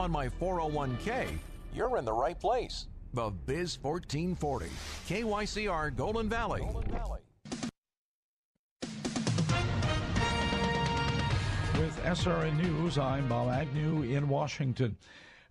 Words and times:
On 0.00 0.10
my 0.10 0.30
401k, 0.30 1.28
you're 1.74 1.98
in 1.98 2.06
the 2.06 2.12
right 2.12 2.40
place. 2.40 2.86
The 3.12 3.28
Biz 3.44 3.78
1440, 3.82 4.66
KYCR 5.06 5.94
Golden 5.94 6.26
Valley. 6.26 6.62
Golden 6.62 6.90
Valley. 6.90 7.20
With 11.78 12.02
SRN 12.02 12.56
News, 12.62 12.96
I'm 12.96 13.28
Bob 13.28 13.50
Agnew 13.50 14.02
in 14.04 14.30
Washington. 14.30 14.96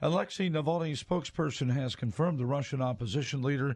Alexei 0.01 0.49
Navalny's 0.49 1.03
spokesperson 1.03 1.71
has 1.71 1.95
confirmed 1.95 2.39
the 2.39 2.47
Russian 2.47 2.81
opposition 2.81 3.43
leader 3.43 3.75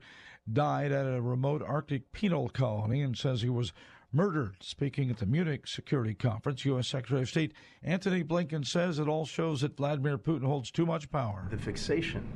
died 0.52 0.92
at 0.92 1.06
a 1.06 1.22
remote 1.22 1.62
Arctic 1.62 2.12
penal 2.12 2.50
colony 2.50 3.04
and 3.04 3.16
says 3.16 3.44
he 3.44 3.50
was 3.50 3.74
murdered. 4.14 4.56
Speaking 4.62 5.10
at 5.10 5.18
the 5.18 5.26
Munich 5.26 5.68
Security 5.68 6.14
Conference, 6.14 6.64
U.S. 6.66 6.88
Secretary 6.88 7.24
of 7.24 7.30
State 7.30 7.54
Antony 7.84 8.24
Blinken 8.24 8.66
says 8.66 9.00
it 9.00 9.08
all 9.08 9.26
shows 9.26 9.62
that 9.62 9.76
Vladimir 9.76 10.18
Putin 10.18 10.46
holds 10.46 10.72
too 10.72 10.86
much 10.86 11.10
power. 11.12 11.48
The 11.50 11.58
fixation 11.58 12.32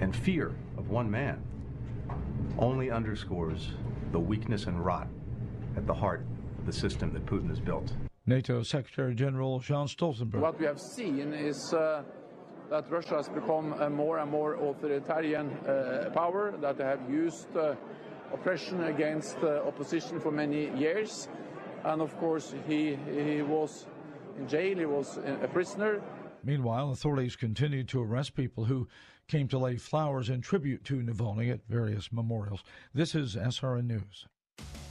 and 0.00 0.14
fear 0.14 0.54
of 0.78 0.88
one 0.88 1.10
man 1.10 1.42
only 2.58 2.90
underscores 2.90 3.72
the 4.12 4.20
weakness 4.20 4.66
and 4.66 4.84
rot 4.84 5.08
at 5.76 5.86
the 5.86 5.94
heart 5.94 6.24
of 6.58 6.66
the 6.66 6.72
system 6.72 7.12
that 7.12 7.26
Putin 7.26 7.48
has 7.48 7.60
built. 7.60 7.92
NATO 8.26 8.62
Secretary 8.62 9.14
General 9.14 9.58
Jens 9.58 9.94
Stoltenberg. 9.94 10.40
What 10.40 10.58
we 10.58 10.64
have 10.66 10.80
seen 10.80 11.34
is 11.34 11.74
uh, 11.74 12.02
that 12.70 12.90
Russia 12.90 13.16
has 13.16 13.28
become 13.28 13.74
a 13.74 13.90
more 13.90 14.18
and 14.18 14.30
more 14.30 14.54
authoritarian 14.54 15.50
uh, 15.66 16.10
power, 16.14 16.54
that 16.60 16.78
they 16.78 16.84
have 16.84 17.10
used 17.10 17.54
uh, 17.56 17.74
oppression 18.34 18.84
against 18.84 19.38
opposition 19.38 20.20
for 20.20 20.30
many 20.30 20.68
years. 20.76 21.28
And 21.84 22.02
of 22.02 22.16
course, 22.18 22.54
he, 22.66 22.98
he 23.10 23.42
was 23.42 23.86
in 24.36 24.48
jail, 24.48 24.76
he 24.76 24.86
was 24.86 25.18
a 25.42 25.48
prisoner. 25.48 26.02
Meanwhile, 26.42 26.90
authorities 26.90 27.36
continued 27.36 27.88
to 27.88 28.02
arrest 28.02 28.34
people 28.34 28.64
who 28.64 28.88
came 29.28 29.48
to 29.48 29.58
lay 29.58 29.76
flowers 29.76 30.28
in 30.28 30.40
tribute 30.40 30.84
to 30.84 30.96
Navalny 30.96 31.50
at 31.50 31.60
various 31.68 32.12
memorials. 32.12 32.62
This 32.92 33.14
is 33.14 33.36
SRN 33.36 33.86
News. 33.86 34.26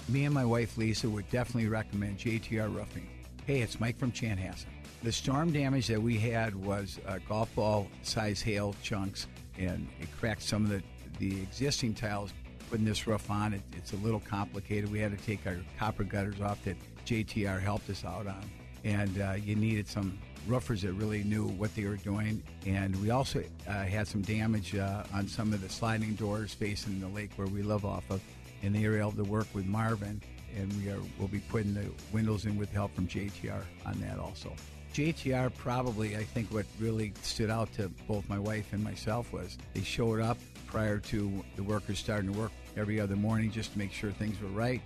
Me 0.09 0.25
and 0.25 0.33
my 0.33 0.45
wife 0.45 0.77
Lisa 0.77 1.09
would 1.09 1.29
definitely 1.29 1.69
recommend 1.69 2.17
JTR 2.17 2.73
Roofing. 2.73 3.07
Hey, 3.45 3.61
it's 3.61 3.79
Mike 3.79 3.99
from 3.99 4.11
Chanhassen. 4.11 4.65
The 5.03 5.11
storm 5.11 5.51
damage 5.51 5.87
that 5.87 6.01
we 6.01 6.17
had 6.17 6.55
was 6.55 6.99
uh, 7.07 7.19
golf 7.27 7.53
ball 7.55 7.87
size 8.01 8.41
hail 8.41 8.75
chunks, 8.81 9.27
and 9.57 9.87
it 9.99 10.07
cracked 10.19 10.41
some 10.41 10.63
of 10.63 10.69
the, 10.69 10.81
the 11.19 11.41
existing 11.41 11.93
tiles. 11.93 12.33
Putting 12.73 12.87
this 12.87 13.05
roof 13.05 13.29
on, 13.29 13.53
it, 13.53 13.61
it's 13.73 13.93
a 13.93 13.97
little 13.97 14.19
complicated. 14.19 14.91
We 14.91 14.97
had 14.97 15.15
to 15.15 15.23
take 15.23 15.45
our 15.45 15.57
copper 15.77 16.03
gutters 16.03 16.41
off 16.41 16.63
that 16.63 16.75
JTR 17.05 17.61
helped 17.61 17.87
us 17.91 18.03
out 18.03 18.25
on. 18.25 18.49
And 18.83 19.21
uh, 19.21 19.33
you 19.33 19.55
needed 19.55 19.87
some 19.87 20.17
roofers 20.47 20.81
that 20.81 20.93
really 20.93 21.23
knew 21.23 21.49
what 21.49 21.75
they 21.75 21.85
were 21.85 21.97
doing. 21.97 22.41
And 22.65 22.99
we 22.99 23.11
also 23.11 23.43
uh, 23.67 23.71
had 23.83 24.07
some 24.07 24.23
damage 24.23 24.75
uh, 24.75 25.03
on 25.13 25.27
some 25.27 25.53
of 25.53 25.61
the 25.61 25.69
sliding 25.69 26.15
doors 26.15 26.51
facing 26.51 26.99
the 26.99 27.07
lake 27.09 27.29
where 27.35 27.45
we 27.45 27.61
live 27.61 27.85
off 27.85 28.09
of. 28.09 28.23
And 28.63 28.73
they 28.73 28.87
were 28.87 28.97
able 28.97 29.11
to 29.11 29.23
work 29.23 29.45
with 29.53 29.67
Marvin 29.67 30.19
and 30.57 30.73
we 30.83 30.89
are 30.89 30.99
will 31.19 31.27
be 31.27 31.41
putting 31.41 31.75
the 31.75 31.85
windows 32.11 32.47
in 32.47 32.57
with 32.57 32.71
help 32.71 32.95
from 32.95 33.07
JTR 33.07 33.61
on 33.85 34.01
that 34.01 34.17
also. 34.17 34.51
JTR 34.95 35.53
probably 35.57 36.17
I 36.17 36.23
think 36.23 36.51
what 36.51 36.65
really 36.79 37.13
stood 37.21 37.51
out 37.51 37.71
to 37.73 37.89
both 38.07 38.27
my 38.27 38.39
wife 38.39 38.73
and 38.73 38.83
myself 38.83 39.31
was 39.31 39.59
they 39.75 39.81
showed 39.81 40.21
up 40.21 40.39
prior 40.65 40.97
to 40.97 41.43
the 41.55 41.61
workers 41.61 41.99
starting 41.99 42.33
to 42.33 42.39
work 42.39 42.51
every 42.77 42.99
other 42.99 43.15
morning 43.15 43.51
just 43.51 43.73
to 43.73 43.77
make 43.77 43.91
sure 43.91 44.11
things 44.11 44.39
were 44.41 44.49
right. 44.49 44.81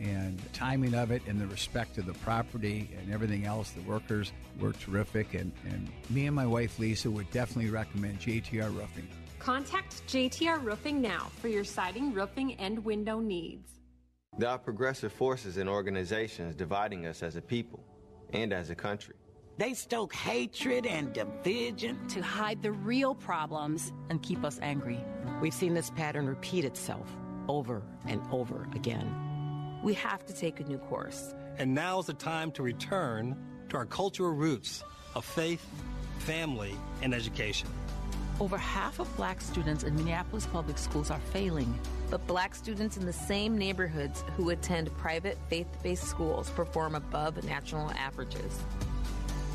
And 0.00 0.38
the 0.38 0.48
timing 0.50 0.94
of 0.94 1.10
it 1.10 1.22
and 1.26 1.40
the 1.40 1.46
respect 1.48 1.98
of 1.98 2.06
the 2.06 2.14
property 2.14 2.88
and 3.00 3.12
everything 3.12 3.46
else 3.46 3.70
the 3.70 3.82
workers 3.82 4.32
were 4.60 4.72
terrific. 4.72 5.34
And, 5.34 5.52
and 5.64 5.88
me 6.08 6.26
and 6.26 6.36
my 6.36 6.46
wife 6.46 6.78
lisa 6.78 7.10
would 7.10 7.30
definitely 7.30 7.70
recommend 7.70 8.20
jtr 8.20 8.74
roofing. 8.74 9.08
Contact 9.40 10.06
jtr 10.06 10.62
roofing 10.64 11.00
now 11.00 11.30
for 11.40 11.48
your 11.48 11.64
siding 11.64 12.12
roofing 12.12 12.54
and 12.54 12.84
window 12.84 13.18
needs. 13.18 13.72
There 14.36 14.48
are 14.48 14.58
progressive 14.58 15.12
forces 15.12 15.56
and 15.56 15.68
organizations 15.68 16.54
dividing 16.54 17.06
us 17.06 17.24
as 17.24 17.34
a 17.34 17.42
people 17.42 17.84
and 18.32 18.52
as 18.52 18.70
a 18.70 18.74
country. 18.74 19.16
They 19.56 19.74
stoke 19.74 20.14
hatred 20.14 20.86
and 20.86 21.12
division 21.12 22.06
to 22.08 22.22
hide 22.22 22.62
the 22.62 22.70
real 22.70 23.16
problems 23.16 23.92
and 24.08 24.22
keep 24.22 24.44
us 24.44 24.60
angry. 24.62 25.04
We've 25.40 25.52
seen 25.52 25.74
this 25.74 25.90
pattern 25.90 26.28
repeat 26.28 26.64
itself 26.64 27.08
over 27.48 27.82
and 28.06 28.20
over 28.30 28.68
again. 28.74 29.80
We 29.82 29.94
have 29.94 30.24
to 30.26 30.34
take 30.34 30.60
a 30.60 30.64
new 30.64 30.78
course. 30.78 31.34
And 31.58 31.74
now's 31.74 32.06
the 32.06 32.14
time 32.14 32.52
to 32.52 32.62
return 32.62 33.36
to 33.68 33.76
our 33.76 33.86
cultural 33.86 34.30
roots 34.30 34.84
of 35.14 35.24
faith, 35.24 35.66
family, 36.18 36.74
and 37.02 37.14
education. 37.14 37.68
Over 38.40 38.56
half 38.56 39.00
of 39.00 39.14
black 39.16 39.40
students 39.40 39.82
in 39.82 39.96
Minneapolis 39.96 40.46
public 40.46 40.78
schools 40.78 41.10
are 41.10 41.18
failing. 41.32 41.76
But 42.08 42.24
black 42.26 42.54
students 42.54 42.96
in 42.96 43.04
the 43.04 43.12
same 43.12 43.58
neighborhoods 43.58 44.22
who 44.36 44.50
attend 44.50 44.96
private 44.96 45.36
faith 45.48 45.66
based 45.82 46.04
schools 46.04 46.48
perform 46.50 46.94
above 46.94 47.42
national 47.44 47.90
averages. 47.90 48.60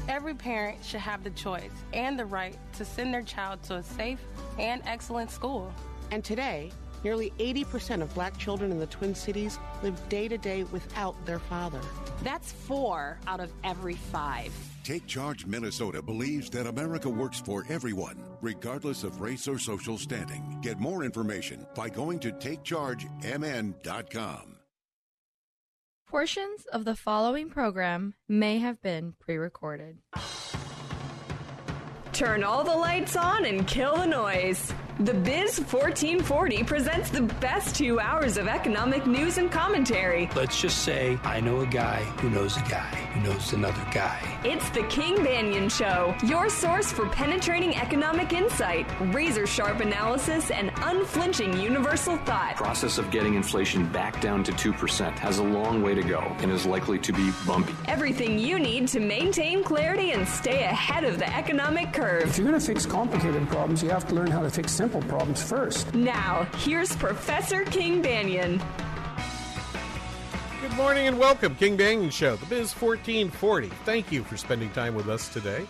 Every 0.09 0.33
parent 0.33 0.83
should 0.83 0.99
have 0.99 1.23
the 1.23 1.29
choice 1.29 1.71
and 1.93 2.19
the 2.19 2.25
right 2.25 2.57
to 2.73 2.83
send 2.83 3.13
their 3.13 3.21
child 3.21 3.63
to 3.63 3.75
a 3.75 3.83
safe 3.83 4.19
and 4.59 4.81
excellent 4.85 5.31
school. 5.31 5.73
And 6.11 6.21
today, 6.23 6.73
nearly 7.03 7.31
80% 7.39 8.01
of 8.01 8.13
black 8.13 8.37
children 8.37 8.71
in 8.71 8.79
the 8.79 8.87
Twin 8.87 9.15
Cities 9.15 9.59
live 9.81 10.09
day 10.09 10.27
to 10.27 10.37
day 10.37 10.63
without 10.65 11.15
their 11.25 11.39
father. 11.39 11.81
That's 12.23 12.51
four 12.51 13.19
out 13.27 13.39
of 13.39 13.51
every 13.63 13.95
five. 13.95 14.53
Take 14.83 15.07
Charge 15.07 15.45
Minnesota 15.45 16.01
believes 16.01 16.49
that 16.49 16.67
America 16.67 17.09
works 17.09 17.39
for 17.39 17.65
everyone, 17.69 18.17
regardless 18.41 19.03
of 19.03 19.21
race 19.21 19.47
or 19.47 19.57
social 19.57 19.97
standing. 19.97 20.59
Get 20.61 20.79
more 20.79 21.03
information 21.03 21.65
by 21.75 21.89
going 21.89 22.19
to 22.19 22.31
takechargemn.com. 22.31 24.49
Portions 26.07 26.65
of 26.71 26.85
the 26.85 26.95
following 26.95 27.49
program 27.49 28.13
may 28.29 28.59
have 28.59 28.79
been 28.81 29.15
pre 29.19 29.37
recorded. 29.37 29.97
Turn 32.11 32.43
all 32.43 32.63
the 32.63 32.75
lights 32.75 33.15
on 33.15 33.45
and 33.45 33.65
kill 33.65 33.97
the 33.97 34.05
noise. 34.05 34.71
The 34.99 35.13
Biz 35.13 35.57
1440 35.57 36.63
presents 36.65 37.09
the 37.09 37.23
best 37.23 37.75
two 37.75 37.99
hours 37.99 38.37
of 38.37 38.47
economic 38.47 39.07
news 39.07 39.39
and 39.39 39.51
commentary. 39.51 40.29
Let's 40.35 40.61
just 40.61 40.83
say 40.83 41.17
I 41.23 41.39
know 41.39 41.61
a 41.61 41.65
guy 41.65 42.03
who 42.21 42.29
knows 42.29 42.57
a 42.57 42.61
guy 42.61 43.03
who 43.13 43.21
knows 43.21 43.53
another 43.53 43.83
guy. 43.91 44.19
It's 44.43 44.69
the 44.69 44.83
King 44.83 45.15
Banaian 45.15 45.71
Show, 45.71 46.15
your 46.27 46.47
source 46.47 46.91
for 46.91 47.07
penetrating 47.09 47.75
economic 47.75 48.33
insight, 48.33 48.85
razor 49.13 49.47
sharp 49.47 49.79
analysis, 49.79 50.51
and 50.51 50.71
unflinching 50.83 51.59
universal 51.59 52.17
thought. 52.17 52.55
Process 52.55 52.99
of 52.99 53.09
getting 53.09 53.33
inflation 53.33 53.91
back 53.91 54.21
down 54.21 54.43
to 54.43 54.51
2% 54.51 55.17
has 55.17 55.39
a 55.39 55.43
long 55.43 55.81
way 55.81 55.95
to 55.95 56.03
go 56.03 56.19
and 56.39 56.51
is 56.51 56.67
likely 56.67 56.99
to 56.99 57.11
be 57.11 57.31
bumpy. 57.47 57.73
Everything 57.87 58.37
you 58.37 58.59
need 58.59 58.87
to 58.89 58.99
maintain 58.99 59.63
clarity 59.63 60.11
and 60.11 60.27
stay 60.27 60.65
ahead 60.65 61.03
of 61.03 61.17
the 61.17 61.35
economic 61.35 61.93
curve. 61.93 62.29
If 62.29 62.37
you're 62.37 62.47
going 62.47 62.59
to 62.59 62.65
fix 62.65 62.85
complicated 62.85 63.47
problems, 63.47 63.81
you 63.81 63.89
have 63.89 64.07
to 64.09 64.13
learn 64.13 64.29
how 64.29 64.43
to 64.43 64.51
fix 64.51 64.71
simple 64.83 65.01
problems 65.03 65.41
first. 65.41 65.93
Now, 65.95 66.45
here's 66.57 66.93
Professor 66.97 67.63
King 67.63 68.03
Banaian. 68.03 68.61
Good 70.61 70.73
morning 70.73 71.07
and 71.07 71.17
welcome, 71.17 71.55
King 71.55 71.77
Banaian 71.77 72.11
Show, 72.11 72.35
the 72.35 72.45
Biz 72.47 72.73
1440. 72.73 73.69
Thank 73.85 74.11
you 74.11 74.25
for 74.25 74.35
spending 74.35 74.69
time 74.71 74.93
with 74.93 75.07
us 75.07 75.29
today. 75.29 75.65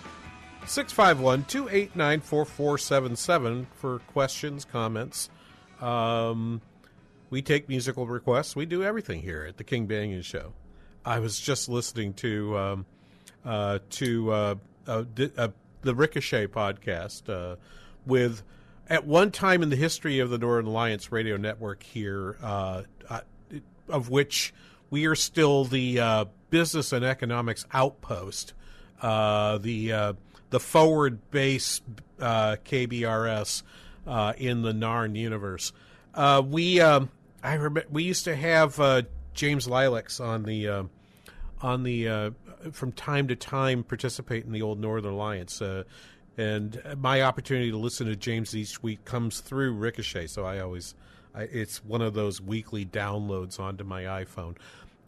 651 0.66 1.44
289 1.44 2.22
4477 2.22 3.68
for 3.76 4.00
questions, 4.00 4.66
comments. 4.66 5.30
Um, 5.80 6.60
we 7.30 7.44
take 7.44 7.70
musical 7.70 8.08
requests. 8.08 8.56
We 8.56 8.66
do 8.66 8.84
everything 8.84 9.22
here 9.22 9.46
at 9.48 9.58
the 9.58 9.64
King 9.64 9.88
Banaian 9.88 10.24
Show. 10.24 10.54
I 11.06 11.20
was 11.20 11.40
just 11.40 11.70
listening 11.70 12.16
to 12.16 12.58
um, 12.58 12.86
uh, 13.46 13.78
to 13.92 14.32
uh, 14.32 14.56
uh, 14.88 15.04
uh 15.38 15.50
the 15.82 15.94
Ricochet 15.94 16.48
podcast 16.48 17.30
uh, 17.30 17.58
with 18.08 18.42
at 18.90 19.06
one 19.06 19.32
time 19.32 19.64
in 19.64 19.70
the 19.70 19.76
history 19.76 20.20
of 20.20 20.30
the 20.30 20.38
Northern 20.38 20.66
Alliance 20.66 21.12
Radio 21.12 21.38
Network 21.38 21.84
here, 21.84 22.38
uh, 22.42 22.84
uh, 23.10 23.22
of 23.88 24.10
which 24.10 24.54
we 24.90 25.06
are 25.06 25.16
still 25.16 25.66
the 25.66 26.00
uh, 26.00 26.26
business 26.50 26.92
and 26.92 27.06
economics 27.06 27.66
outpost. 27.74 28.54
Uh, 29.02 29.58
the 29.58 29.92
uh, 29.92 30.14
the 30.50 30.60
forward 30.60 31.30
base 31.32 31.82
uh, 32.20 32.56
KBRS 32.64 33.64
in 34.38 34.62
the 34.62 34.72
Narn 34.72 35.18
universe. 35.18 35.74
We 36.46 36.80
um, 36.80 37.10
I 37.42 37.56
remember 37.56 37.84
we 37.90 38.04
used 38.04 38.26
to 38.26 38.36
have 38.36 38.78
James 39.34 39.68
Lileks 39.68 40.22
on 40.24 40.44
the 40.44 40.88
on 41.62 41.84
the 41.84 42.34
from 42.72 42.92
time 42.94 43.28
to 43.28 43.36
time 43.36 43.84
participate 43.84 44.46
in 44.46 44.52
the 44.54 44.62
old 44.62 44.80
Northern 44.80 45.14
Alliance. 45.14 45.62
And 46.38 46.82
my 46.98 47.22
opportunity 47.22 47.72
to 47.72 47.78
listen 47.78 48.08
to 48.08 48.16
James 48.16 48.56
each 48.56 48.82
week 48.82 49.06
comes 49.06 49.40
through 49.40 49.74
Ricochet, 49.74 50.28
so 50.28 50.46
I 50.46 50.60
always 50.60 50.96
I, 51.36 51.44
it's 51.44 51.84
one 51.84 52.02
of 52.02 52.14
those 52.14 52.42
weekly 52.42 52.86
downloads 52.86 53.60
onto 53.60 53.84
my 53.84 54.04
iPhone. 54.04 54.56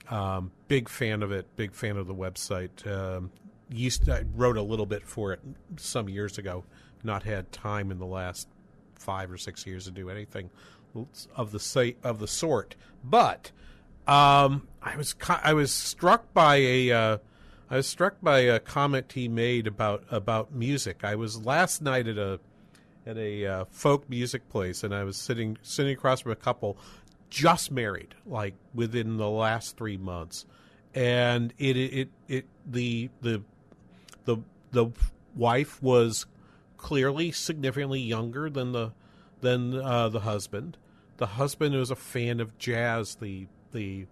Um, 0.10 0.52
big 0.68 0.90
fan 0.90 1.24
of 1.24 1.32
it. 1.32 1.48
Big 1.56 1.74
fan 1.74 1.98
of 1.98 2.08
the 2.08 2.16
website. 2.16 2.86
Um, 2.88 3.32
used 3.70 4.10
I 4.10 4.24
wrote 4.36 4.58
a 4.58 4.62
little 4.62 4.86
bit 4.86 5.04
for 5.04 5.34
it 5.34 5.40
some 5.78 6.10
years 6.10 6.38
ago. 6.38 6.64
Not 7.04 7.24
had 7.24 7.52
time 7.52 7.92
in 7.92 8.00
the 8.00 8.06
last 8.06 8.48
five 8.96 9.32
or 9.32 9.38
six 9.38 9.66
years 9.66 9.86
to 9.86 9.92
do 9.92 10.10
anything 10.10 10.50
of 11.36 11.52
the 11.52 11.60
say, 11.60 11.96
of 12.04 12.20
the 12.20 12.28
sort. 12.28 12.76
But 13.04 13.52
um, 14.08 14.68
I 14.82 14.96
was 14.98 15.16
I 15.30 15.54
was 15.54 15.72
struck 15.72 16.34
by 16.34 16.58
a 16.58 16.92
uh, 16.92 17.18
I 17.70 17.78
was 17.78 17.88
struck 17.88 18.22
by 18.22 18.40
a 18.40 18.60
comment 18.60 19.14
he 19.14 19.28
made 19.28 19.66
about 19.68 20.04
about 20.12 20.54
music. 20.54 21.04
I 21.04 21.16
was 21.16 21.46
last 21.46 21.82
night 21.82 22.08
at 22.08 22.18
a 22.18 22.40
at 23.06 23.18
a 23.18 23.46
uh, 23.46 23.66
folk 23.70 24.10
music 24.10 24.48
place, 24.50 24.84
and 24.84 24.94
I 24.94 25.04
was 25.04 25.18
sitting 25.18 25.58
sitting 25.62 25.94
across 25.94 26.22
from 26.22 26.32
a 26.32 26.36
couple 26.36 26.78
just 27.30 27.72
married, 27.72 28.16
like 28.26 28.54
within 28.74 29.18
the 29.18 29.30
last 29.30 29.78
three 29.78 29.98
months, 29.98 30.46
and 30.94 31.54
it 31.58 31.76
it 31.76 32.10
it 32.28 32.46
the 32.66 33.10
the 33.22 33.42
the 34.26 34.38
the 34.72 34.88
wife 35.36 35.82
was 35.82 36.28
clearly 36.78 37.32
significantly 37.32 38.00
younger 38.00 38.50
than 38.50 38.74
the 38.74 38.92
than 39.42 39.76
uh, 39.76 40.10
the 40.10 40.22
husband. 40.22 40.78
The 41.18 41.26
husband 41.26 41.74
was 41.76 41.90
a 41.92 41.96
fan 41.96 42.40
of 42.40 42.58
jazz. 42.58 43.16
The 43.16 43.48
the 43.72 44.06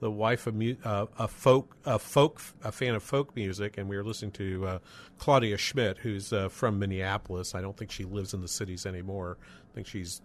the 0.00 0.10
wife 0.10 0.46
of 0.46 0.54
mu- 0.54 0.76
uh, 0.84 1.06
a 1.18 1.28
folk 1.28 1.76
a 1.84 1.98
folk 1.98 2.40
a 2.62 2.72
fan 2.72 2.94
of 2.94 3.02
folk 3.02 3.34
music, 3.34 3.78
and 3.78 3.88
we 3.88 3.96
were 3.96 4.04
listening 4.04 4.32
to 4.32 4.66
uh, 4.66 4.78
Claudia 5.18 5.58
Schmidt, 5.58 5.98
who's 5.98 6.32
uh, 6.32 6.48
from 6.48 6.78
Minneapolis. 6.78 7.54
I 7.54 7.60
don't 7.60 7.76
think 7.76 7.90
she 7.90 8.04
lives 8.04 8.34
in 8.34 8.40
the 8.40 8.48
cities 8.48 8.86
anymore. 8.86 9.38
I 9.70 9.74
think 9.74 9.86
she's 9.86 10.20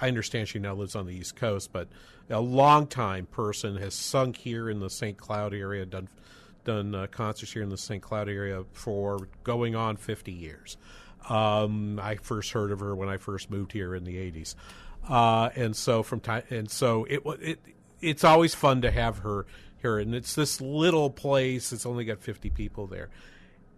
I, 0.00 0.08
understand 0.08 0.48
she 0.48 0.58
now 0.58 0.74
lives 0.74 0.94
on 0.94 1.06
the 1.06 1.14
East 1.14 1.36
Coast, 1.36 1.72
but 1.72 1.88
a 2.28 2.40
long 2.40 2.86
time 2.86 3.26
person 3.26 3.76
has 3.76 3.94
sung 3.94 4.34
here 4.34 4.68
in 4.68 4.80
the 4.80 4.90
St. 4.90 5.16
Cloud 5.16 5.54
area, 5.54 5.86
done 5.86 6.08
done 6.64 6.94
uh, 6.94 7.06
concerts 7.06 7.52
here 7.52 7.62
in 7.62 7.70
the 7.70 7.78
St. 7.78 8.02
Cloud 8.02 8.28
area 8.28 8.64
for 8.72 9.28
going 9.44 9.74
on 9.74 9.96
50 9.96 10.30
years. 10.30 10.76
Um, 11.28 11.98
I 11.98 12.16
first 12.16 12.52
heard 12.52 12.70
of 12.70 12.80
her 12.80 12.94
when 12.94 13.08
I 13.08 13.16
first 13.16 13.50
moved 13.50 13.72
here 13.72 13.94
in 13.94 14.04
the 14.04 14.16
80s, 14.16 14.54
uh, 15.08 15.50
and 15.56 15.74
so 15.74 16.02
from 16.02 16.20
time 16.20 16.42
and 16.50 16.70
so 16.70 17.06
it 17.08 17.24
was 17.24 17.38
it 17.40 17.60
it's 18.00 18.24
always 18.24 18.54
fun 18.54 18.82
to 18.82 18.90
have 18.90 19.18
her 19.18 19.46
here, 19.80 19.98
and 19.98 20.14
it's 20.14 20.34
this 20.34 20.60
little 20.60 21.10
place. 21.10 21.72
It's 21.72 21.86
only 21.86 22.04
got 22.04 22.20
50 22.20 22.50
people 22.50 22.86
there. 22.86 23.08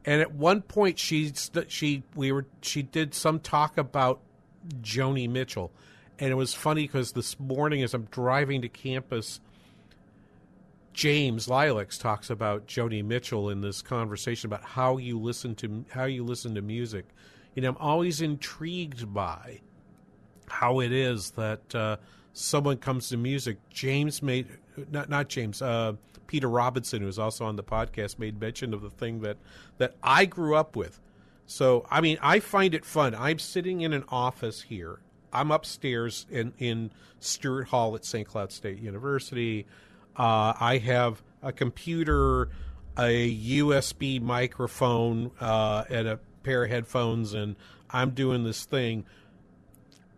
And 0.04 0.20
at 0.20 0.32
one 0.32 0.62
point, 0.62 0.98
she 0.98 1.32
she 1.69 2.02
we 2.14 2.32
were 2.32 2.46
she 2.60 2.82
did 2.82 3.14
some 3.14 3.38
talk 3.38 3.78
about 3.78 4.20
Joni 4.80 5.28
Mitchell, 5.28 5.70
and 6.19 6.30
it 6.30 6.34
was 6.34 6.54
funny 6.54 6.82
because 6.82 7.12
this 7.12 7.38
morning 7.38 7.82
as 7.82 7.94
I'm 7.94 8.08
driving 8.10 8.62
to 8.62 8.69
campus, 8.69 9.40
James 10.92 11.46
Lileks 11.46 12.00
talks 12.00 12.30
about 12.30 12.66
Joni 12.66 13.04
Mitchell 13.04 13.48
in 13.48 13.60
this 13.60 13.80
conversation 13.80 14.48
about 14.48 14.64
how 14.64 14.96
you 14.96 15.20
listen 15.20 15.54
to 15.56 15.84
how 15.90 16.04
you 16.04 16.25
listen 16.25 16.56
to 16.56 16.62
music. 16.62 17.06
You 17.54 17.62
know, 17.62 17.70
I'm 17.70 17.76
always 17.78 18.20
intrigued 18.20 19.12
by 19.12 19.60
how 20.48 20.80
it 20.80 20.92
is 20.92 21.30
that 21.32 21.75
uh, 21.75 21.96
someone 22.32 22.76
comes 22.79 23.08
to 23.11 23.17
music. 23.17 23.58
James 23.70 24.23
made 24.23 24.46
not 24.90 25.08
not 25.08 25.29
James. 25.29 25.62
Uh, 25.62 25.94
Peter 26.26 26.49
Robinson, 26.49 27.00
who 27.00 27.06
was 27.06 27.19
also 27.19 27.44
on 27.44 27.56
the 27.56 27.62
podcast, 27.62 28.19
made 28.19 28.40
mention 28.40 28.73
of 28.73 28.81
the 28.81 28.90
thing 28.90 29.20
that 29.20 29.37
that 29.79 29.94
I 30.02 30.25
grew 30.25 30.56
up 30.56 30.76
with. 30.76 30.99
So, 31.46 31.87
I 31.90 32.00
mean, 32.00 32.19
I 32.23 32.40
find 32.40 32.75
it 32.75 32.84
fun. 32.84 33.14
I'm 33.14 33.38
sitting 33.38 33.82
in 33.82 33.93
an 33.93 34.05
office 34.08 34.62
here. 34.62 35.00
I'm 35.32 35.50
upstairs 35.50 36.26
in 36.31 36.55
in 36.58 36.90
Stewart 37.20 37.69
Hall 37.69 37.94
at 37.94 38.05
St. 38.05 38.26
Cloud 38.26 38.52
State 38.52 38.78
University. 38.78 39.67
Uh, 40.17 40.55
I 40.58 40.78
have 40.78 41.23
a 41.43 41.52
computer, 41.52 42.49
a 42.99 43.37
USB 43.58 44.20
microphone, 44.20 45.31
uh, 45.40 45.85
and 45.90 46.08
a 46.08 46.19
pair 46.43 46.64
of 46.64 46.70
headphones, 46.70 47.35
and 47.35 47.56
I'm 47.90 48.11
doing 48.11 48.44
this 48.44 48.64
thing. 48.64 49.05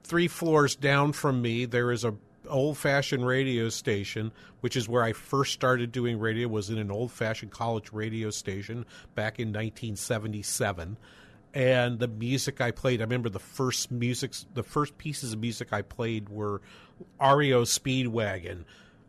Three 0.05 0.29
floors 0.29 0.77
down 0.77 1.13
from 1.13 1.43
me, 1.43 1.65
there 1.65 1.91
is 1.91 2.05
a 2.05 2.15
old 2.49 2.77
fashioned 2.77 3.27
radio 3.27 3.71
station, 3.71 4.31
which 4.61 4.77
is 4.77 4.89
where 4.89 5.03
I 5.03 5.13
first 5.13 5.53
started 5.53 5.93
doing 5.93 6.19
radio. 6.19 6.47
Was 6.47 6.71
in 6.71 6.79
an 6.79 6.91
old 6.91 7.11
fashioned 7.11 7.53
college 7.53 7.93
radio 7.93 8.31
station 8.31 8.85
back 9.15 9.39
in 9.39 9.49
1977 9.49 10.99
and 11.55 12.01
the 12.01 12.09
music 12.09 12.61
I 12.61 12.73
played. 12.73 13.01
I 13.01 13.05
remember 13.05 13.29
the 13.29 13.39
first 13.39 13.91
music, 13.91 14.33
the 14.53 14.63
first 14.63 14.99
pieces 14.99 15.33
of 15.33 15.41
music 15.41 15.73
I 15.73 15.83
played 15.83 16.29
were 16.29 16.61
REO 17.21 17.63
Speedwagon, 17.63 18.65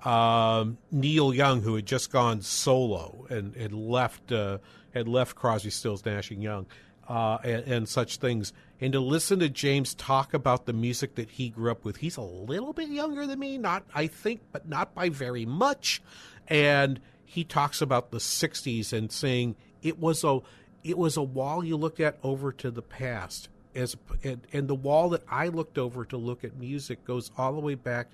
um, 0.06 0.78
Neil 0.92 1.34
Young, 1.34 1.62
who 1.62 1.76
had 1.76 1.88
just 1.88 2.12
gone 2.12 2.42
solo 2.42 3.26
and 3.30 3.56
had 3.56 3.74
left 3.74 4.32
uh, 4.32 4.60
had 4.94 5.08
left 5.08 5.36
Crosby, 5.36 5.72
Stills, 5.72 6.06
Nash 6.06 6.30
and 6.30 6.42
Young, 6.42 6.68
uh, 7.10 7.40
and, 7.44 7.64
and, 7.66 7.90
such 7.90 8.18
things. 8.18 8.54
And 8.82 8.92
to 8.94 9.00
listen 9.00 9.40
to 9.40 9.50
James 9.50 9.94
talk 9.94 10.34
about 10.34 10.66
the 10.66 10.74
music 10.74 11.16
that 11.16 11.32
he 11.32 11.50
grew 11.50 11.72
up 11.72 11.86
with, 11.86 11.98
he's 11.98 12.18
a 12.18 12.22
little 12.22 12.74
bit 12.74 12.90
younger 12.90 13.26
than 13.26 13.40
me, 13.40 13.58
not 13.58 13.86
I 13.94 14.08
think, 14.08 14.42
but 14.52 14.68
not 14.68 14.94
by 14.94 15.10
very 15.10 15.46
much. 15.46 16.02
And 16.48 17.00
he 17.24 17.44
talks 17.44 17.82
about 17.82 18.12
the 18.12 18.18
'60s 18.18 18.92
and 18.92 19.12
saying 19.12 19.56
it 19.82 20.00
was 20.00 20.24
a 20.24 20.40
it 20.84 20.98
was 20.98 21.18
a 21.18 21.24
wall 21.24 21.64
you 21.64 21.78
looked 21.78 22.00
at 22.00 22.18
over 22.22 22.52
to 22.52 22.70
the 22.70 22.82
past. 22.82 23.50
As 23.74 23.96
and, 24.24 24.42
and 24.54 24.68
the 24.68 24.76
wall 24.76 25.10
that 25.10 25.24
I 25.30 25.48
looked 25.48 25.78
over 25.78 26.06
to 26.06 26.18
look 26.18 26.44
at 26.44 26.58
music 26.58 27.06
goes 27.06 27.32
all 27.38 27.54
the 27.54 27.62
way 27.62 27.76
back 27.76 28.08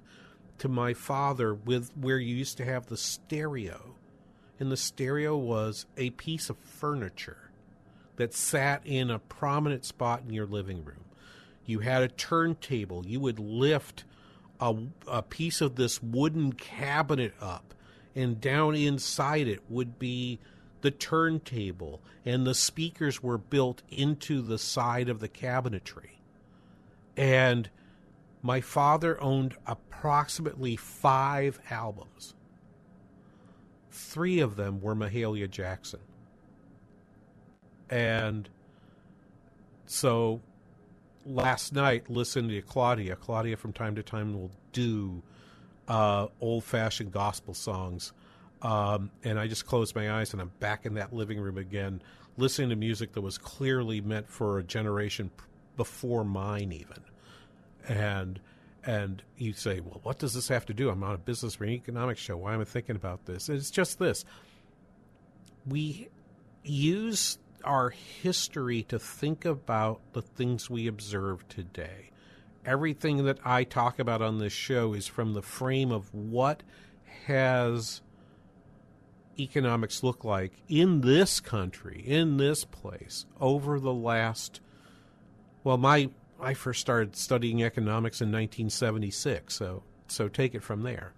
to 0.59 0.69
my 0.69 0.93
father 0.93 1.55
with 1.55 1.91
where 1.97 2.19
you 2.19 2.35
used 2.35 2.57
to 2.57 2.65
have 2.65 2.85
the 2.85 2.97
stereo. 2.97 3.95
And 4.59 4.71
the 4.71 4.77
stereo 4.77 5.35
was 5.35 5.87
a 5.97 6.11
piece 6.11 6.51
of 6.51 6.57
furniture 6.57 7.50
that 8.21 8.35
sat 8.35 8.83
in 8.85 9.09
a 9.09 9.17
prominent 9.17 9.83
spot 9.83 10.21
in 10.23 10.31
your 10.31 10.45
living 10.45 10.85
room. 10.85 11.05
You 11.65 11.79
had 11.79 12.03
a 12.03 12.07
turntable. 12.07 13.03
You 13.03 13.19
would 13.19 13.39
lift 13.39 14.03
a, 14.59 14.75
a 15.07 15.23
piece 15.23 15.59
of 15.59 15.75
this 15.75 16.03
wooden 16.03 16.53
cabinet 16.53 17.33
up, 17.41 17.73
and 18.15 18.39
down 18.39 18.75
inside 18.75 19.47
it 19.47 19.61
would 19.69 19.97
be 19.97 20.39
the 20.81 20.91
turntable, 20.91 21.99
and 22.23 22.45
the 22.45 22.53
speakers 22.53 23.23
were 23.23 23.39
built 23.39 23.81
into 23.89 24.43
the 24.43 24.59
side 24.59 25.09
of 25.09 25.19
the 25.19 25.29
cabinetry. 25.29 26.19
And 27.17 27.71
my 28.43 28.61
father 28.61 29.19
owned 29.19 29.55
approximately 29.65 30.75
five 30.75 31.59
albums. 31.71 32.35
Three 33.89 34.39
of 34.39 34.57
them 34.57 34.79
were 34.79 34.95
Mahalia 34.95 35.49
Jackson. 35.49 36.01
And 37.91 38.49
so 39.85 40.41
last 41.25 41.73
night, 41.73 42.09
listening 42.09 42.49
to 42.51 42.61
Claudia, 42.61 43.15
Claudia 43.15 43.57
from 43.57 43.73
time 43.73 43.95
to 43.95 44.03
time 44.03 44.33
will 44.33 44.51
do 44.71 45.21
uh, 45.87 46.27
old 46.39 46.63
fashioned 46.63 47.11
gospel 47.11 47.53
songs. 47.53 48.13
Um, 48.61 49.11
and 49.23 49.39
I 49.39 49.47
just 49.47 49.65
closed 49.65 49.95
my 49.95 50.11
eyes 50.19 50.33
and 50.33 50.41
I'm 50.41 50.51
back 50.59 50.85
in 50.85 50.93
that 50.95 51.13
living 51.13 51.39
room 51.39 51.57
again, 51.57 52.01
listening 52.37 52.69
to 52.69 52.75
music 52.75 53.13
that 53.13 53.21
was 53.21 53.37
clearly 53.37 54.01
meant 54.01 54.29
for 54.29 54.59
a 54.59 54.63
generation 54.63 55.29
before 55.75 56.23
mine, 56.23 56.71
even 56.71 57.03
and 57.87 58.39
and 58.83 59.21
you 59.37 59.53
say, 59.53 59.79
well, 59.79 59.99
what 60.03 60.17
does 60.17 60.33
this 60.33 60.47
have 60.47 60.65
to 60.65 60.73
do? 60.73 60.89
I'm 60.89 61.03
on 61.03 61.13
a 61.13 61.17
business 61.19 61.59
or 61.61 61.65
an 61.65 61.69
economics 61.71 62.19
show. 62.19 62.37
Why 62.37 62.55
am 62.55 62.61
I 62.61 62.63
thinking 62.63 62.95
about 62.95 63.25
this? 63.25 63.47
It's 63.47 63.69
just 63.69 63.99
this: 63.99 64.25
we 65.67 66.09
use 66.63 67.37
our 67.63 67.89
history 67.89 68.83
to 68.83 68.99
think 68.99 69.45
about 69.45 70.01
the 70.13 70.21
things 70.21 70.69
we 70.69 70.87
observe 70.87 71.47
today. 71.47 72.11
Everything 72.65 73.25
that 73.25 73.39
I 73.43 73.63
talk 73.63 73.99
about 73.99 74.21
on 74.21 74.37
this 74.37 74.53
show 74.53 74.93
is 74.93 75.07
from 75.07 75.33
the 75.33 75.41
frame 75.41 75.91
of 75.91 76.13
what 76.13 76.63
has 77.25 78.01
economics 79.39 80.03
look 80.03 80.23
like 80.23 80.53
in 80.67 81.01
this 81.01 81.39
country, 81.39 82.03
in 82.05 82.37
this 82.37 82.65
place, 82.65 83.25
over 83.39 83.79
the 83.79 83.93
last. 83.93 84.61
Well, 85.63 85.77
my 85.77 86.09
I 86.39 86.53
first 86.53 86.81
started 86.81 87.15
studying 87.15 87.63
economics 87.63 88.21
in 88.21 88.27
1976, 88.29 89.53
so 89.53 89.83
so 90.07 90.27
take 90.27 90.55
it 90.55 90.63
from 90.63 90.83
there. 90.83 91.13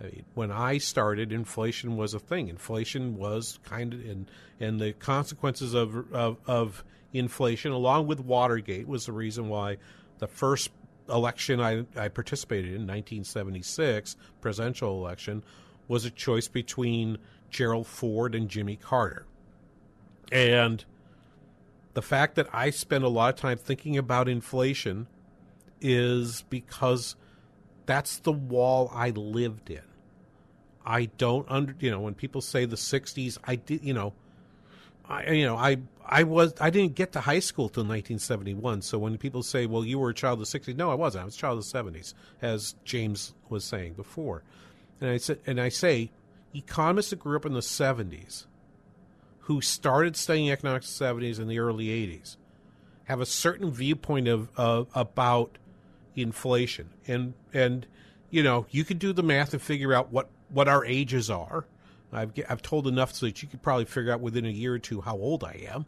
I 0.00 0.04
mean, 0.04 0.24
when 0.34 0.52
I 0.52 0.78
started, 0.78 1.32
inflation 1.32 1.96
was 1.96 2.14
a 2.14 2.20
thing. 2.20 2.48
Inflation 2.48 3.16
was 3.16 3.58
kind 3.64 3.94
of, 3.94 4.00
and 4.00 4.30
and 4.60 4.80
the 4.80 4.92
consequences 4.92 5.74
of 5.74 6.12
of, 6.12 6.38
of 6.46 6.84
inflation, 7.12 7.72
along 7.72 8.06
with 8.06 8.20
Watergate, 8.20 8.86
was 8.86 9.06
the 9.06 9.12
reason 9.12 9.48
why 9.48 9.78
the 10.18 10.28
first 10.28 10.70
election 11.08 11.60
I, 11.60 11.86
I 11.96 12.08
participated 12.08 12.66
in, 12.66 12.82
1976 12.82 14.16
presidential 14.40 15.04
election, 15.04 15.42
was 15.88 16.04
a 16.04 16.10
choice 16.10 16.48
between 16.48 17.18
Gerald 17.50 17.86
Ford 17.86 18.34
and 18.34 18.48
Jimmy 18.48 18.76
Carter. 18.76 19.26
And 20.30 20.84
the 21.94 22.02
fact 22.02 22.34
that 22.34 22.48
I 22.52 22.70
spend 22.70 23.04
a 23.04 23.08
lot 23.08 23.34
of 23.34 23.40
time 23.40 23.56
thinking 23.56 23.96
about 23.96 24.28
inflation 24.28 25.06
is 25.80 26.44
because 26.50 27.16
that's 27.86 28.18
the 28.18 28.32
wall 28.32 28.90
I 28.94 29.10
lived 29.10 29.70
in. 29.70 29.87
I 30.88 31.04
don't 31.18 31.44
under 31.50 31.74
you 31.80 31.90
know 31.90 32.00
when 32.00 32.14
people 32.14 32.40
say 32.40 32.64
the 32.64 32.76
60s 32.76 33.36
I 33.44 33.56
did 33.56 33.84
you 33.84 33.92
know 33.92 34.14
I 35.06 35.32
you 35.32 35.44
know 35.44 35.54
I 35.54 35.76
I 36.04 36.22
was 36.22 36.54
I 36.58 36.70
didn't 36.70 36.94
get 36.94 37.12
to 37.12 37.20
high 37.20 37.40
school 37.40 37.68
till 37.68 37.82
1971 37.82 38.80
so 38.80 38.98
when 38.98 39.18
people 39.18 39.42
say 39.42 39.66
well 39.66 39.84
you 39.84 39.98
were 39.98 40.08
a 40.08 40.14
child 40.14 40.40
of 40.40 40.50
the 40.50 40.58
60s 40.58 40.74
no 40.76 40.90
I 40.90 40.94
wasn't. 40.94 41.22
I 41.22 41.24
was 41.26 41.36
a 41.36 41.38
child 41.38 41.58
of 41.58 41.70
the 41.70 41.78
70s 41.78 42.14
as 42.40 42.74
James 42.84 43.34
was 43.50 43.64
saying 43.64 43.92
before. 43.92 44.42
And 44.98 45.10
I 45.10 45.18
said 45.18 45.40
and 45.46 45.60
I 45.60 45.68
say 45.68 46.10
economists 46.54 47.10
that 47.10 47.18
grew 47.18 47.36
up 47.36 47.44
in 47.44 47.52
the 47.52 47.60
70s 47.60 48.46
who 49.40 49.60
started 49.60 50.16
studying 50.16 50.50
economics 50.50 50.98
in 51.00 51.06
the 51.06 51.14
70s 51.14 51.38
and 51.38 51.50
the 51.50 51.58
early 51.58 51.88
80s 51.88 52.36
have 53.04 53.20
a 53.20 53.26
certain 53.26 53.70
viewpoint 53.70 54.26
of, 54.26 54.48
of 54.56 54.88
about 54.94 55.58
inflation. 56.16 56.88
And 57.06 57.34
and 57.52 57.86
you 58.30 58.42
know 58.42 58.64
you 58.70 58.84
could 58.84 58.98
do 58.98 59.12
the 59.12 59.22
math 59.22 59.52
and 59.52 59.60
figure 59.60 59.92
out 59.92 60.10
what 60.10 60.30
what 60.50 60.68
our 60.68 60.84
ages 60.84 61.30
are. 61.30 61.64
I've 62.12 62.32
I've 62.48 62.62
told 62.62 62.86
enough 62.86 63.14
so 63.14 63.26
that 63.26 63.42
you 63.42 63.48
could 63.48 63.62
probably 63.62 63.84
figure 63.84 64.12
out 64.12 64.20
within 64.20 64.46
a 64.46 64.50
year 64.50 64.74
or 64.74 64.78
two 64.78 65.00
how 65.00 65.16
old 65.16 65.44
I 65.44 65.68
am. 65.68 65.86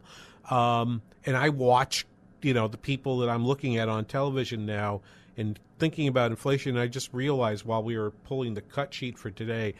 Um, 0.55 1.01
and 1.25 1.35
I 1.35 1.49
watch 1.49 2.05
you 2.41 2.53
know 2.53 2.67
the 2.67 2.77
people 2.77 3.19
that 3.19 3.29
I'm 3.29 3.45
looking 3.45 3.77
at 3.77 3.89
on 3.89 4.05
television 4.05 4.65
now 4.65 5.01
and 5.37 5.59
thinking 5.79 6.07
about 6.07 6.31
inflation. 6.31 6.77
I 6.77 6.87
just 6.87 7.11
realized 7.13 7.65
while 7.65 7.81
we 7.81 7.97
were 7.97 8.11
pulling 8.11 8.53
the 8.53 8.61
cut 8.61 8.93
sheet 8.93 9.17
for 9.17 9.31
today 9.31 9.73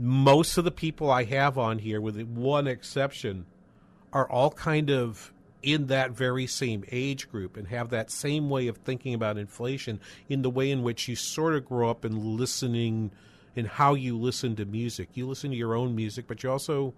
most 0.00 0.58
of 0.58 0.64
the 0.64 0.70
people 0.70 1.10
I 1.10 1.24
have 1.24 1.58
on 1.58 1.78
here, 1.78 2.00
with 2.00 2.20
one 2.20 2.66
exception, 2.66 3.46
are 4.12 4.28
all 4.28 4.50
kind 4.50 4.90
of 4.90 5.32
in 5.62 5.86
that 5.86 6.10
very 6.10 6.46
same 6.46 6.84
age 6.90 7.30
group 7.30 7.56
and 7.56 7.68
have 7.68 7.88
that 7.90 8.10
same 8.10 8.50
way 8.50 8.66
of 8.68 8.76
thinking 8.78 9.14
about 9.14 9.38
inflation 9.38 9.98
in 10.28 10.42
the 10.42 10.50
way 10.50 10.70
in 10.70 10.82
which 10.82 11.08
you 11.08 11.16
sort 11.16 11.54
of 11.54 11.64
grow 11.64 11.88
up 11.88 12.04
and 12.04 12.18
listening 12.18 13.10
in 13.56 13.66
how 13.66 13.94
you 13.94 14.18
listen 14.18 14.56
to 14.56 14.64
music. 14.64 15.10
You 15.14 15.28
listen 15.28 15.50
to 15.50 15.56
your 15.56 15.74
own 15.74 15.94
music, 15.94 16.26
but 16.26 16.42
you 16.42 16.50
also 16.50 16.94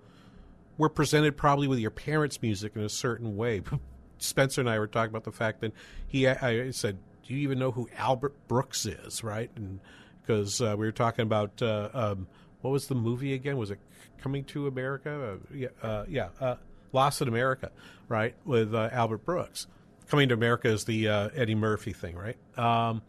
were 0.79 0.89
presented 0.89 1.37
probably 1.37 1.69
with 1.69 1.79
your 1.79 1.91
parents' 1.91 2.41
music 2.43 2.73
in 2.77 2.83
a 2.83 2.89
certain 2.89 3.37
way. 3.37 3.63
Spencer 4.19 4.61
and 4.61 4.71
I 4.71 4.79
were 4.79 4.87
talking 4.87 5.11
about 5.11 5.25
the 5.25 5.33
fact 5.33 5.61
that 5.61 5.73
he 6.07 6.27
I 6.27 6.71
said, 6.71 6.99
"Do 7.27 7.35
you 7.35 7.41
even 7.41 7.59
know 7.59 7.71
who 7.71 7.89
Albert 7.97 8.35
Brooks 8.49 8.87
is?" 8.87 9.23
Right, 9.23 9.51
and 9.57 9.81
because 10.21 10.61
uh, 10.61 10.75
we 10.79 10.87
were 10.87 10.93
talking 10.93 11.23
about 11.23 11.61
uh, 11.61 11.91
um, 11.93 12.27
what 12.63 12.71
was 12.71 12.87
the 12.87 12.95
movie 12.95 13.35
again? 13.35 13.57
Was 13.57 13.71
it 13.71 13.79
Coming 14.19 14.45
to 14.45 14.67
America? 14.67 15.35
Uh, 15.35 15.55
yeah, 15.55 15.69
uh, 15.83 16.05
yeah, 16.09 16.29
uh, 16.41 16.57
Lost 16.93 17.21
in 17.21 17.29
America, 17.29 17.71
right? 18.09 18.35
With 18.45 18.75
uh, 18.75 18.89
Albert 18.91 19.25
Brooks. 19.25 19.67
Coming 20.09 20.29
to 20.31 20.35
America 20.35 20.69
is 20.69 20.85
the 20.85 21.09
Eddie 21.09 21.55
Murphy 21.55 21.93
thing, 21.93 22.17
right? 22.17 22.37
Um, 22.59 23.03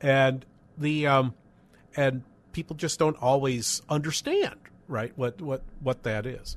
and 0.00 0.44
the 0.76 1.06
um, 1.06 1.34
and 1.96 2.22
people 2.58 2.74
just 2.74 2.98
don't 2.98 3.16
always 3.22 3.82
understand, 3.88 4.56
right? 4.88 5.12
What 5.14 5.40
what 5.40 5.62
what 5.78 6.02
that 6.02 6.26
is. 6.26 6.56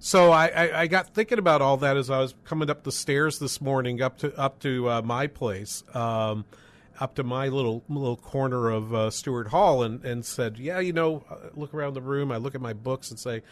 So 0.00 0.32
I, 0.32 0.48
I, 0.48 0.80
I, 0.80 0.86
got 0.88 1.14
thinking 1.14 1.38
about 1.38 1.62
all 1.62 1.76
that 1.76 1.96
as 1.96 2.10
I 2.10 2.18
was 2.18 2.34
coming 2.42 2.68
up 2.68 2.82
the 2.82 2.90
stairs 2.90 3.38
this 3.38 3.60
morning 3.60 4.02
up 4.02 4.18
to 4.18 4.36
up 4.36 4.58
to 4.60 4.90
uh, 4.90 5.02
my 5.02 5.28
place. 5.28 5.84
Um, 5.94 6.44
up 7.00 7.14
to 7.14 7.22
my 7.22 7.48
little 7.48 7.84
little 7.88 8.16
corner 8.16 8.68
of 8.68 8.92
uh, 8.92 9.10
Stewart 9.10 9.48
Hall 9.48 9.84
and, 9.84 10.04
and 10.04 10.24
said, 10.24 10.58
"Yeah, 10.58 10.80
you 10.80 10.92
know, 10.92 11.24
uh, 11.30 11.50
look 11.54 11.72
around 11.72 11.94
the 11.94 12.02
room. 12.02 12.32
I 12.32 12.38
look 12.38 12.56
at 12.56 12.60
my 12.60 12.72
books 12.72 13.10
and 13.10 13.18
say, 13.18 13.42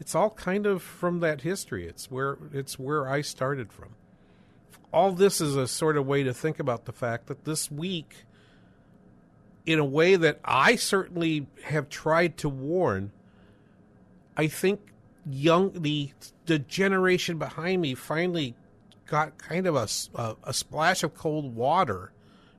it's 0.00 0.14
all 0.14 0.30
kind 0.30 0.66
of 0.66 0.82
from 0.82 1.20
that 1.20 1.42
history. 1.42 1.86
It's 1.86 2.10
where 2.10 2.38
it's 2.54 2.78
where 2.78 3.06
I 3.06 3.20
started 3.20 3.70
from. 3.70 3.90
All 4.92 5.12
this 5.12 5.42
is 5.42 5.56
a 5.56 5.68
sort 5.68 5.98
of 5.98 6.06
way 6.06 6.22
to 6.22 6.32
think 6.32 6.58
about 6.58 6.86
the 6.86 6.92
fact 6.92 7.26
that 7.26 7.44
this 7.44 7.70
week, 7.70 8.24
in 9.68 9.78
a 9.78 9.84
way 9.84 10.16
that 10.16 10.40
I 10.46 10.76
certainly 10.76 11.46
have 11.64 11.90
tried 11.90 12.38
to 12.38 12.48
warn, 12.48 13.12
I 14.34 14.46
think 14.46 14.80
young 15.30 15.82
the 15.82 16.10
the 16.46 16.58
generation 16.58 17.36
behind 17.36 17.82
me 17.82 17.94
finally 17.94 18.54
got 19.04 19.36
kind 19.36 19.66
of 19.66 19.76
a, 19.76 19.86
a, 20.14 20.36
a 20.44 20.54
splash 20.54 21.02
of 21.02 21.14
cold 21.14 21.54
water 21.54 22.12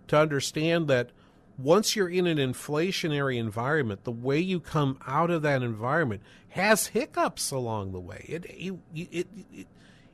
to 0.08 0.20
understand 0.20 0.88
that 0.90 1.10
once 1.58 1.96
you're 1.96 2.10
in 2.10 2.28
an 2.28 2.38
inflationary 2.38 3.40
environment, 3.40 4.04
the 4.04 4.12
way 4.12 4.38
you 4.38 4.60
come 4.60 5.00
out 5.08 5.32
of 5.32 5.42
that 5.42 5.64
environment 5.64 6.22
has 6.50 6.88
hiccups 6.88 7.50
along 7.50 7.92
the 7.92 8.00
way. 8.00 8.24
It, 8.30 8.46
it, 8.46 8.76
it, 8.94 9.28
it 9.52 9.68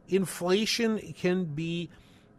inflation 0.08 1.14
can 1.14 1.44
be 1.44 1.90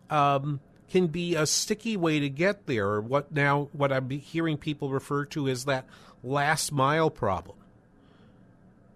um, 0.08 0.60
can 0.90 1.08
be 1.08 1.34
a 1.34 1.46
sticky 1.46 1.96
way 1.96 2.20
to 2.20 2.28
get 2.28 2.66
there, 2.66 3.00
what 3.00 3.32
now 3.32 3.68
what 3.72 3.92
I'm 3.92 4.08
hearing 4.10 4.56
people 4.56 4.90
refer 4.90 5.24
to 5.26 5.48
as 5.48 5.64
that 5.64 5.86
last 6.22 6.72
mile 6.72 7.10
problem. 7.10 7.56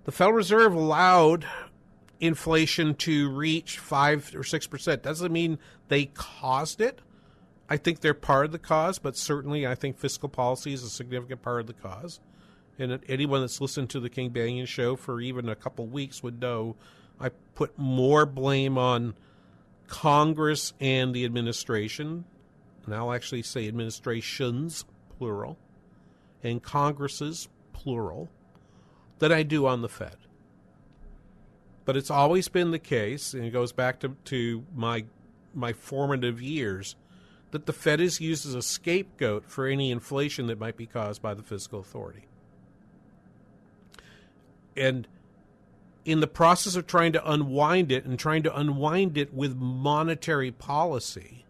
The 0.04 0.12
Federal 0.12 0.36
Reserve 0.36 0.74
allowed 0.74 1.46
inflation 2.20 2.94
to 2.94 3.30
reach 3.30 3.78
five 3.78 4.32
or 4.34 4.44
six 4.44 4.66
percent. 4.66 5.02
Doesn't 5.02 5.32
mean 5.32 5.58
they 5.88 6.06
caused 6.06 6.80
it 6.80 7.00
I 7.70 7.76
think 7.76 8.00
they're 8.00 8.14
part 8.14 8.46
of 8.46 8.52
the 8.52 8.58
cause, 8.58 8.98
but 8.98 9.16
certainly 9.16 9.64
I 9.64 9.76
think 9.76 9.96
fiscal 9.96 10.28
policy 10.28 10.72
is 10.72 10.82
a 10.82 10.90
significant 10.90 11.40
part 11.40 11.60
of 11.60 11.68
the 11.68 11.72
cause. 11.72 12.18
And 12.80 12.98
anyone 13.08 13.42
that's 13.42 13.60
listened 13.60 13.90
to 13.90 14.00
the 14.00 14.10
King 14.10 14.30
Banaian 14.30 14.66
show 14.66 14.96
for 14.96 15.20
even 15.20 15.48
a 15.48 15.54
couple 15.54 15.86
weeks 15.86 16.20
would 16.22 16.40
know 16.40 16.74
I 17.20 17.28
put 17.54 17.78
more 17.78 18.26
blame 18.26 18.76
on 18.76 19.14
Congress 19.90 20.72
and 20.80 21.12
the 21.12 21.24
administration, 21.24 22.24
and 22.86 22.94
I'll 22.94 23.12
actually 23.12 23.42
say 23.42 23.68
administrations, 23.68 24.84
plural, 25.18 25.58
and 26.42 26.62
Congresses, 26.62 27.48
plural, 27.72 28.30
than 29.18 29.32
I 29.32 29.42
do 29.42 29.66
on 29.66 29.82
the 29.82 29.88
Fed. 29.88 30.16
But 31.84 31.96
it's 31.96 32.10
always 32.10 32.48
been 32.48 32.70
the 32.70 32.78
case, 32.78 33.34
and 33.34 33.44
it 33.44 33.50
goes 33.50 33.72
back 33.72 34.00
to, 34.00 34.16
to 34.26 34.64
my 34.74 35.04
my 35.52 35.72
formative 35.72 36.40
years 36.40 36.94
that 37.50 37.66
the 37.66 37.72
Fed 37.72 38.00
is 38.00 38.20
used 38.20 38.46
as 38.46 38.54
a 38.54 38.62
scapegoat 38.62 39.44
for 39.50 39.66
any 39.66 39.90
inflation 39.90 40.46
that 40.46 40.60
might 40.60 40.76
be 40.76 40.86
caused 40.86 41.20
by 41.20 41.34
the 41.34 41.42
fiscal 41.42 41.80
authority. 41.80 42.26
And 44.76 45.08
in 46.04 46.20
the 46.20 46.26
process 46.26 46.76
of 46.76 46.86
trying 46.86 47.12
to 47.12 47.30
unwind 47.30 47.92
it 47.92 48.04
and 48.04 48.18
trying 48.18 48.42
to 48.42 48.56
unwind 48.56 49.18
it 49.18 49.32
with 49.34 49.56
monetary 49.56 50.50
policy, 50.50 51.44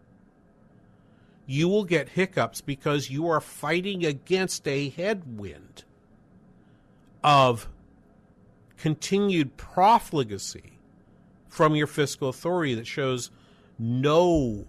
you 1.45 1.67
will 1.67 1.83
get 1.83 2.09
hiccups 2.09 2.61
because 2.61 3.09
you 3.09 3.27
are 3.27 3.41
fighting 3.41 4.05
against 4.05 4.67
a 4.67 4.89
headwind 4.89 5.83
of 7.23 7.67
continued 8.77 9.57
profligacy 9.57 10.77
from 11.47 11.75
your 11.75 11.87
fiscal 11.87 12.29
authority 12.29 12.73
that 12.73 12.87
shows 12.87 13.29
no 13.77 14.65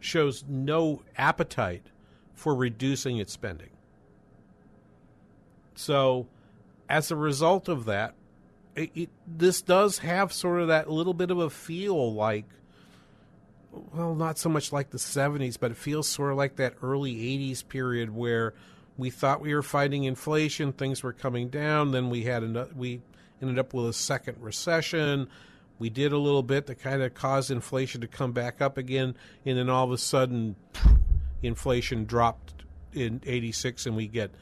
shows 0.00 0.44
no 0.48 1.02
appetite 1.16 1.86
for 2.34 2.54
reducing 2.54 3.18
its 3.18 3.32
spending. 3.32 3.70
So, 5.74 6.28
as 6.88 7.10
a 7.10 7.16
result 7.16 7.68
of 7.68 7.84
that, 7.86 8.14
it, 8.78 8.90
it, 8.94 9.10
this 9.26 9.60
does 9.62 9.98
have 9.98 10.32
sort 10.32 10.60
of 10.60 10.68
that 10.68 10.90
little 10.90 11.14
bit 11.14 11.30
of 11.30 11.38
a 11.38 11.50
feel 11.50 12.14
like, 12.14 12.46
well, 13.70 14.14
not 14.14 14.38
so 14.38 14.48
much 14.48 14.72
like 14.72 14.90
the 14.90 14.98
70s, 14.98 15.58
but 15.58 15.70
it 15.72 15.76
feels 15.76 16.08
sort 16.08 16.30
of 16.30 16.38
like 16.38 16.56
that 16.56 16.74
early 16.82 17.14
80s 17.14 17.66
period 17.66 18.14
where 18.14 18.54
we 18.96 19.10
thought 19.10 19.40
we 19.40 19.54
were 19.54 19.62
fighting 19.62 20.04
inflation, 20.04 20.72
things 20.72 21.02
were 21.02 21.12
coming 21.12 21.48
down, 21.48 21.92
then 21.92 22.10
we 22.10 22.24
had 22.24 22.42
an, 22.42 22.68
we 22.76 23.00
ended 23.40 23.58
up 23.58 23.74
with 23.74 23.86
a 23.86 23.92
second 23.92 24.36
recession. 24.40 25.28
We 25.78 25.90
did 25.90 26.12
a 26.12 26.18
little 26.18 26.42
bit 26.42 26.66
to 26.66 26.74
kind 26.74 27.02
of 27.02 27.14
cause 27.14 27.50
inflation 27.50 28.00
to 28.00 28.08
come 28.08 28.32
back 28.32 28.60
up 28.60 28.78
again, 28.78 29.14
and 29.46 29.58
then 29.58 29.70
all 29.70 29.84
of 29.84 29.92
a 29.92 29.98
sudden, 29.98 30.56
inflation 31.42 32.04
dropped 32.04 32.64
in 32.92 33.20
86, 33.24 33.86
and 33.86 33.94
we 33.94 34.08
get 34.08 34.32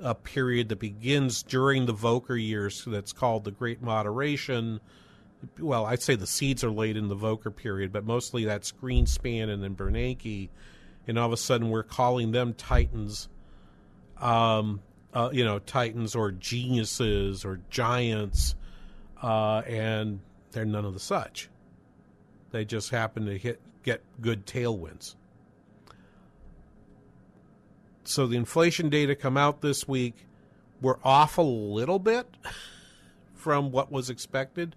a 0.00 0.14
period 0.14 0.68
that 0.68 0.78
begins 0.78 1.42
during 1.42 1.86
the 1.86 1.94
Volcker 1.94 2.40
years 2.40 2.84
that's 2.86 3.12
called 3.12 3.44
the 3.44 3.50
Great 3.50 3.82
Moderation. 3.82 4.80
Well, 5.58 5.86
I'd 5.86 6.02
say 6.02 6.14
the 6.14 6.26
seeds 6.26 6.64
are 6.64 6.70
laid 6.70 6.96
in 6.96 7.08
the 7.08 7.16
Volcker 7.16 7.54
period, 7.54 7.92
but 7.92 8.04
mostly 8.04 8.44
that's 8.44 8.72
Greenspan 8.72 9.48
and 9.48 9.62
then 9.62 9.74
Bernanke. 9.74 10.48
And 11.06 11.18
all 11.18 11.26
of 11.26 11.32
a 11.32 11.36
sudden, 11.36 11.70
we're 11.70 11.82
calling 11.82 12.32
them 12.32 12.54
titans 12.54 13.28
um, 14.20 14.80
uh, 15.12 15.30
you 15.32 15.44
know, 15.44 15.58
titans 15.60 16.14
or 16.14 16.32
geniuses 16.32 17.44
or 17.44 17.60
giants, 17.70 18.54
uh, 19.22 19.62
and 19.66 20.20
they're 20.52 20.64
none 20.64 20.84
of 20.84 20.92
the 20.92 21.00
such. 21.00 21.48
They 22.50 22.64
just 22.64 22.90
happen 22.90 23.26
to 23.26 23.38
hit 23.38 23.60
get 23.82 24.02
good 24.20 24.46
tailwinds. 24.46 25.14
So 28.04 28.26
the 28.26 28.36
inflation 28.36 28.90
data 28.90 29.14
come 29.14 29.36
out 29.36 29.60
this 29.60 29.88
week. 29.88 30.26
We're 30.80 30.98
off 31.02 31.38
a 31.38 31.42
little 31.42 31.98
bit 31.98 32.26
from 33.34 33.70
what 33.70 33.90
was 33.90 34.10
expected, 34.10 34.76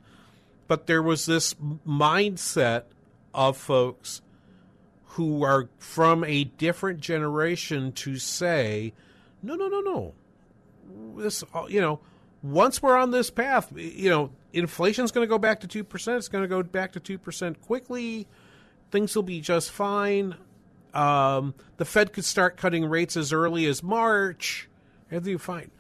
but 0.68 0.88
there 0.88 1.02
was 1.02 1.26
this 1.26 1.54
mindset 1.86 2.84
of 3.34 3.58
folks 3.58 4.22
who 5.12 5.44
are 5.44 5.70
from 5.80 6.24
a 6.24 6.44
different 6.44 7.00
generation 7.00 7.92
to 7.92 8.18
say, 8.18 8.94
no, 9.42 9.56
no, 9.56 9.68
no, 9.68 9.80
no. 9.82 10.14
This, 11.18 11.44
uh, 11.54 11.66
you 11.68 11.82
know, 11.82 12.00
once 12.44 12.82
we're 12.82 12.96
on 12.96 13.12
this 13.12 13.30
path, 13.30 13.72
you 13.76 14.10
know, 14.10 14.32
inflation's 14.54 15.12
going 15.12 15.26
to 15.26 15.30
go 15.30 15.38
back 15.38 15.60
to 15.62 15.68
2%. 15.68 16.18
It's 16.18 16.28
going 16.28 16.44
to 16.44 16.48
go 16.48 16.62
back 16.64 16.94
to 16.94 17.00
2% 17.00 17.62
quickly. 17.62 18.28
Things 18.92 19.16
will 19.16 19.24
be 19.24 19.42
just 19.42 19.72
fine. 19.72 20.36
Um, 20.98 21.54
the 21.78 21.86
Fed 21.86 22.12
could 22.12 22.26
start 22.26 22.58
cutting 22.58 22.84
rates 22.86 23.16
as 23.16 23.32
early 23.32 23.68
as 23.68 23.84
March. 23.84 24.68
Everything 25.12 25.38
fine. 25.38 25.72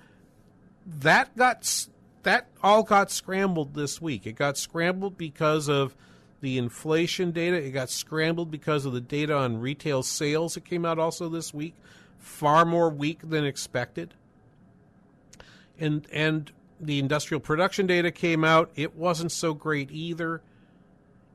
That 0.85 1.35
got 1.35 1.87
that 2.21 2.47
all 2.61 2.83
got 2.83 3.09
scrambled 3.09 3.73
this 3.73 3.99
week. 3.99 4.27
It 4.27 4.33
got 4.33 4.59
scrambled 4.59 5.17
because 5.17 5.69
of 5.69 5.95
the 6.41 6.59
inflation 6.59 7.31
data. 7.31 7.57
It 7.57 7.71
got 7.71 7.89
scrambled 7.89 8.51
because 8.51 8.85
of 8.85 8.93
the 8.93 9.01
data 9.01 9.35
on 9.35 9.59
retail 9.59 10.03
sales 10.03 10.53
that 10.53 10.65
came 10.65 10.85
out 10.85 10.99
also 10.99 11.29
this 11.29 11.51
week, 11.51 11.73
far 12.19 12.63
more 12.63 12.91
weak 12.91 13.27
than 13.27 13.43
expected. 13.43 14.13
And 15.79 16.07
and 16.13 16.51
the 16.79 16.99
industrial 16.99 17.41
production 17.41 17.87
data 17.87 18.11
came 18.11 18.43
out. 18.43 18.69
It 18.75 18.95
wasn't 18.95 19.31
so 19.31 19.55
great 19.55 19.89
either. 19.89 20.43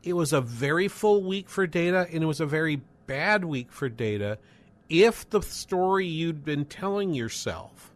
It 0.05 0.13
was 0.13 0.33
a 0.33 0.41
very 0.41 0.87
full 0.87 1.25
week 1.25 1.49
for 1.49 1.67
data, 1.67 2.07
and 2.13 2.23
it 2.23 2.27
was 2.27 2.41
a 2.41 2.47
very 2.47 2.81
bad 3.13 3.45
week 3.45 3.71
for 3.71 3.91
data. 3.91 4.39
If 4.89 5.29
the 5.29 5.43
story 5.43 6.07
you'd 6.07 6.47
been 6.47 6.65
telling 6.65 7.13
yourself 7.13 7.93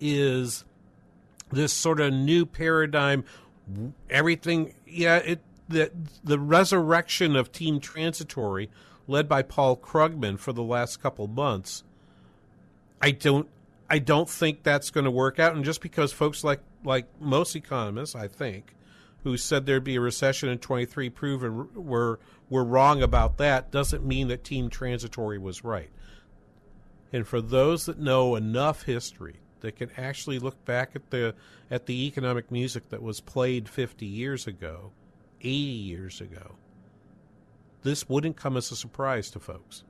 is 0.00 0.64
this 1.52 1.72
sort 1.72 2.00
of 2.00 2.12
new 2.12 2.44
paradigm, 2.44 3.24
everything, 4.08 4.74
yeah, 4.84 5.18
it 5.18 5.40
the 5.68 5.92
the 6.24 6.40
resurrection 6.40 7.36
of 7.36 7.52
Team 7.52 7.78
Transitory, 7.78 8.68
led 9.06 9.28
by 9.28 9.42
Paul 9.42 9.76
Krugman 9.76 10.40
for 10.40 10.52
the 10.52 10.64
last 10.64 11.00
couple 11.00 11.28
months. 11.28 11.84
I 13.00 13.12
don't 13.12 13.48
I 13.88 14.00
don't 14.00 14.28
think 14.28 14.64
that's 14.64 14.90
going 14.90 15.04
to 15.04 15.10
work 15.12 15.38
out. 15.38 15.54
And 15.54 15.64
just 15.64 15.80
because 15.80 16.12
folks 16.12 16.42
like 16.42 16.62
like 16.82 17.06
most 17.20 17.54
economists, 17.54 18.16
I 18.16 18.26
think, 18.26 18.74
who 19.22 19.36
said 19.36 19.66
there'd 19.66 19.84
be 19.84 19.96
a 19.96 20.00
recession 20.00 20.48
in 20.48 20.58
23 20.58 21.10
proven 21.10 21.68
were 21.74 22.18
were 22.48 22.64
wrong 22.64 23.02
about 23.02 23.38
that, 23.38 23.70
doesn't 23.70 24.04
mean 24.04 24.28
that 24.28 24.44
Team 24.44 24.70
Transitory 24.70 25.38
was 25.38 25.64
right. 25.64 25.90
And 27.12 27.26
for 27.26 27.40
those 27.40 27.86
that 27.86 27.98
know 27.98 28.34
enough 28.36 28.82
history 28.82 29.36
that 29.60 29.76
can 29.76 29.90
actually 29.96 30.38
look 30.38 30.64
back 30.64 30.92
at 30.94 31.10
the 31.10 31.34
at 31.70 31.86
the 31.86 32.06
economic 32.06 32.50
music 32.50 32.88
that 32.88 33.02
was 33.02 33.20
played 33.20 33.68
50 33.68 34.06
years 34.06 34.46
ago 34.46 34.92
80 35.40 35.48
years 35.50 36.20
ago. 36.20 36.56
This 37.82 38.08
wouldn't 38.08 38.36
come 38.36 38.56
as 38.56 38.70
a 38.70 38.76
surprise 38.76 39.30
to 39.30 39.40
folks. 39.40 39.84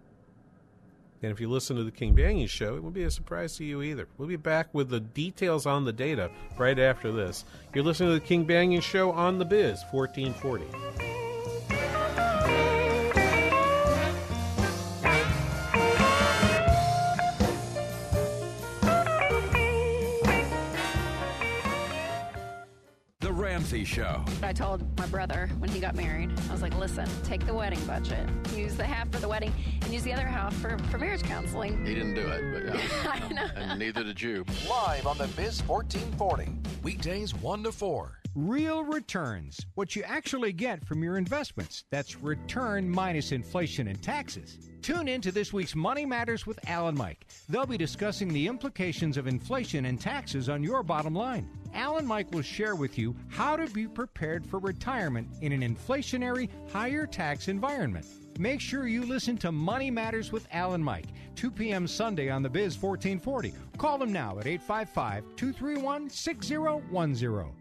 And 1.22 1.30
if 1.30 1.40
you 1.40 1.50
listen 1.50 1.76
to 1.76 1.84
the 1.84 1.90
King 1.90 2.14
Banaian 2.14 2.48
show, 2.48 2.76
it 2.76 2.82
won't 2.82 2.94
be 2.94 3.02
a 3.02 3.10
surprise 3.10 3.56
to 3.56 3.64
you 3.64 3.82
either. 3.82 4.08
We'll 4.16 4.28
be 4.28 4.36
back 4.36 4.72
with 4.72 4.88
the 4.88 5.00
details 5.00 5.66
on 5.66 5.84
the 5.84 5.92
data 5.92 6.30
right 6.58 6.78
after 6.78 7.12
this. 7.12 7.44
You're 7.74 7.84
listening 7.84 8.10
to 8.10 8.14
the 8.14 8.26
King 8.26 8.46
Banaian 8.46 8.82
show 8.82 9.12
on 9.12 9.38
the 9.38 9.44
Biz 9.44 9.84
1440. 9.90 11.19
Ramsey 23.70 23.84
Show. 23.84 24.24
I 24.42 24.52
told 24.52 24.98
my 24.98 25.06
brother 25.06 25.48
when 25.60 25.70
he 25.70 25.78
got 25.78 25.94
married, 25.94 26.32
I 26.48 26.52
was 26.52 26.60
like, 26.60 26.76
listen, 26.76 27.08
take 27.22 27.46
the 27.46 27.54
wedding 27.54 27.78
budget, 27.86 28.28
use 28.56 28.74
the 28.74 28.84
half 28.84 29.08
for 29.12 29.18
the 29.20 29.28
wedding, 29.28 29.52
and 29.82 29.92
use 29.92 30.02
the 30.02 30.12
other 30.12 30.26
half 30.26 30.52
for, 30.56 30.76
for 30.90 30.98
marriage 30.98 31.22
counseling. 31.22 31.86
He 31.86 31.94
didn't 31.94 32.14
do 32.14 32.26
it, 32.26 32.42
but 32.52 32.64
yeah. 32.64 32.80
Uh, 33.04 33.20
I 33.28 33.32
know. 33.32 33.46
And 33.54 33.78
neither 33.78 34.02
did 34.02 34.20
you. 34.20 34.44
Live 34.68 35.06
on 35.06 35.18
the 35.18 35.28
Biz 35.36 35.62
1440, 35.62 36.52
weekdays 36.82 37.34
1 37.34 37.64
to 37.64 37.72
4. 37.72 38.20
Real 38.36 38.84
returns, 38.84 39.58
what 39.74 39.96
you 39.96 40.02
actually 40.04 40.52
get 40.52 40.86
from 40.86 41.02
your 41.02 41.18
investments. 41.18 41.84
That's 41.90 42.20
return 42.22 42.88
minus 42.88 43.32
inflation 43.32 43.88
and 43.88 44.00
taxes. 44.00 44.56
Tune 44.82 45.08
in 45.08 45.20
to 45.22 45.32
this 45.32 45.52
week's 45.52 45.74
Money 45.74 46.06
Matters 46.06 46.46
with 46.46 46.58
Alan 46.68 46.96
Mike. 46.96 47.26
They'll 47.48 47.66
be 47.66 47.76
discussing 47.76 48.28
the 48.28 48.46
implications 48.46 49.16
of 49.16 49.26
inflation 49.26 49.86
and 49.86 50.00
taxes 50.00 50.48
on 50.48 50.62
your 50.62 50.82
bottom 50.82 51.14
line. 51.14 51.50
Alan 51.74 52.06
Mike 52.06 52.32
will 52.32 52.42
share 52.42 52.76
with 52.76 52.96
you 52.98 53.14
how 53.28 53.56
to 53.56 53.66
be 53.72 53.86
prepared 53.86 54.46
for 54.46 54.58
retirement 54.58 55.28
in 55.42 55.52
an 55.52 55.62
inflationary, 55.62 56.48
higher 56.72 57.06
tax 57.06 57.48
environment. 57.48 58.06
Make 58.40 58.62
sure 58.62 58.86
you 58.86 59.04
listen 59.04 59.36
to 59.36 59.52
Money 59.52 59.90
Matters 59.90 60.32
with 60.32 60.48
Alan 60.50 60.82
Mike, 60.82 61.08
2 61.36 61.50
p.m. 61.50 61.86
Sunday 61.86 62.30
on 62.30 62.42
the 62.42 62.48
Biz 62.48 62.80
1440. 62.80 63.52
Call 63.76 64.02
him 64.02 64.14
now 64.14 64.38
at 64.38 64.46
855 64.46 65.24
231 65.36 66.08
6010. 66.08 67.52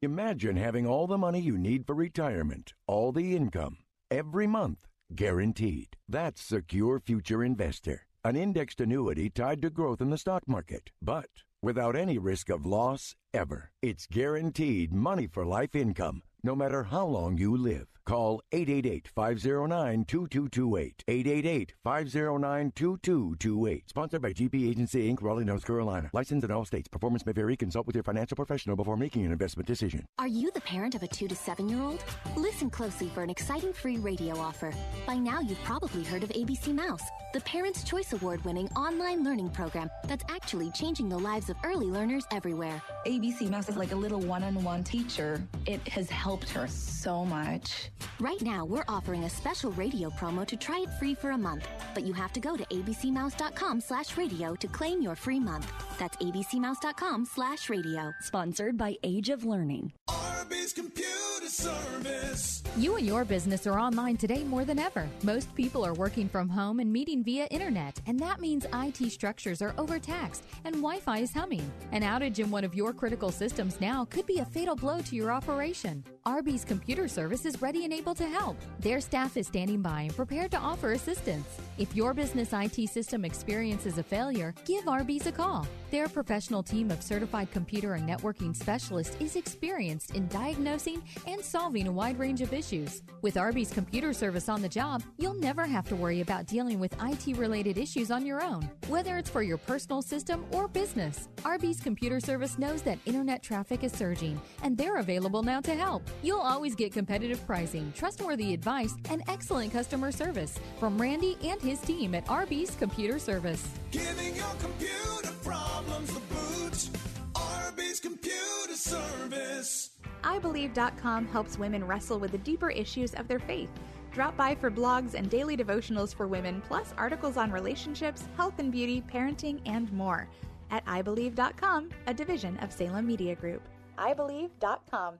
Imagine 0.00 0.56
having 0.56 0.86
all 0.86 1.06
the 1.06 1.18
money 1.18 1.40
you 1.40 1.58
need 1.58 1.86
for 1.86 1.94
retirement, 1.94 2.72
all 2.86 3.12
the 3.12 3.36
income, 3.36 3.76
every 4.10 4.46
month, 4.46 4.78
guaranteed. 5.14 5.94
That's 6.08 6.40
Secure 6.40 7.00
Future 7.00 7.44
Investor, 7.44 8.06
an 8.24 8.34
indexed 8.34 8.80
annuity 8.80 9.28
tied 9.28 9.60
to 9.60 9.68
growth 9.68 10.00
in 10.00 10.08
the 10.08 10.16
stock 10.16 10.48
market, 10.48 10.88
but 11.02 11.28
without 11.60 11.96
any 11.96 12.16
risk 12.16 12.48
of 12.48 12.64
loss 12.64 13.14
ever. 13.34 13.72
It's 13.82 14.06
guaranteed 14.06 14.90
money 14.90 15.26
for 15.26 15.44
life 15.44 15.74
income, 15.74 16.22
no 16.42 16.56
matter 16.56 16.84
how 16.84 17.04
long 17.04 17.36
you 17.36 17.54
live. 17.54 17.93
Call 18.06 18.42
888 18.52 19.08
509 19.14 20.04
2228. 20.04 21.04
888 21.08 21.74
509 21.82 22.72
2228. 22.74 23.88
Sponsored 23.88 24.20
by 24.20 24.32
GP 24.32 24.68
Agency 24.68 25.10
Inc., 25.10 25.22
Raleigh, 25.22 25.44
North 25.44 25.66
Carolina. 25.66 26.10
Licensed 26.12 26.44
in 26.44 26.50
all 26.50 26.66
states. 26.66 26.86
Performance 26.88 27.24
may 27.24 27.32
vary. 27.32 27.56
Consult 27.56 27.86
with 27.86 27.96
your 27.96 28.02
financial 28.02 28.36
professional 28.36 28.76
before 28.76 28.96
making 28.96 29.24
an 29.24 29.32
investment 29.32 29.66
decision. 29.66 30.04
Are 30.18 30.28
you 30.28 30.50
the 30.50 30.60
parent 30.60 30.94
of 30.94 31.02
a 31.02 31.06
two 31.06 31.28
to 31.28 31.34
seven 31.34 31.68
year 31.68 31.80
old? 31.80 32.04
Listen 32.36 32.68
closely 32.68 33.08
for 33.08 33.22
an 33.22 33.30
exciting 33.30 33.72
free 33.72 33.96
radio 33.96 34.38
offer. 34.38 34.72
By 35.06 35.16
now, 35.16 35.40
you've 35.40 35.62
probably 35.64 36.04
heard 36.04 36.22
of 36.22 36.28
ABC 36.30 36.74
Mouse, 36.74 37.02
the 37.32 37.40
Parents' 37.40 37.84
Choice 37.84 38.12
Award 38.12 38.44
winning 38.44 38.68
online 38.76 39.24
learning 39.24 39.50
program 39.50 39.88
that's 40.04 40.24
actually 40.28 40.70
changing 40.72 41.08
the 41.08 41.18
lives 41.18 41.48
of 41.48 41.56
early 41.64 41.86
learners 41.86 42.26
everywhere. 42.30 42.82
ABC 43.06 43.48
Mouse 43.48 43.68
is 43.68 43.76
like 43.76 43.92
a 43.92 43.96
little 43.96 44.20
one 44.20 44.42
on 44.44 44.62
one 44.62 44.84
teacher. 44.84 45.42
It 45.66 45.86
has 45.88 46.10
helped 46.10 46.50
her 46.50 46.66
so 46.68 47.24
much. 47.24 47.90
Right 48.20 48.40
now, 48.42 48.64
we're 48.64 48.84
offering 48.88 49.24
a 49.24 49.30
special 49.30 49.72
radio 49.72 50.08
promo 50.10 50.46
to 50.46 50.56
try 50.56 50.80
it 50.80 50.90
free 50.98 51.14
for 51.14 51.30
a 51.30 51.38
month, 51.38 51.68
but 51.94 52.04
you 52.04 52.12
have 52.12 52.32
to 52.34 52.40
go 52.40 52.56
to 52.56 52.64
abcmouse.com 52.64 53.80
slash 53.80 54.16
radio 54.16 54.54
to 54.54 54.68
claim 54.68 55.02
your 55.02 55.16
free 55.16 55.40
month. 55.40 55.70
That's 55.98 56.16
abcmouse.com 56.18 57.26
slash 57.26 57.68
radio. 57.68 58.12
Sponsored 58.20 58.76
by 58.76 58.96
Age 59.02 59.30
of 59.30 59.44
Learning. 59.44 59.92
Arby's 60.08 60.72
Computer 60.72 61.46
Service. 61.46 62.62
You 62.76 62.96
and 62.96 63.06
your 63.06 63.24
business 63.24 63.66
are 63.66 63.78
online 63.78 64.16
today 64.16 64.44
more 64.44 64.64
than 64.64 64.78
ever. 64.78 65.08
Most 65.22 65.54
people 65.54 65.84
are 65.84 65.94
working 65.94 66.28
from 66.28 66.48
home 66.48 66.80
and 66.80 66.92
meeting 66.92 67.22
via 67.22 67.46
internet, 67.46 68.00
and 68.06 68.18
that 68.20 68.40
means 68.40 68.66
IT 68.72 69.10
structures 69.10 69.62
are 69.62 69.74
overtaxed 69.78 70.44
and 70.64 70.74
Wi-Fi 70.76 71.18
is 71.18 71.32
humming. 71.32 71.70
An 71.92 72.02
outage 72.02 72.38
in 72.38 72.50
one 72.50 72.64
of 72.64 72.74
your 72.74 72.92
critical 72.92 73.30
systems 73.30 73.80
now 73.80 74.04
could 74.04 74.26
be 74.26 74.38
a 74.38 74.44
fatal 74.44 74.76
blow 74.76 75.00
to 75.00 75.16
your 75.16 75.30
operation. 75.32 76.04
Arby's 76.26 76.64
Computer 76.64 77.06
Service 77.06 77.44
is 77.44 77.60
ready 77.60 77.84
and 77.84 77.92
able 77.92 78.14
to 78.14 78.24
help. 78.24 78.56
Their 78.80 79.02
staff 79.02 79.36
is 79.36 79.46
standing 79.46 79.82
by 79.82 80.02
and 80.02 80.16
prepared 80.16 80.50
to 80.52 80.56
offer 80.56 80.92
assistance. 80.92 81.46
If 81.76 81.94
your 81.94 82.14
business 82.14 82.54
IT 82.54 82.88
system 82.88 83.26
experiences 83.26 83.98
a 83.98 84.02
failure, 84.02 84.54
give 84.64 84.88
Arby's 84.88 85.26
a 85.26 85.32
call. 85.32 85.66
Their 85.90 86.08
professional 86.08 86.62
team 86.62 86.90
of 86.90 87.02
certified 87.02 87.50
computer 87.50 87.92
and 87.92 88.08
networking 88.08 88.56
specialists 88.56 89.18
is 89.20 89.36
experienced 89.36 90.14
in 90.14 90.26
diagnosing 90.28 91.02
and 91.26 91.44
solving 91.44 91.88
a 91.88 91.92
wide 91.92 92.18
range 92.18 92.40
of 92.40 92.54
issues. 92.54 93.02
With 93.20 93.36
Arby's 93.36 93.70
Computer 93.70 94.14
Service 94.14 94.48
on 94.48 94.62
the 94.62 94.68
job, 94.68 95.02
you'll 95.18 95.34
never 95.34 95.66
have 95.66 95.86
to 95.88 95.96
worry 95.96 96.22
about 96.22 96.46
dealing 96.46 96.80
with 96.80 96.96
IT 97.02 97.36
related 97.36 97.76
issues 97.76 98.10
on 98.10 98.24
your 98.24 98.42
own, 98.42 98.70
whether 98.88 99.18
it's 99.18 99.28
for 99.28 99.42
your 99.42 99.58
personal 99.58 100.00
system 100.00 100.46
or 100.52 100.68
business. 100.68 101.28
Arby's 101.44 101.80
Computer 101.80 102.18
Service 102.18 102.58
knows 102.58 102.80
that 102.80 102.98
internet 103.04 103.42
traffic 103.42 103.84
is 103.84 103.92
surging, 103.92 104.40
and 104.62 104.74
they're 104.74 104.96
available 104.96 105.42
now 105.42 105.60
to 105.60 105.74
help. 105.74 106.02
You'll 106.22 106.40
always 106.40 106.74
get 106.74 106.92
competitive 106.92 107.44
pricing, 107.46 107.92
trustworthy 107.94 108.54
advice, 108.54 108.94
and 109.10 109.22
excellent 109.28 109.72
customer 109.72 110.12
service 110.12 110.58
from 110.78 111.00
Randy 111.00 111.36
and 111.44 111.60
his 111.60 111.80
team 111.80 112.14
at 112.14 112.26
RB's 112.26 112.74
Computer 112.76 113.18
Service. 113.18 113.66
Giving 113.90 114.34
your 114.34 114.54
computer 114.60 115.34
problems 115.42 116.12
the 116.14 116.20
boot. 116.20 116.88
Arby's 117.34 118.00
Computer 118.00 118.74
Service. 118.74 119.90
iBelieve.com 120.22 121.26
helps 121.26 121.58
women 121.58 121.84
wrestle 121.84 122.18
with 122.18 122.32
the 122.32 122.38
deeper 122.38 122.70
issues 122.70 123.14
of 123.14 123.28
their 123.28 123.38
faith. 123.38 123.68
Drop 124.12 124.36
by 124.36 124.54
for 124.54 124.70
blogs 124.70 125.14
and 125.14 125.28
daily 125.28 125.56
devotionals 125.56 126.14
for 126.14 126.28
women, 126.28 126.62
plus 126.68 126.94
articles 126.96 127.36
on 127.36 127.50
relationships, 127.50 128.24
health 128.36 128.54
and 128.58 128.70
beauty, 128.70 129.02
parenting, 129.02 129.60
and 129.66 129.92
more. 129.92 130.28
At 130.70 130.84
iBelieve.com, 130.86 131.90
a 132.06 132.14
division 132.14 132.56
of 132.58 132.72
Salem 132.72 133.06
Media 133.06 133.34
Group. 133.34 133.62
iBelieve.com. 133.98 135.18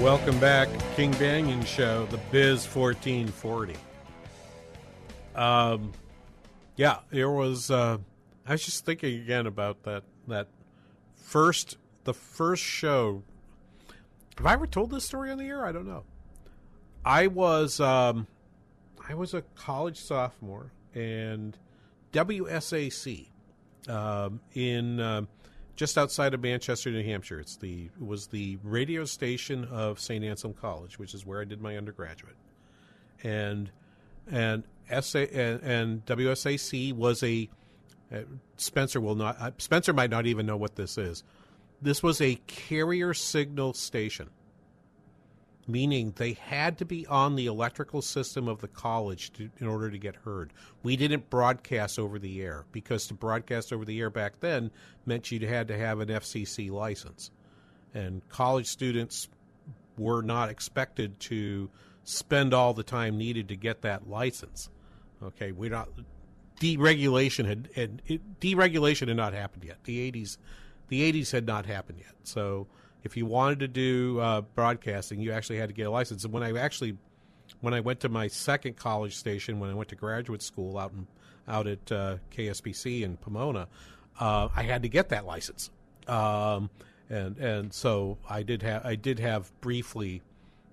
Welcome 0.00 0.40
back, 0.40 0.68
King 0.96 1.12
Banaian 1.12 1.64
Show, 1.64 2.06
the 2.06 2.18
Biz 2.32 2.66
fourteen 2.66 3.28
forty. 3.28 3.76
Um, 5.36 5.92
yeah, 6.74 6.98
there 7.10 7.30
was. 7.30 7.70
Uh, 7.70 7.98
I 8.44 8.52
was 8.52 8.64
just 8.64 8.84
thinking 8.84 9.20
again 9.20 9.46
about 9.46 9.84
that 9.84 10.02
that 10.26 10.48
first 11.14 11.78
the 12.02 12.12
first 12.12 12.64
show. 12.64 13.22
Have 14.42 14.48
I 14.48 14.54
ever 14.54 14.66
told 14.66 14.90
this 14.90 15.04
story 15.04 15.30
on 15.30 15.38
the 15.38 15.44
air? 15.44 15.64
I 15.64 15.70
don't 15.70 15.86
know. 15.86 16.02
I 17.04 17.28
was 17.28 17.78
um, 17.78 18.26
I 19.08 19.14
was 19.14 19.34
a 19.34 19.42
college 19.54 20.00
sophomore 20.00 20.72
and 20.96 21.56
WSAC 22.12 23.28
um, 23.86 24.40
in 24.54 24.98
um, 24.98 25.28
just 25.76 25.96
outside 25.96 26.34
of 26.34 26.42
Manchester, 26.42 26.90
New 26.90 27.04
Hampshire. 27.04 27.38
It's 27.38 27.54
the 27.54 27.84
it 27.84 28.04
was 28.04 28.26
the 28.26 28.58
radio 28.64 29.04
station 29.04 29.64
of 29.66 30.00
St. 30.00 30.24
Anselm 30.24 30.54
College, 30.54 30.98
which 30.98 31.14
is 31.14 31.24
where 31.24 31.40
I 31.40 31.44
did 31.44 31.60
my 31.60 31.76
undergraduate, 31.76 32.34
and 33.22 33.70
and 34.28 34.64
SA 35.02 35.20
and, 35.20 35.62
and 35.62 36.04
WSAC 36.04 36.92
was 36.94 37.22
a 37.22 37.48
uh, 38.12 38.22
Spencer 38.56 39.00
will 39.00 39.14
not 39.14 39.40
uh, 39.40 39.52
Spencer 39.58 39.92
might 39.92 40.10
not 40.10 40.26
even 40.26 40.46
know 40.46 40.56
what 40.56 40.74
this 40.74 40.98
is. 40.98 41.22
This 41.82 42.02
was 42.02 42.20
a 42.20 42.36
carrier 42.46 43.12
signal 43.12 43.74
station, 43.74 44.30
meaning 45.66 46.12
they 46.16 46.34
had 46.34 46.78
to 46.78 46.84
be 46.84 47.06
on 47.08 47.34
the 47.34 47.46
electrical 47.46 48.02
system 48.02 48.46
of 48.46 48.60
the 48.60 48.68
college 48.68 49.32
to, 49.32 49.50
in 49.58 49.66
order 49.66 49.90
to 49.90 49.98
get 49.98 50.14
heard. 50.14 50.52
We 50.84 50.96
didn't 50.96 51.28
broadcast 51.28 51.98
over 51.98 52.20
the 52.20 52.40
air 52.40 52.66
because 52.70 53.08
to 53.08 53.14
broadcast 53.14 53.72
over 53.72 53.84
the 53.84 53.98
air 53.98 54.10
back 54.10 54.38
then 54.38 54.70
meant 55.06 55.32
you 55.32 55.44
had 55.48 55.66
to 55.68 55.76
have 55.76 55.98
an 55.98 56.08
FCC 56.08 56.70
license, 56.70 57.32
and 57.94 58.26
college 58.28 58.68
students 58.68 59.28
were 59.98 60.22
not 60.22 60.50
expected 60.50 61.18
to 61.20 61.68
spend 62.04 62.54
all 62.54 62.74
the 62.74 62.84
time 62.84 63.18
needed 63.18 63.48
to 63.48 63.56
get 63.56 63.82
that 63.82 64.08
license. 64.08 64.70
Okay, 65.22 65.50
we 65.52 65.68
not 65.68 65.88
deregulation 66.60 67.44
had, 67.44 67.68
had 67.74 68.02
it, 68.06 68.40
deregulation 68.40 69.08
had 69.08 69.16
not 69.16 69.34
happened 69.34 69.64
yet. 69.64 69.82
The 69.84 70.00
eighties, 70.00 70.38
the 70.92 71.02
eighties 71.02 71.30
had 71.30 71.46
not 71.46 71.64
happened 71.64 72.00
yet. 72.00 72.12
So 72.22 72.66
if 73.02 73.16
you 73.16 73.24
wanted 73.24 73.60
to 73.60 73.68
do 73.68 74.20
uh, 74.20 74.42
broadcasting, 74.42 75.20
you 75.20 75.32
actually 75.32 75.56
had 75.56 75.70
to 75.70 75.74
get 75.74 75.86
a 75.86 75.90
license. 75.90 76.24
And 76.24 76.34
when 76.34 76.42
I 76.42 76.54
actually, 76.58 76.98
when 77.62 77.72
I 77.72 77.80
went 77.80 78.00
to 78.00 78.10
my 78.10 78.28
second 78.28 78.76
college 78.76 79.16
station, 79.16 79.58
when 79.58 79.70
I 79.70 79.74
went 79.74 79.88
to 79.88 79.96
graduate 79.96 80.42
school 80.42 80.76
out 80.76 80.92
in, 80.92 81.06
out 81.48 81.66
at 81.66 81.90
uh, 81.90 82.16
KSPC 82.30 83.04
in 83.04 83.16
Pomona, 83.16 83.68
uh, 84.20 84.50
I 84.54 84.64
had 84.64 84.82
to 84.82 84.90
get 84.90 85.08
that 85.08 85.24
license. 85.24 85.70
Um, 86.06 86.68
and 87.08 87.38
and 87.38 87.72
so 87.72 88.18
I 88.28 88.42
did 88.42 88.60
have 88.62 88.84
I 88.84 88.94
did 88.94 89.18
have 89.18 89.50
briefly 89.62 90.20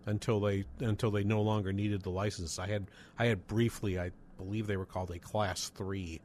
until 0.05 0.41
they 0.41 0.65
until 0.81 1.11
they 1.11 1.23
no 1.23 1.41
longer 1.41 1.71
needed 1.71 2.01
the 2.01 2.11
license. 2.11 2.59
I 2.59 2.67
had 2.67 2.87
I 3.17 3.27
had 3.27 3.47
briefly 3.47 3.97
I 3.97 4.11
believe 4.35 4.67
they 4.67 4.75
were 4.75 4.85
called 4.85 5.11
a 5.11 5.19
class 5.19 5.69
three 5.69 6.19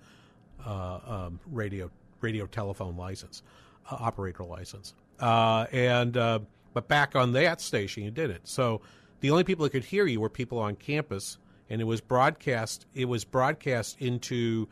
uh, 0.67 0.99
um, 1.07 1.39
radio 1.47 1.93
radio 2.21 2.47
telephone 2.47 2.97
license 2.97 3.45
operator 3.91 4.45
license. 4.45 4.95
Uh, 5.21 5.67
and 5.73 6.17
uh, 6.17 6.41
but 6.73 6.89
back 6.89 7.15
on 7.17 7.33
that 7.33 7.61
station, 7.61 8.03
you 8.03 8.11
did 8.11 8.31
it. 8.31 8.43
So 8.45 8.81
the 9.21 9.31
only 9.31 9.45
people 9.45 9.65
that 9.65 9.71
could 9.71 9.85
hear 9.85 10.07
you 10.07 10.21
were 10.21 10.29
people 10.29 10.59
on 10.59 10.77
campus, 10.77 11.39
and 11.71 11.81
it 11.81 11.85
was 11.85 12.01
broadcast. 12.01 12.87
It 12.95 13.07
was 13.07 13.25
broadcast 13.25 13.97
into 14.01 14.69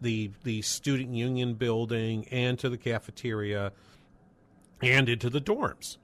the 0.00 0.30
the 0.42 0.62
student 0.62 1.14
union 1.14 1.54
building 1.54 2.26
and 2.30 2.58
to 2.58 2.68
the 2.68 2.78
cafeteria 2.78 3.72
and 4.82 5.08
into 5.08 5.30
the 5.30 5.40
dorms. 5.40 5.98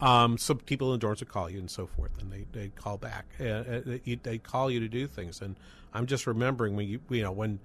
Um, 0.00 0.38
some 0.38 0.58
people 0.58 0.94
in 0.94 1.00
the 1.00 1.06
dorms 1.06 1.20
would 1.20 1.28
call 1.28 1.50
you 1.50 1.58
and 1.58 1.70
so 1.70 1.86
forth, 1.86 2.10
and 2.20 2.32
they 2.32 2.46
they'd 2.52 2.74
call 2.74 2.96
back. 2.96 3.26
Uh, 3.38 3.80
they'd 4.22 4.42
call 4.42 4.70
you 4.70 4.80
to 4.80 4.88
do 4.88 5.06
things, 5.06 5.40
and 5.40 5.56
I'm 5.92 6.06
just 6.06 6.26
remembering 6.26 6.74
when 6.76 6.88
you 6.88 7.00
you 7.10 7.22
know 7.22 7.32
when 7.32 7.60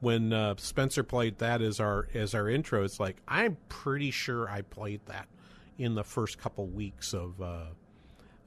when 0.00 0.32
uh, 0.32 0.54
Spencer 0.56 1.02
played 1.02 1.38
that 1.38 1.62
as 1.62 1.78
our 1.80 2.08
as 2.14 2.34
our 2.34 2.48
intro. 2.48 2.84
It's 2.84 3.00
like 3.00 3.16
I'm 3.28 3.56
pretty 3.68 4.10
sure 4.10 4.48
I 4.48 4.62
played 4.62 5.00
that 5.06 5.28
in 5.78 5.94
the 5.94 6.04
first 6.04 6.38
couple 6.38 6.66
weeks 6.66 7.14
of 7.14 7.40
uh, 7.40 7.64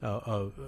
uh, 0.02 0.06
of 0.06 0.58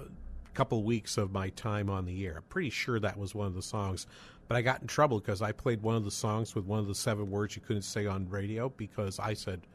couple 0.53 0.83
weeks 0.83 1.17
of 1.17 1.31
my 1.31 1.49
time 1.49 1.87
on 1.87 2.05
the 2.05 2.25
air. 2.25 2.37
I'm 2.37 2.43
pretty 2.49 2.71
sure 2.71 2.99
that 2.99 3.15
was 3.15 3.35
one 3.35 3.45
of 3.45 3.53
the 3.53 3.61
songs, 3.61 4.07
but 4.47 4.57
I 4.57 4.63
got 4.63 4.81
in 4.81 4.87
trouble 4.87 5.19
because 5.19 5.39
I 5.39 5.51
played 5.51 5.83
one 5.83 5.95
of 5.95 6.03
the 6.03 6.09
songs 6.09 6.55
with 6.55 6.65
one 6.65 6.79
of 6.79 6.87
the 6.87 6.95
seven 6.95 7.29
words 7.29 7.55
you 7.55 7.61
couldn't 7.61 7.83
say 7.83 8.07
on 8.07 8.27
radio 8.27 8.69
because 8.69 9.19
I 9.19 9.33
said, 9.33 9.67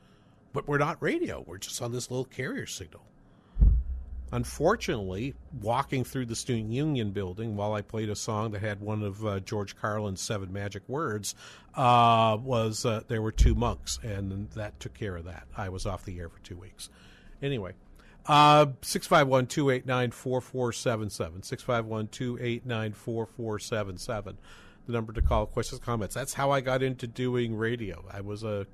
"But 0.53 0.67
we're 0.67 0.79
not 0.79 1.01
radio. 1.01 1.45
We're 1.47 1.59
just 1.59 1.81
on 1.81 1.93
this 1.93 2.11
little 2.11 2.25
carrier 2.25 2.67
signal." 2.67 3.05
Unfortunately, 4.33 5.35
walking 5.61 6.05
through 6.05 6.25
the 6.25 6.35
student 6.35 6.73
union 6.73 7.11
building 7.11 7.55
while 7.55 7.75
I 7.75 7.83
played 7.83 8.09
a 8.09 8.17
song 8.17 8.53
that 8.53 8.63
had 8.63 8.81
one 8.81 9.03
of 9.03 9.25
uh, 9.27 9.41
George 9.41 9.77
Carlin's 9.77 10.23
seven 10.23 10.51
magic 10.51 10.89
words, 10.89 11.35
uh, 11.75 12.39
was 12.43 12.87
uh, 12.87 13.03
there 13.09 13.21
were 13.21 13.31
two 13.31 13.55
monks, 13.55 13.99
and 14.03 14.49
that 14.53 14.81
took 14.81 14.95
care 14.95 15.17
of 15.17 15.27
that. 15.27 15.47
I 15.55 15.69
was 15.69 15.85
off 15.85 16.07
the 16.07 16.19
air 16.19 16.31
for 16.31 16.39
two 16.41 16.57
weeks. 16.57 16.89
Anyway, 17.43 17.75
uh, 18.25 18.67
six 18.81 19.07
five 19.07 19.29
one 19.29 19.47
two 19.47 19.69
eight 19.69 19.85
nine 19.85 20.11
four 20.11 20.41
four 20.41 20.73
seven 20.73 21.11
seven 21.11 21.43
six 21.43 21.63
five 21.63 21.85
one 21.85 22.09
two 22.09 22.39
eight 22.41 22.65
nine 22.65 22.95
four 22.95 23.27
four 23.27 23.59
seven 23.59 23.99
seven. 23.99 24.39
The 24.87 24.93
number 24.93 25.13
to 25.13 25.21
call, 25.21 25.45
questions, 25.45 25.79
comments. 25.79 26.15
That's 26.15 26.33
how 26.33 26.51
I 26.51 26.63
got 26.63 26.83
into 26.83 27.07
doing 27.07 27.55
radio. 27.55 28.03
I 28.11 28.23
was 28.23 28.45
a 28.45 28.67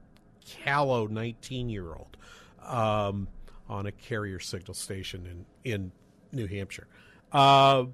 callow 0.46 1.08
nineteen 1.08 1.68
year 1.68 1.88
old. 1.88 2.16
Um, 2.64 3.26
on 3.68 3.86
a 3.86 3.92
carrier 3.92 4.38
signal 4.38 4.74
station 4.74 5.26
in 5.64 5.72
in 5.72 5.92
New 6.32 6.46
Hampshire. 6.46 6.88
Uh, 7.32 7.86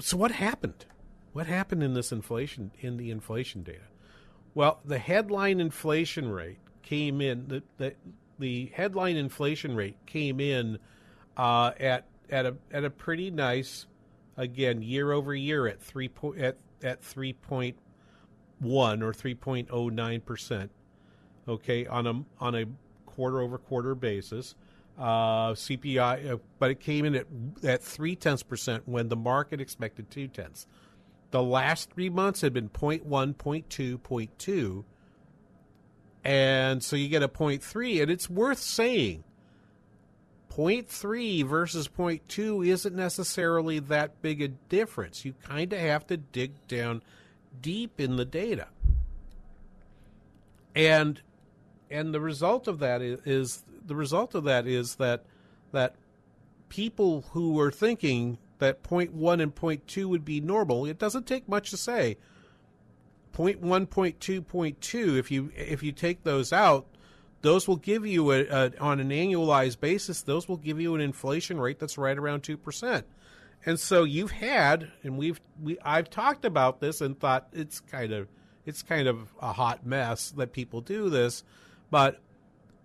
so 0.00 0.16
what 0.16 0.32
happened? 0.32 0.86
What 1.32 1.46
happened 1.46 1.82
in 1.82 1.94
this 1.94 2.12
inflation 2.12 2.72
in 2.80 2.96
the 2.96 3.10
inflation 3.10 3.62
data? 3.62 3.88
Well, 4.54 4.80
the 4.84 4.98
headline 4.98 5.60
inflation 5.60 6.30
rate 6.30 6.58
came 6.82 7.20
in. 7.20 7.48
The 7.48 7.62
the, 7.78 7.94
the 8.38 8.72
headline 8.74 9.16
inflation 9.16 9.74
rate 9.74 9.96
came 10.06 10.40
in 10.40 10.78
uh, 11.36 11.72
at 11.80 12.06
at 12.30 12.46
a 12.46 12.56
at 12.70 12.84
a 12.84 12.90
pretty 12.90 13.30
nice, 13.30 13.86
again 14.36 14.82
year 14.82 15.12
over 15.12 15.34
year 15.34 15.66
at 15.66 15.80
three 15.80 16.08
po- 16.08 16.34
at 16.34 16.56
at 16.82 17.02
three 17.02 17.32
point 17.32 17.76
one 18.58 19.02
or 19.02 19.12
three 19.12 19.34
point 19.34 19.68
oh 19.70 19.88
nine 19.88 20.20
percent. 20.20 20.70
Okay, 21.48 21.86
on 21.86 22.06
a 22.06 22.22
on 22.40 22.54
a 22.54 22.66
quarter 23.14 23.40
over 23.40 23.58
quarter 23.58 23.94
basis. 23.94 24.54
Uh, 24.98 25.54
CPI, 25.54 26.32
uh, 26.32 26.36
but 26.58 26.70
it 26.70 26.80
came 26.80 27.06
in 27.06 27.14
at 27.14 27.26
at 27.64 27.82
three 27.82 28.14
tenths 28.14 28.42
percent 28.42 28.86
when 28.86 29.08
the 29.08 29.16
market 29.16 29.60
expected 29.60 30.10
two 30.10 30.28
tenths. 30.28 30.66
The 31.30 31.42
last 31.42 31.90
three 31.92 32.10
months 32.10 32.42
had 32.42 32.52
been 32.52 32.68
0.1, 32.68 33.06
0.2, 33.34 33.98
0.2, 33.98 34.84
and 36.24 36.84
so 36.84 36.94
you 36.94 37.08
get 37.08 37.22
a 37.22 37.28
0.3, 37.28 38.02
and 38.02 38.10
it's 38.10 38.28
worth 38.28 38.58
saying 38.58 39.24
0.3 40.50 41.46
versus 41.46 41.88
0.2 41.88 42.66
isn't 42.66 42.94
necessarily 42.94 43.78
that 43.78 44.20
big 44.20 44.42
a 44.42 44.48
difference. 44.48 45.24
You 45.24 45.34
kind 45.42 45.72
of 45.72 45.78
have 45.78 46.06
to 46.08 46.18
dig 46.18 46.52
down 46.68 47.02
deep 47.60 47.98
in 47.98 48.16
the 48.16 48.26
data. 48.26 48.68
And 50.74 51.20
and 51.92 52.14
the 52.14 52.20
result 52.20 52.66
of 52.66 52.78
that 52.80 53.02
is, 53.02 53.20
is, 53.24 53.64
the 53.86 53.94
result 53.94 54.34
of 54.34 54.44
that 54.44 54.66
is 54.66 54.96
that 54.96 55.24
that 55.72 55.94
people 56.68 57.24
who 57.32 57.58
are 57.60 57.70
thinking 57.70 58.38
that 58.58 58.82
point 58.82 59.12
one 59.12 59.40
and 59.40 59.54
point 59.54 59.86
two 59.86 60.08
would 60.08 60.24
be 60.24 60.40
normal, 60.40 60.86
it 60.86 60.98
doesn't 60.98 61.26
take 61.26 61.48
much 61.48 61.70
to 61.70 61.76
say. 61.76 62.16
Point 63.32 63.60
one, 63.60 63.86
point 63.86 64.20
two, 64.20 64.42
point 64.42 64.80
two. 64.80 65.16
If 65.16 65.30
you 65.30 65.50
if 65.56 65.82
you 65.82 65.92
take 65.92 66.22
those 66.22 66.52
out, 66.52 66.86
those 67.40 67.66
will 67.66 67.76
give 67.76 68.06
you 68.06 68.30
a, 68.30 68.46
a, 68.46 68.72
on 68.78 69.00
an 69.00 69.10
annualized 69.10 69.80
basis. 69.80 70.22
Those 70.22 70.48
will 70.48 70.58
give 70.58 70.80
you 70.80 70.94
an 70.94 71.00
inflation 71.00 71.60
rate 71.60 71.78
that's 71.78 71.98
right 71.98 72.16
around 72.16 72.42
two 72.42 72.56
percent. 72.56 73.06
And 73.64 73.78
so 73.78 74.04
you've 74.04 74.32
had, 74.32 74.90
and 75.02 75.16
we've 75.16 75.40
we 75.62 75.78
I've 75.84 76.10
talked 76.10 76.44
about 76.44 76.80
this 76.80 77.00
and 77.00 77.18
thought 77.18 77.48
it's 77.52 77.80
kind 77.80 78.12
of 78.12 78.28
it's 78.66 78.82
kind 78.82 79.08
of 79.08 79.32
a 79.40 79.52
hot 79.52 79.86
mess 79.86 80.30
that 80.32 80.52
people 80.52 80.80
do 80.80 81.10
this, 81.10 81.42
but 81.92 82.20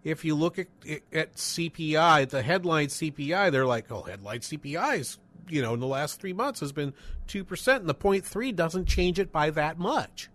if 0.04 0.26
you 0.26 0.36
look 0.36 0.60
at 0.60 0.68
at 1.14 1.36
CPI, 1.36 2.30
the 2.30 2.44
headline 2.44 2.88
CPI, 2.88 3.52
they're 3.52 3.66
like, 3.66 3.90
oh, 3.90 4.04
headline 4.04 4.42
CPI 4.42 5.00
is 5.00 5.18
you 5.50 5.62
know 5.62 5.74
in 5.74 5.80
the 5.80 5.88
last 5.88 6.20
three 6.20 6.34
months 6.34 6.60
has 6.60 6.74
been 6.74 6.94
two 7.26 7.44
percent, 7.44 7.80
and 7.80 7.90
the 7.90 7.96
point 7.96 8.26
three 8.26 8.52
doesn't 8.52 8.86
change 8.86 9.18
it 9.18 9.32
by 9.32 9.50
that 9.52 9.80
much. 9.80 10.30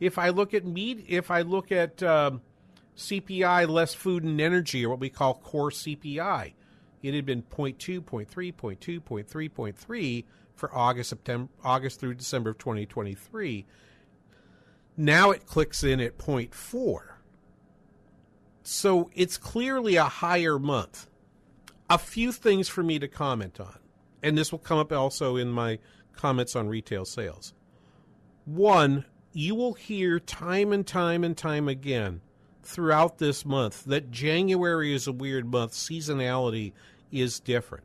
If 0.00 0.18
I 0.18 0.30
look 0.30 0.54
at 0.54 0.64
meat, 0.64 1.04
if 1.06 1.30
I 1.30 1.42
look 1.42 1.70
at 1.70 2.02
um, 2.02 2.40
CPI 2.96 3.68
less 3.68 3.92
food 3.92 4.24
and 4.24 4.40
energy, 4.40 4.84
or 4.86 4.88
what 4.88 5.00
we 5.00 5.10
call 5.10 5.34
core 5.34 5.70
CPI, 5.70 6.54
it 7.02 7.14
had 7.14 7.26
been 7.26 7.42
0.2, 7.42 8.00
0.3, 8.00 8.26
0.2, 8.54 9.00
0.3, 9.02 9.50
0.3 9.50 10.24
for 10.54 10.74
August, 10.74 11.10
September, 11.10 11.50
August 11.62 12.00
through 12.00 12.14
December 12.14 12.50
of 12.50 12.58
2023. 12.58 13.66
Now 14.96 15.30
it 15.30 15.46
clicks 15.46 15.82
in 15.82 16.00
at 16.00 16.18
0.4. 16.18 17.00
So 18.62 19.10
it's 19.14 19.36
clearly 19.36 19.96
a 19.96 20.04
higher 20.04 20.58
month. 20.58 21.08
A 21.88 21.98
few 21.98 22.30
things 22.30 22.68
for 22.68 22.82
me 22.82 22.98
to 23.00 23.08
comment 23.08 23.58
on, 23.58 23.78
and 24.22 24.38
this 24.38 24.52
will 24.52 24.60
come 24.60 24.78
up 24.78 24.92
also 24.92 25.36
in 25.36 25.50
my 25.50 25.80
comments 26.14 26.54
on 26.54 26.68
retail 26.68 27.04
sales. 27.04 27.52
One, 28.44 29.04
you 29.32 29.54
will 29.54 29.74
hear 29.74 30.20
time 30.20 30.72
and 30.72 30.86
time 30.86 31.24
and 31.24 31.36
time 31.36 31.68
again 31.68 32.20
throughout 32.62 33.18
this 33.18 33.44
month 33.44 33.84
that 33.84 34.10
January 34.10 34.94
is 34.94 35.06
a 35.06 35.12
weird 35.12 35.50
month, 35.50 35.72
seasonality 35.72 36.72
is 37.10 37.40
different. 37.40 37.84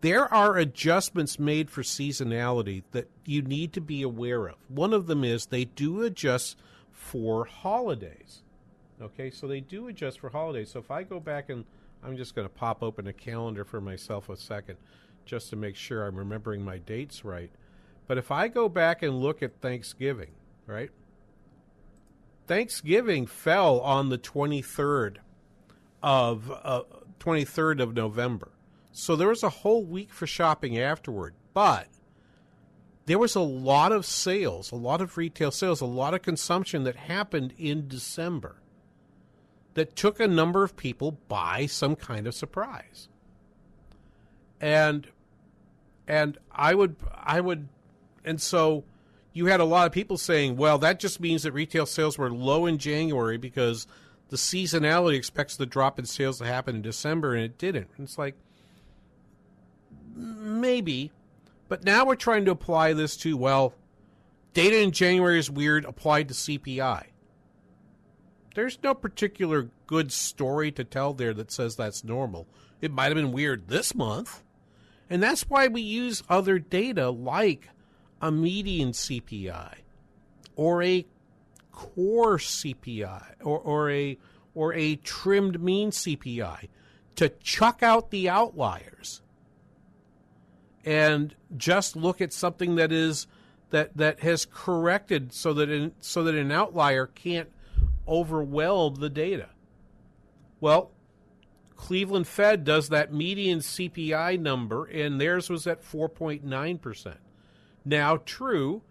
There 0.00 0.32
are 0.32 0.56
adjustments 0.56 1.38
made 1.38 1.70
for 1.70 1.82
seasonality 1.82 2.84
that 2.92 3.10
you 3.24 3.42
need 3.42 3.72
to 3.72 3.80
be 3.80 4.02
aware 4.02 4.46
of. 4.46 4.56
One 4.68 4.92
of 4.92 5.06
them 5.06 5.24
is 5.24 5.46
they 5.46 5.64
do 5.64 6.02
adjust 6.02 6.56
for 6.92 7.44
holidays. 7.44 8.42
Okay, 9.00 9.30
so 9.30 9.46
they 9.46 9.60
do 9.60 9.88
adjust 9.88 10.20
for 10.20 10.30
holidays. 10.30 10.70
So 10.70 10.78
if 10.78 10.90
I 10.90 11.02
go 11.02 11.18
back 11.18 11.50
and 11.50 11.64
I'm 12.02 12.16
just 12.16 12.34
going 12.34 12.46
to 12.46 12.54
pop 12.54 12.82
open 12.82 13.06
a 13.08 13.12
calendar 13.12 13.64
for 13.64 13.80
myself 13.80 14.28
a 14.28 14.36
second 14.36 14.76
just 15.24 15.50
to 15.50 15.56
make 15.56 15.76
sure 15.76 16.06
I'm 16.06 16.16
remembering 16.16 16.64
my 16.64 16.78
dates 16.78 17.24
right. 17.24 17.50
But 18.06 18.18
if 18.18 18.30
I 18.30 18.48
go 18.48 18.68
back 18.68 19.02
and 19.02 19.20
look 19.20 19.42
at 19.42 19.60
Thanksgiving, 19.60 20.30
right? 20.66 20.90
Thanksgiving 22.46 23.26
fell 23.26 23.80
on 23.80 24.08
the 24.08 24.18
23rd 24.18 25.16
of 26.02 26.50
uh, 26.50 26.82
23rd 27.20 27.80
of 27.80 27.94
November. 27.94 28.48
So 28.98 29.14
there 29.14 29.28
was 29.28 29.44
a 29.44 29.48
whole 29.48 29.84
week 29.84 30.12
for 30.12 30.26
shopping 30.26 30.76
afterward. 30.76 31.34
But 31.54 31.86
there 33.06 33.18
was 33.18 33.36
a 33.36 33.40
lot 33.40 33.92
of 33.92 34.04
sales, 34.04 34.72
a 34.72 34.76
lot 34.76 35.00
of 35.00 35.16
retail 35.16 35.52
sales, 35.52 35.80
a 35.80 35.86
lot 35.86 36.14
of 36.14 36.22
consumption 36.22 36.82
that 36.82 36.96
happened 36.96 37.54
in 37.56 37.86
December 37.86 38.56
that 39.74 39.94
took 39.94 40.18
a 40.18 40.26
number 40.26 40.64
of 40.64 40.76
people 40.76 41.12
by 41.28 41.66
some 41.66 41.94
kind 41.94 42.26
of 42.26 42.34
surprise. 42.34 43.08
And 44.60 45.06
and 46.08 46.36
I 46.50 46.74
would 46.74 46.96
I 47.14 47.40
would 47.40 47.68
and 48.24 48.40
so 48.40 48.82
you 49.32 49.46
had 49.46 49.60
a 49.60 49.64
lot 49.64 49.86
of 49.86 49.92
people 49.92 50.18
saying, 50.18 50.56
well, 50.56 50.76
that 50.78 50.98
just 50.98 51.20
means 51.20 51.44
that 51.44 51.52
retail 51.52 51.86
sales 51.86 52.18
were 52.18 52.32
low 52.32 52.66
in 52.66 52.78
January 52.78 53.36
because 53.36 53.86
the 54.30 54.36
seasonality 54.36 55.14
expects 55.14 55.56
the 55.56 55.66
drop 55.66 56.00
in 56.00 56.04
sales 56.04 56.38
to 56.38 56.46
happen 56.46 56.74
in 56.74 56.82
December, 56.82 57.34
and 57.34 57.44
it 57.44 57.58
didn't. 57.58 57.88
And 57.96 58.04
it's 58.04 58.18
like, 58.18 58.34
maybe. 60.18 61.12
But 61.68 61.84
now 61.84 62.06
we're 62.06 62.16
trying 62.16 62.44
to 62.46 62.50
apply 62.50 62.94
this 62.94 63.16
to, 63.18 63.36
well, 63.36 63.74
data 64.54 64.80
in 64.80 64.90
January 64.90 65.38
is 65.38 65.50
weird 65.50 65.84
applied 65.84 66.28
to 66.28 66.34
CPI. 66.34 67.04
There's 68.54 68.78
no 68.82 68.94
particular 68.94 69.70
good 69.86 70.10
story 70.10 70.72
to 70.72 70.84
tell 70.84 71.14
there 71.14 71.34
that 71.34 71.52
says 71.52 71.76
that's 71.76 72.02
normal. 72.02 72.46
It 72.80 72.90
might 72.90 73.06
have 73.06 73.14
been 73.14 73.32
weird 73.32 73.68
this 73.68 73.94
month. 73.94 74.42
And 75.10 75.22
that's 75.22 75.48
why 75.48 75.68
we 75.68 75.80
use 75.80 76.22
other 76.28 76.58
data 76.58 77.10
like 77.10 77.70
a 78.20 78.30
median 78.30 78.92
CPI 78.92 79.74
or 80.56 80.82
a 80.82 81.06
core 81.72 82.38
CPI 82.38 83.36
or, 83.42 83.58
or 83.58 83.90
a 83.90 84.18
or 84.54 84.74
a 84.74 84.96
trimmed 84.96 85.62
mean 85.62 85.90
CPI 85.90 86.68
to 87.14 87.28
chuck 87.28 87.82
out 87.82 88.10
the 88.10 88.28
outliers 88.28 89.22
and 90.84 91.34
just 91.56 91.96
look 91.96 92.20
at 92.20 92.32
something 92.32 92.76
that 92.76 92.92
is 92.92 93.26
that 93.70 93.96
that 93.96 94.20
has 94.20 94.46
corrected 94.46 95.32
so 95.32 95.52
that 95.54 95.70
in, 95.70 95.92
so 96.00 96.24
that 96.24 96.34
an 96.34 96.50
outlier 96.50 97.06
can't 97.06 97.50
overwhelm 98.06 98.96
the 98.96 99.10
data. 99.10 99.50
Well, 100.60 100.90
Cleveland 101.76 102.26
Fed 102.26 102.64
does 102.64 102.88
that 102.88 103.12
median 103.12 103.60
CPI 103.60 104.40
number, 104.40 104.86
and 104.86 105.20
theirs 105.20 105.48
was 105.48 105.66
at 105.66 105.82
4.9%. 105.82 107.14
Now, 107.84 108.16
true, 108.16 108.82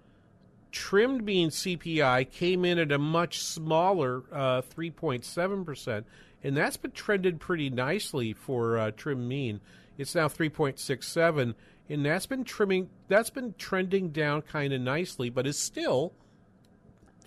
trimmed 0.71 1.23
mean 1.23 1.49
CPI 1.49 2.31
came 2.31 2.63
in 2.63 2.79
at 2.79 2.91
a 2.91 2.97
much 2.97 3.39
smaller 3.39 4.23
uh, 4.31 4.61
3.7%, 4.61 6.05
and 6.43 6.55
that's 6.55 6.77
been 6.77 6.91
trended 6.91 7.39
pretty 7.39 7.69
nicely 7.69 8.31
for 8.31 8.77
uh, 8.77 8.91
trim 8.91 9.27
mean. 9.27 9.59
It's 9.97 10.15
now 10.15 10.29
3.67, 10.29 11.55
and 11.89 12.05
that's 12.05 12.25
been 12.25 12.43
trimming. 12.43 12.89
That's 13.07 13.29
been 13.29 13.55
trending 13.57 14.09
down 14.09 14.41
kind 14.41 14.73
of 14.73 14.81
nicely, 14.81 15.29
but 15.29 15.47
is 15.47 15.57
still 15.57 16.13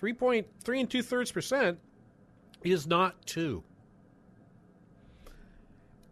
3.3 0.00 0.80
and 0.80 0.90
two 0.90 1.02
thirds 1.02 1.32
percent 1.32 1.78
is 2.62 2.86
not 2.86 3.26
two. 3.26 3.62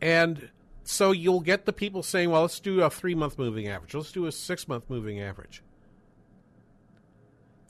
And 0.00 0.50
so 0.84 1.12
you'll 1.12 1.40
get 1.40 1.66
the 1.66 1.72
people 1.72 2.02
saying, 2.02 2.30
well, 2.30 2.42
let's 2.42 2.60
do 2.60 2.82
a 2.82 2.90
three 2.90 3.14
month 3.14 3.38
moving 3.38 3.68
average. 3.68 3.94
Let's 3.94 4.12
do 4.12 4.26
a 4.26 4.32
six 4.32 4.68
month 4.68 4.88
moving 4.88 5.20
average. 5.20 5.62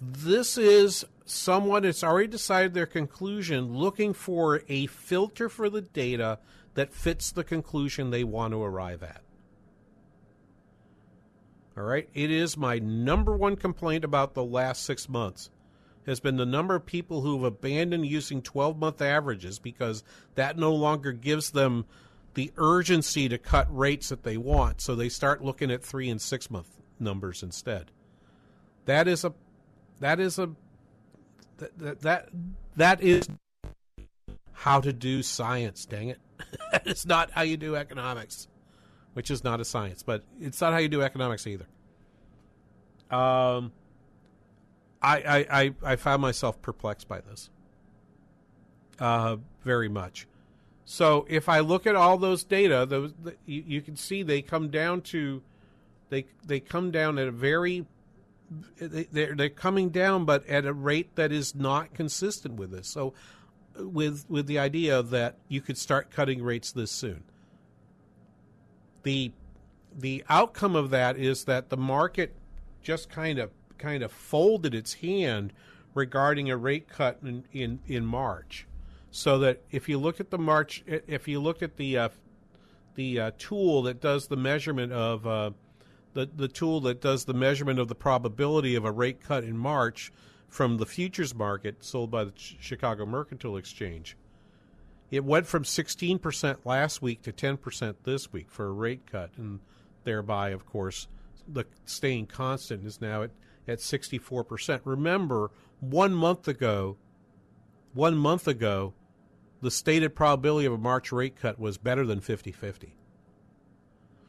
This 0.01 0.57
is 0.57 1.05
someone 1.25 1.83
that's 1.83 2.05
already 2.05 2.29
decided 2.29 2.73
their 2.73 2.87
conclusion, 2.87 3.75
looking 3.75 4.13
for 4.13 4.63
a 4.69 4.87
filter 4.87 5.49
for 5.49 5.69
the 5.69 5.81
data 5.81 6.39
that 6.75 6.93
fits 6.93 7.33
the 7.33 7.43
conclusion 7.43 8.11
they 8.11 8.23
want 8.23 8.53
to 8.53 8.63
arrive 8.63 9.03
at. 9.03 9.23
All 11.79 11.85
right, 11.85 12.09
it 12.13 12.33
is 12.33 12.57
my 12.57 12.81
number 12.81 13.37
one 13.37 13.55
complaint 13.55 14.03
about 14.03 14.35
the 14.35 14.43
last 14.43 14.83
six 14.83 15.09
months 15.09 15.49
has 16.07 16.19
been 16.19 16.37
the 16.37 16.47
number 16.47 16.75
of 16.75 16.85
people 16.85 17.21
who 17.21 17.35
have 17.35 17.45
abandoned 17.45 18.05
using 18.05 18.43
12 18.43 18.77
month 18.79 19.01
averages 19.01 19.61
because 19.61 20.03
that 20.35 20.59
no 20.59 20.75
longer 20.75 21.13
gives 21.13 21.51
them 21.51 21.85
the 22.35 22.51
urgency 22.57 23.29
to 23.29 23.39
cut 23.39 23.69
rates 23.71 24.09
that 24.09 24.25
they 24.25 24.37
want. 24.37 24.81
So 24.81 24.97
they 24.97 25.09
start 25.09 25.45
looking 25.45 25.71
at 25.71 25.85
three 25.85 26.09
and 26.09 26.21
six 26.21 26.51
month 26.51 26.69
numbers 26.99 27.45
instead. 27.45 27.93
That 28.87 29.07
is 29.07 29.25
a 29.25 29.33
that 30.01 30.19
is 30.19 30.39
a 30.39 30.51
that 31.59 32.01
that 32.01 32.29
that 32.77 33.03
is 33.03 33.29
how 34.53 34.81
to 34.81 34.93
do 34.93 35.23
science. 35.23 35.87
Dang 35.87 36.09
it, 36.09 36.19
is 36.87 37.07
not 37.07 37.31
how 37.31 37.43
you 37.43 37.57
do 37.57 37.77
economics, 37.77 38.49
which 39.19 39.33
is 39.33 39.43
not 39.43 39.61
a 39.61 39.65
science, 39.65 40.05
but 40.05 40.23
it's 40.41 40.61
not 40.61 40.73
how 40.73 40.79
you 40.79 40.87
do 40.87 41.03
economics 41.03 41.45
either. 41.45 41.67
Um, 43.11 43.73
I 45.03 45.17
I 45.19 45.47
I, 45.51 45.75
I 45.83 45.97
found 45.97 46.23
myself 46.23 46.63
perplexed 46.63 47.09
by 47.09 47.21
this. 47.23 47.51
Uh, 49.01 49.39
very 49.65 49.89
much. 49.89 50.29
So 50.85 51.27
if 51.29 51.49
I 51.49 51.59
look 51.59 51.85
at 51.85 51.97
all 51.97 52.17
those 52.17 52.45
data, 52.45 52.87
those 52.89 53.13
you, 53.45 53.65
you 53.67 53.81
can 53.81 53.97
see 53.97 54.23
they 54.23 54.41
come 54.41 54.69
down 54.69 55.01
to 55.11 55.43
they 56.11 56.27
they 56.47 56.61
come 56.61 56.93
down 56.93 57.19
at 57.19 57.27
a 57.27 57.33
very 57.33 57.87
they're 58.77 59.35
they're 59.35 59.49
coming 59.49 59.89
down, 59.89 60.27
but 60.27 60.47
at 60.47 60.65
a 60.65 60.73
rate 60.73 61.17
that 61.17 61.33
is 61.33 61.57
not 61.57 61.93
consistent 61.93 62.55
with 62.55 62.71
this. 62.71 62.87
So, 62.87 63.15
with 63.77 64.27
with 64.29 64.47
the 64.47 64.61
idea 64.61 65.03
that 65.03 65.39
you 65.49 65.61
could 65.61 65.77
start 65.77 66.13
cutting 66.13 66.41
rates 66.41 66.71
this 66.71 66.93
soon. 66.93 67.25
The 69.09 69.33
the 69.97 70.23
outcome 70.29 70.77
of 70.77 70.91
that 70.91 71.17
is 71.17 71.45
that 71.45 71.71
the 71.71 71.79
market 71.79 72.35
just 72.83 73.09
kind 73.09 73.39
of 73.39 73.53
kind 73.79 74.03
of 74.03 74.13
folded 74.13 74.75
its 74.75 74.93
hand 74.93 75.55
regarding 75.95 76.51
a 76.51 76.59
rate 76.59 76.91
cut 76.91 77.19
in 77.23 77.45
in, 77.51 77.81
in 77.87 78.05
March, 78.05 78.67
so 79.11 79.39
that 79.39 79.63
if 79.71 79.89
you 79.89 79.97
look 79.97 80.21
at 80.21 80.29
the 80.29 80.37
March, 80.37 80.85
if 80.87 81.27
you 81.27 81.41
look 81.41 81.63
at 81.63 81.79
the 81.79 81.97
uh, 81.97 82.09
the 82.97 83.19
uh, 83.19 83.31
tool 83.39 83.81
that 83.85 84.03
does 84.03 84.27
the 84.27 84.37
measurement 84.37 84.93
of 84.93 85.27
uh, 85.27 85.53
the, 86.13 86.29
the 86.37 86.49
tool 86.49 86.79
that 86.83 87.01
does 87.01 87.25
the 87.25 87.33
measurement 87.33 87.79
of 87.79 87.89
the 87.89 87.95
probability 87.95 88.75
of 88.75 88.85
a 88.85 88.93
rate 88.93 89.23
cut 89.23 89.43
in 89.43 89.57
March 89.57 90.13
from 90.51 90.77
the 90.77 90.85
futures 90.85 91.35
market 91.35 91.83
sold 91.83 92.11
by 92.11 92.25
the 92.25 92.33
Ch- 92.33 92.59
Chicago 92.61 93.07
Mercantile 93.07 93.57
Exchange. 93.57 94.19
It 95.11 95.25
went 95.25 95.47
from 95.47 95.65
16% 95.65 96.59
last 96.65 97.01
week 97.01 97.23
to 97.23 97.33
10% 97.33 97.95
this 98.05 98.33
week 98.33 98.51
for 98.51 98.67
a 98.67 98.73
rate 98.73 99.11
cut, 99.11 99.31
and 99.37 99.61
thereby, 100.05 100.51
of 100.51 100.67
course, 100.67 101.09
the 101.47 101.65
staying 101.87 102.27
constant 102.27 102.87
is 102.87 103.01
now 103.01 103.23
at, 103.23 103.31
at 103.67 103.79
64%. 103.79 104.81
Remember, 104.85 105.51
one 105.81 106.15
month 106.15 106.47
ago, 106.47 106.99
one 107.95 108.17
month 108.17 108.47
ago, 108.47 108.93
the 109.63 109.71
stated 109.71 110.15
probability 110.15 110.67
of 110.67 110.75
a 110.75 110.79
March 110.79 111.11
rate 111.11 111.37
cut 111.37 111.59
was 111.59 111.79
better 111.79 112.07
than 112.07 112.21
50 112.21 112.53
50. 112.53 112.95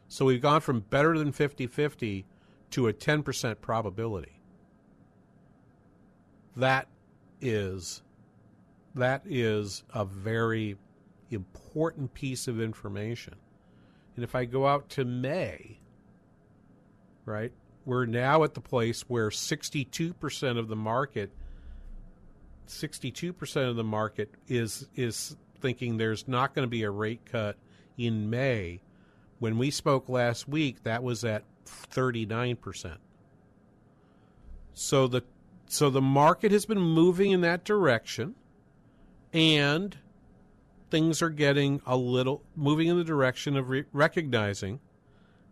So 0.08 0.26
we've 0.26 0.42
gone 0.42 0.62
from 0.62 0.80
better 0.80 1.18
than 1.18 1.32
50 1.32 1.68
50 1.68 2.26
to 2.72 2.88
a 2.88 2.94
10% 2.94 3.62
probability. 3.62 4.42
That 6.56 6.88
is 7.42 8.02
that 8.96 9.24
is 9.26 9.84
a 9.94 10.06
very 10.06 10.78
important 11.30 12.14
piece 12.14 12.48
of 12.48 12.60
information. 12.60 13.36
And 14.16 14.24
if 14.24 14.36
I 14.36 14.46
go 14.46 14.68
out 14.68 14.90
to 14.90 15.06
May, 15.06 15.80
right, 17.26 17.52
we're 17.86 18.06
now 18.06 18.44
at 18.44 18.54
the 18.54 18.62
place 18.62 19.02
where 19.08 19.30
62% 19.30 20.58
of 20.58 20.68
the 20.68 20.76
market 20.76 21.32
62% 22.70 23.70
of 23.70 23.76
the 23.76 23.84
market 23.84 24.30
is 24.48 24.88
is 24.96 25.36
thinking 25.60 25.98
there's 25.98 26.28
not 26.28 26.54
going 26.54 26.64
to 26.64 26.70
be 26.70 26.84
a 26.84 26.92
rate 26.92 27.26
cut 27.26 27.58
in 27.98 28.30
May. 28.30 28.80
When 29.40 29.58
we 29.58 29.72
spoke 29.72 30.08
last 30.08 30.48
week, 30.48 30.84
that 30.84 31.04
was 31.04 31.26
at 31.26 31.44
39%. 31.66 32.98
So 34.74 35.08
the 35.08 35.24
so 35.68 35.90
the 35.90 36.02
market 36.02 36.52
has 36.52 36.66
been 36.66 36.80
moving 36.80 37.32
in 37.32 37.42
that 37.42 37.64
direction 37.64 38.36
and 39.34 39.98
things 40.90 41.22
are 41.22 41.30
getting 41.30 41.82
a 41.86 41.96
little 41.96 42.44
moving 42.56 42.88
in 42.88 42.98
the 42.98 43.04
direction 43.04 43.56
of 43.56 43.70
re- 43.70 43.86
recognizing 43.94 44.80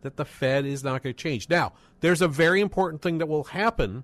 that 0.02 0.18
the 0.18 0.26
Fed 0.26 0.66
is 0.66 0.84
not 0.84 1.04
going 1.04 1.14
to 1.14 1.22
change. 1.22 1.50
Now, 1.50 1.74
there's 2.02 2.22
a 2.22 2.28
very 2.28 2.62
important 2.62 3.02
thing 3.02 3.18
that 3.18 3.28
will 3.28 3.46
happen 3.46 4.04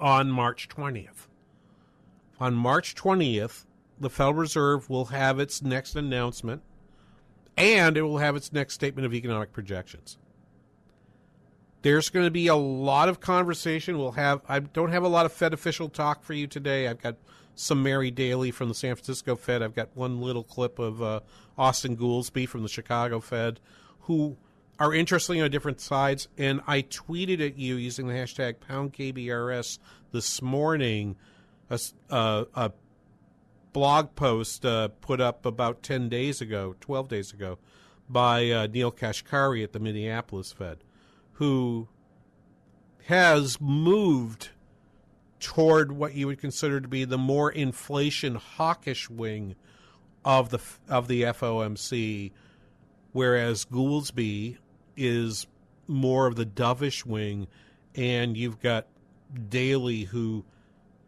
on 0.00 0.30
March 0.30 0.68
20th. 0.68 1.28
On 2.40 2.54
March 2.54 2.94
20th, 2.94 3.64
the 3.98 4.10
Federal 4.10 4.34
Reserve 4.34 4.90
will 4.90 5.06
have 5.06 5.38
its 5.38 5.62
next 5.62 5.94
announcement 5.96 6.62
and 7.56 7.96
it 7.96 8.02
will 8.02 8.18
have 8.18 8.36
its 8.36 8.52
next 8.52 8.74
statement 8.74 9.06
of 9.06 9.14
economic 9.14 9.52
projections. 9.52 10.18
There's 11.82 12.08
going 12.08 12.26
to 12.26 12.30
be 12.30 12.46
a 12.46 12.56
lot 12.56 13.08
of 13.08 13.20
conversation. 13.20 13.98
We'll 13.98 14.12
have 14.12 14.40
I 14.48 14.60
don't 14.60 14.90
have 14.90 15.04
a 15.04 15.08
lot 15.08 15.26
of 15.26 15.32
Fed 15.32 15.52
official 15.52 15.88
talk 15.88 16.24
for 16.24 16.32
you 16.32 16.46
today. 16.46 16.88
I've 16.88 17.00
got 17.00 17.16
some 17.54 17.82
Mary 17.82 18.10
Daly 18.10 18.50
from 18.50 18.68
the 18.68 18.74
San 18.74 18.94
Francisco 18.94 19.36
Fed. 19.36 19.62
I've 19.62 19.74
got 19.74 19.90
one 19.94 20.20
little 20.20 20.44
clip 20.44 20.78
of 20.78 21.02
uh, 21.02 21.20
Austan 21.58 21.96
Goolsbee 21.96 22.48
from 22.48 22.62
the 22.62 22.68
Chicago 22.68 23.20
Fed, 23.20 23.60
who 24.00 24.36
are 24.78 24.92
interesting 24.92 25.40
on 25.40 25.50
different 25.50 25.80
sides. 25.80 26.28
And 26.36 26.60
I 26.66 26.82
tweeted 26.82 27.44
at 27.44 27.58
you 27.58 27.76
using 27.76 28.08
the 28.08 28.14
hashtag 28.14 28.56
PoundKBRS 28.68 29.78
this 30.12 30.42
morning 30.42 31.16
a, 31.70 31.78
uh, 32.10 32.44
a 32.54 32.72
blog 33.72 34.14
post 34.14 34.64
uh, 34.64 34.88
put 35.00 35.20
up 35.20 35.46
about 35.46 35.82
10 35.82 36.08
days 36.08 36.40
ago, 36.40 36.74
12 36.80 37.08
days 37.08 37.32
ago, 37.32 37.58
by 38.08 38.50
uh, 38.50 38.66
Neel 38.66 38.92
Kashkari 38.92 39.62
at 39.62 39.72
the 39.72 39.80
Minneapolis 39.80 40.52
Fed, 40.52 40.78
who 41.32 41.88
has 43.06 43.60
moved 43.60 44.50
toward 45.44 45.92
what 45.92 46.14
you 46.14 46.26
would 46.26 46.40
consider 46.40 46.80
to 46.80 46.88
be 46.88 47.04
the 47.04 47.18
more 47.18 47.52
inflation 47.52 48.34
hawkish 48.34 49.10
wing 49.10 49.54
of 50.24 50.48
the 50.48 50.58
of 50.88 51.06
the 51.06 51.22
FOMC, 51.24 52.32
whereas 53.12 53.66
Goolsbee 53.66 54.56
is 54.96 55.46
more 55.86 56.26
of 56.26 56.36
the 56.36 56.46
dovish 56.46 57.04
wing, 57.04 57.46
and 57.94 58.38
you've 58.38 58.58
got 58.58 58.86
Daly 59.50 60.04
who 60.04 60.46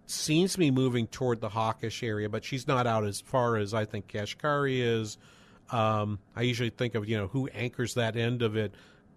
seems 0.05 0.53
to 0.53 0.59
be 0.59 0.71
moving 0.71 1.07
toward 1.07 1.41
the 1.41 1.49
hawkish 1.49 2.03
area, 2.03 2.29
but 2.29 2.45
she's 2.45 2.69
not 2.69 2.87
out 2.87 3.07
as 3.07 3.23
far 3.23 3.57
as 3.57 3.73
I 3.73 3.87
think 3.87 4.07
Kashkari 4.07 4.81
is. 4.83 5.17
Um, 5.71 6.19
I 6.37 6.43
usually 6.43 6.69
think 6.71 6.95
of 6.95 7.09
you 7.09 7.17
know 7.17 7.29
who 7.29 7.49
anchors 7.49 7.95
that 7.95 8.17
end 8.17 8.43
of 8.43 8.55
it. 8.55 8.75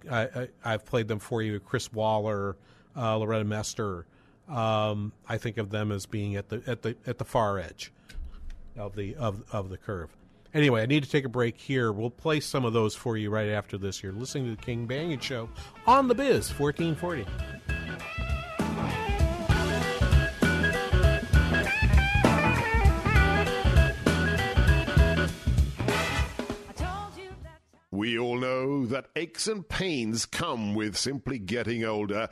I, 0.09 0.47
have 0.63 0.85
played 0.85 1.09
them 1.09 1.19
for 1.19 1.41
you: 1.41 1.59
Chris 1.59 1.91
Waller, 1.91 2.55
uh, 2.95 3.17
Loretta 3.17 3.43
Mester. 3.43 4.05
Um, 4.49 5.13
I 5.27 5.37
think 5.37 5.57
of 5.57 5.69
them 5.69 5.91
as 5.91 6.05
being 6.05 6.35
at 6.35 6.49
the 6.49 6.63
at 6.65 6.81
the 6.81 6.95
at 7.05 7.19
the 7.19 7.25
far 7.25 7.59
edge 7.59 7.91
of 8.77 8.95
the 8.95 9.15
of 9.15 9.43
of 9.51 9.69
the 9.69 9.77
curve. 9.77 10.09
Anyway, 10.53 10.81
I 10.81 10.87
need 10.87 11.03
to 11.03 11.09
take 11.09 11.25
a 11.25 11.29
break 11.29 11.57
here. 11.57 11.91
We'll 11.91 12.09
play 12.09 12.39
some 12.39 12.65
of 12.65 12.73
those 12.73 12.95
for 12.95 13.15
you 13.15 13.29
right 13.29 13.49
after 13.49 13.77
this. 13.77 14.01
You're 14.01 14.13
listening 14.13 14.45
to 14.45 14.55
the 14.55 14.65
King 14.65 14.87
Banaian 14.87 15.21
Show 15.21 15.47
on 15.85 16.07
the 16.07 16.15
Biz 16.15 16.49
1440. 16.57 17.25
We 27.91 28.17
all 28.17 28.37
know 28.37 28.85
that 28.85 29.07
aches 29.15 29.45
and 29.47 29.67
pains 29.67 30.25
come 30.25 30.73
with 30.73 30.95
simply 30.95 31.37
getting 31.37 31.83
older 31.83 32.29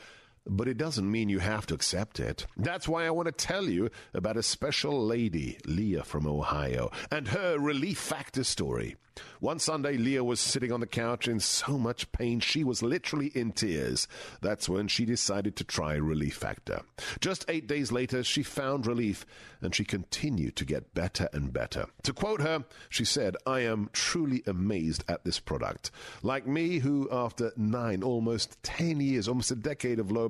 but 0.49 0.67
it 0.67 0.77
doesn't 0.77 1.09
mean 1.11 1.29
you 1.29 1.39
have 1.39 1.65
to 1.67 1.73
accept 1.73 2.19
it. 2.19 2.45
That's 2.57 2.87
why 2.87 3.05
I 3.05 3.11
want 3.11 3.27
to 3.27 3.31
tell 3.31 3.65
you 3.65 3.89
about 4.13 4.37
a 4.37 4.43
special 4.43 5.05
lady, 5.05 5.57
Leah 5.65 6.03
from 6.03 6.27
Ohio, 6.27 6.91
and 7.11 7.27
her 7.29 7.57
relief 7.59 7.97
factor 7.97 8.43
story. 8.43 8.95
One 9.39 9.57
Sunday, 9.57 9.97
Leah 9.97 10.23
was 10.23 10.39
sitting 10.39 10.71
on 10.71 10.79
the 10.79 10.87
couch 10.87 11.27
in 11.27 11.39
so 11.39 11.77
much 11.77 12.11
pain 12.11 12.39
she 12.39 12.63
was 12.63 12.83
literally 12.83 13.27
in 13.27 13.51
tears. 13.51 14.07
That's 14.41 14.69
when 14.69 14.87
she 14.87 15.05
decided 15.05 15.55
to 15.55 15.63
try 15.63 15.95
Relief 15.95 16.35
Factor. 16.35 16.81
Just 17.19 17.45
eight 17.47 17.67
days 17.67 17.91
later, 17.91 18.23
she 18.23 18.43
found 18.43 18.85
relief 18.85 19.25
and 19.61 19.73
she 19.73 19.83
continued 19.83 20.55
to 20.57 20.65
get 20.65 20.93
better 20.93 21.29
and 21.33 21.51
better. 21.51 21.87
To 22.03 22.13
quote 22.13 22.41
her, 22.41 22.65
she 22.89 23.05
said, 23.05 23.35
I 23.45 23.61
am 23.61 23.89
truly 23.91 24.43
amazed 24.45 25.03
at 25.07 25.23
this 25.23 25.39
product. 25.39 25.89
Like 26.21 26.45
me, 26.45 26.77
who 26.79 27.09
after 27.11 27.51
nine, 27.57 28.03
almost 28.03 28.61
ten 28.61 28.99
years, 28.99 29.27
almost 29.27 29.51
a 29.51 29.55
decade 29.55 29.99
of 29.99 30.11
low 30.11 30.29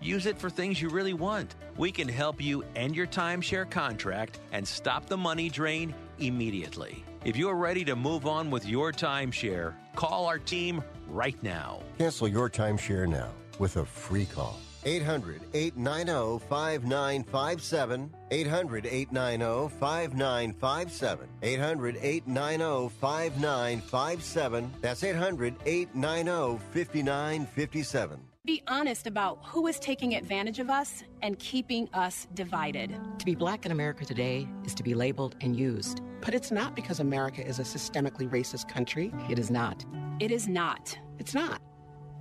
Use 0.00 0.26
it 0.26 0.38
for 0.38 0.48
things 0.48 0.80
you 0.80 0.88
really 0.88 1.14
want. 1.14 1.54
We 1.76 1.90
can 1.90 2.08
help 2.08 2.40
you 2.40 2.64
end 2.76 2.94
your 2.94 3.06
timeshare 3.06 3.68
contract 3.68 4.38
and 4.52 4.66
stop 4.66 5.06
the 5.06 5.16
money 5.16 5.48
drain 5.48 5.94
immediately. 6.18 7.04
If 7.24 7.36
you're 7.36 7.56
ready 7.56 7.84
to 7.84 7.96
move 7.96 8.26
on 8.26 8.50
with 8.50 8.66
your 8.66 8.92
timeshare, 8.92 9.74
call 9.96 10.26
our 10.26 10.38
team 10.38 10.82
right 11.08 11.40
now. 11.42 11.80
Cancel 11.98 12.28
your 12.28 12.48
timeshare 12.48 13.08
now 13.08 13.30
with 13.58 13.76
a 13.76 13.84
free 13.84 14.26
call. 14.26 14.58
800 14.84 15.40
890 15.52 16.38
5957. 16.48 18.14
800 18.30 18.86
890 18.86 19.76
5957. 19.78 21.28
800 21.42 21.96
890 22.00 22.88
5957. 23.00 24.72
That's 24.80 25.02
800 25.02 25.56
890 25.66 26.58
5957. 26.72 28.20
Be 28.48 28.62
honest 28.66 29.06
about 29.06 29.40
who 29.44 29.66
is 29.66 29.78
taking 29.78 30.14
advantage 30.14 30.58
of 30.58 30.70
us 30.70 31.02
and 31.20 31.38
keeping 31.38 31.86
us 31.92 32.26
divided. 32.32 32.98
To 33.18 33.26
be 33.26 33.34
black 33.34 33.66
in 33.66 33.72
America 33.72 34.06
today 34.06 34.48
is 34.64 34.74
to 34.76 34.82
be 34.82 34.94
labeled 34.94 35.36
and 35.42 35.54
used. 35.54 36.00
But 36.22 36.32
it's 36.32 36.50
not 36.50 36.74
because 36.74 37.00
America 37.00 37.46
is 37.46 37.58
a 37.58 37.62
systemically 37.62 38.26
racist 38.26 38.66
country. 38.66 39.12
It 39.28 39.38
is 39.38 39.50
not. 39.50 39.84
It 40.18 40.30
is 40.30 40.48
not. 40.48 40.98
It's 41.18 41.34
not. 41.34 41.60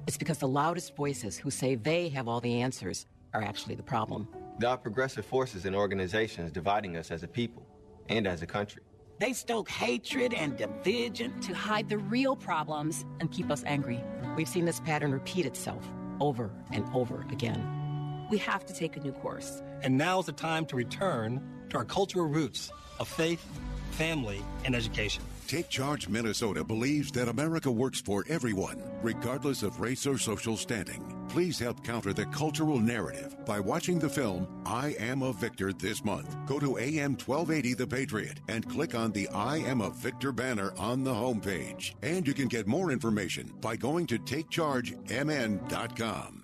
It's 0.06 0.18
because 0.18 0.38
the 0.38 0.50
loudest 0.50 0.98
voices 0.98 1.38
who 1.38 1.50
say 1.50 1.76
they 1.76 2.10
have 2.10 2.28
all 2.28 2.42
the 2.42 2.62
answers 2.62 3.06
are 3.34 3.42
actually 3.42 3.76
the 3.76 3.84
problem. 3.84 4.28
There 4.60 4.70
are 4.70 4.78
progressive 4.78 5.26
forces 5.26 5.64
and 5.64 5.74
organizations 5.74 6.52
dividing 6.52 6.98
us 6.98 7.10
as 7.10 7.24
a 7.24 7.28
people 7.30 7.66
and 8.10 8.28
as 8.28 8.42
a 8.42 8.48
country. 8.48 8.84
They 9.20 9.32
stoke 9.32 9.70
hatred 9.70 10.34
and 10.34 10.58
division 10.58 11.40
to 11.40 11.54
hide 11.54 11.88
the 11.88 12.00
real 12.00 12.36
problems 12.36 13.06
and 13.22 13.32
keep 13.32 13.50
us 13.50 13.64
angry. 13.66 14.04
We've 14.36 14.50
seen 14.50 14.66
this 14.66 14.82
pattern 14.82 15.14
repeat 15.14 15.46
itself 15.46 15.88
over 16.20 16.52
and 16.72 16.86
over 16.94 17.26
again. 17.32 18.28
We 18.30 18.38
have 18.40 18.66
to 18.66 18.74
take 18.74 18.98
a 18.98 19.00
new 19.00 19.12
course. 19.12 19.62
And 19.82 19.98
now's 19.98 20.26
the 20.26 20.32
time 20.34 20.66
to 20.68 20.76
return 20.76 21.42
to 21.70 21.78
our 21.78 21.86
cultural 21.86 22.26
roots 22.26 22.72
of 23.00 23.08
faith, 23.08 23.46
family, 23.92 24.42
and 24.66 24.76
education. 24.76 25.24
Take 25.48 25.70
Charge 25.70 26.10
Minnesota 26.10 26.64
believes 26.64 27.12
that 27.14 27.30
America 27.30 27.72
works 27.72 28.02
for 28.02 28.26
everyone, 28.28 28.82
regardless 29.02 29.64
of 29.64 29.80
race 29.80 30.06
or 30.06 30.18
social 30.18 30.58
standing. 30.58 31.17
Please 31.30 31.60
help 31.60 31.84
counter 31.84 32.14
the 32.14 32.26
cultural 32.28 32.80
narrative 32.80 33.36
by 33.46 33.60
watching 33.60 34.00
the 34.00 34.08
film 34.10 34.48
I 34.66 34.96
Am 35.00 35.22
a 35.22 35.34
Victor 35.34 35.74
this 35.74 36.06
month. 36.06 36.38
Go 36.46 36.60
to 36.60 36.78
AM 36.78 37.18
1280 37.18 37.74
The 37.74 37.88
Patriot 37.88 38.40
and 38.48 38.70
click 38.70 38.96
on 38.96 39.12
the 39.12 39.28
I 39.30 39.58
Am 39.58 39.82
a 39.82 39.90
Victor 39.90 40.32
banner 40.32 40.72
on 40.78 41.04
the 41.04 41.14
homepage. 41.14 41.96
And 42.02 42.26
you 42.26 42.34
can 42.34 42.48
get 42.48 42.68
more 42.68 42.92
information 42.92 43.52
by 43.62 43.76
going 43.76 44.08
to 44.08 44.18
takechargemn.com. 44.18 46.37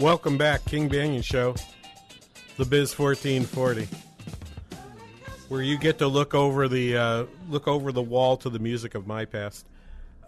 Welcome 0.00 0.36
back, 0.36 0.64
King 0.64 0.90
Banaian 0.90 1.22
Show, 1.22 1.54
the 2.56 2.64
Biz 2.64 2.98
1440, 2.98 3.86
where 5.48 5.62
you 5.62 5.78
get 5.78 5.98
to 5.98 6.08
look 6.08 6.34
over 6.34 6.66
the 6.66 6.96
uh, 6.96 7.24
look 7.48 7.68
over 7.68 7.92
the 7.92 8.02
wall 8.02 8.36
to 8.38 8.50
the 8.50 8.58
music 8.58 8.96
of 8.96 9.06
my 9.06 9.24
past. 9.24 9.68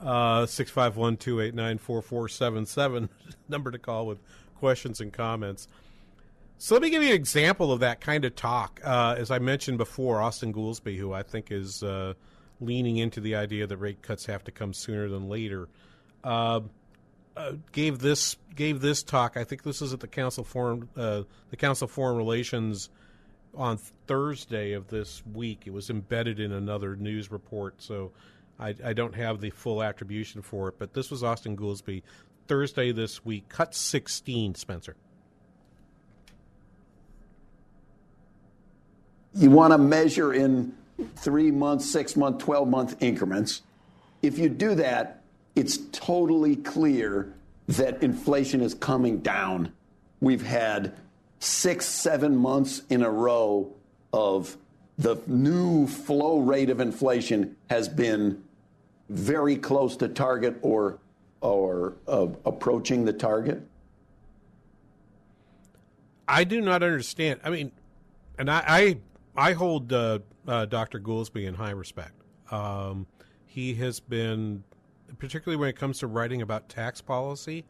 Uh, 0.01 0.47
six 0.47 0.71
five 0.71 0.97
one 0.97 1.17
two 1.17 1.41
eight 1.41 1.53
nine 1.53 1.79
four 1.79 2.01
four 2.01 2.29
seven 2.29 2.65
seven 2.65 3.09
number 3.49 3.73
to 3.73 3.79
call 3.79 4.07
with 4.07 4.19
questions 4.55 5.01
and 5.01 5.13
comments. 5.13 5.67
So 6.59 6.77
let 6.77 6.83
me 6.83 6.89
give 6.89 7.03
you 7.03 7.09
an 7.09 7.17
example 7.17 7.73
of 7.73 7.81
that 7.81 8.01
kind 8.01 8.25
of 8.25 8.37
talk. 8.37 8.81
Uh, 8.85 9.17
as 9.19 9.33
I 9.33 9.41
mentioned 9.41 9.79
before, 9.79 10.19
Austan 10.19 10.55
Goolsbee, 10.55 10.97
who 10.97 11.13
I 11.13 11.25
think 11.25 11.51
is 11.51 11.83
uh, 11.83 12.15
leaning 12.61 12.99
into 12.99 13.21
the 13.21 13.35
idea 13.35 13.67
that 13.67 13.77
rate 13.79 14.01
cuts 14.01 14.27
have 14.27 14.45
to 14.45 14.53
come 14.53 14.73
sooner 14.73 15.09
than 15.09 15.29
later. 15.29 15.69
Uh, 16.23 16.61
uh, 17.37 17.53
gave 17.73 17.99
this 17.99 18.37
gave 18.55 18.81
this 18.81 19.03
talk. 19.03 19.37
I 19.37 19.45
think 19.45 19.63
this 19.63 19.83
is 19.83 19.93
at 19.93 20.01
the 20.01 20.09
council 20.09 20.45
forum, 20.45 20.89
uh, 20.97 21.23
the 21.51 21.57
council 21.57 21.87
foreign 21.87 22.17
relations 22.17 22.89
on 23.55 23.79
Thursday 24.07 24.73
of 24.73 24.89
this 24.89 25.23
week. 25.33 25.63
It 25.67 25.73
was 25.73 25.91
embedded 25.91 26.41
in 26.41 26.53
another 26.53 26.97
news 26.97 27.31
report, 27.31 27.75
so 27.83 28.13
I, 28.59 28.75
I 28.85 28.93
don't 28.93 29.15
have 29.15 29.41
the 29.41 29.51
full 29.51 29.83
attribution 29.83 30.43
for 30.43 30.69
it. 30.69 30.79
But 30.79 30.95
this 30.95 31.11
was 31.11 31.23
Austan 31.23 31.57
Goolsbee 31.57 32.03
Thursday 32.49 32.93
this 32.93 33.25
week, 33.25 33.49
cut 33.49 33.75
sixteen. 33.75 34.55
Spencer. 34.55 34.97
You 39.35 39.51
want 39.51 39.73
to 39.73 39.79
measure 39.79 40.33
in 40.33 40.75
three 41.17 41.51
month, 41.51 41.83
six 41.83 42.17
month, 42.17 42.39
twelve 42.39 42.69
month 42.69 42.97
increments. 43.01 43.63
If 44.23 44.39
you 44.39 44.49
do 44.49 44.75
that, 44.77 45.21
it's 45.57 45.79
totally 45.91 46.55
clear 46.55 47.35
that 47.67 48.03
inflation 48.03 48.61
is 48.61 48.75
coming 48.75 49.19
down. 49.19 49.73
We've 50.21 50.47
had 50.47 50.95
six, 51.41 51.87
seven 51.87 52.37
months 52.37 52.83
in 52.91 53.03
a 53.03 53.11
row 53.11 53.73
of 54.13 54.57
the 54.99 55.17
new 55.27 55.87
flow 55.87 56.39
rate 56.39 56.71
of 56.71 56.81
inflation 56.81 57.57
has 57.69 57.89
been 57.89 58.43
very 59.09 59.57
close 59.57 59.97
to 59.97 60.09
target 60.09 60.57
or 60.63 60.99
or 61.41 61.95
uh, 62.09 62.27
approaching 62.45 63.05
the 63.05 63.13
target. 63.13 63.63
I 66.27 66.45
do 66.45 66.61
not 66.61 66.83
understand. 66.83 67.41
I 67.45 67.51
mean, 67.51 67.73
and 68.39 68.51
I 68.51 68.65
I, 68.67 69.51
I 69.51 69.53
hold 69.53 69.93
uh, 69.93 70.21
uh, 70.49 70.65
Dr. 70.65 70.99
Goolsbee 70.99 71.47
in 71.47 71.55
high 71.55 71.71
respect. 71.71 72.15
Um, 72.51 73.07
he 73.45 73.75
has 73.75 74.01
been 74.01 74.65
particularly 75.19 75.59
when 75.59 75.69
it 75.69 75.77
comes 75.77 75.99
to 76.01 76.07
writing 76.07 76.43
about 76.43 76.69
tax 76.69 77.01
policy, 77.01 77.65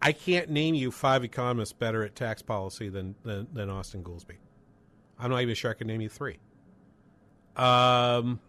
I 0.00 0.12
can't 0.12 0.50
name 0.50 0.74
you 0.74 0.90
five 0.90 1.24
economists 1.24 1.72
better 1.72 2.04
at 2.04 2.14
tax 2.14 2.42
policy 2.42 2.88
than 2.88 3.14
than, 3.22 3.48
than 3.52 3.68
Austan 3.68 4.02
Goolsbee. 4.02 4.38
I'm 5.18 5.30
not 5.30 5.42
even 5.42 5.54
sure 5.54 5.70
I 5.70 5.74
can 5.74 5.86
name 5.86 6.00
you 6.00 6.08
three. 6.08 6.38
Um, 7.56 8.40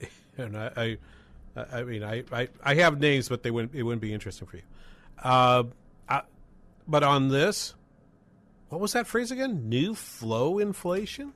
and 0.38 0.56
I, 0.56 0.98
I, 1.56 1.66
I 1.72 1.82
mean, 1.82 2.04
I, 2.04 2.22
I, 2.32 2.48
I 2.62 2.74
have 2.76 3.00
names, 3.00 3.28
but 3.28 3.42
they 3.42 3.50
wouldn't 3.50 3.74
it 3.74 3.82
wouldn't 3.82 4.02
be 4.02 4.12
interesting 4.12 4.46
for 4.46 4.56
you. 4.56 4.62
Uh, 5.22 5.64
I, 6.08 6.22
but 6.86 7.02
on 7.02 7.28
this, 7.28 7.74
what 8.68 8.80
was 8.80 8.92
that 8.92 9.06
phrase 9.06 9.30
again? 9.30 9.68
New 9.68 9.94
flow 9.94 10.58
inflation, 10.58 11.32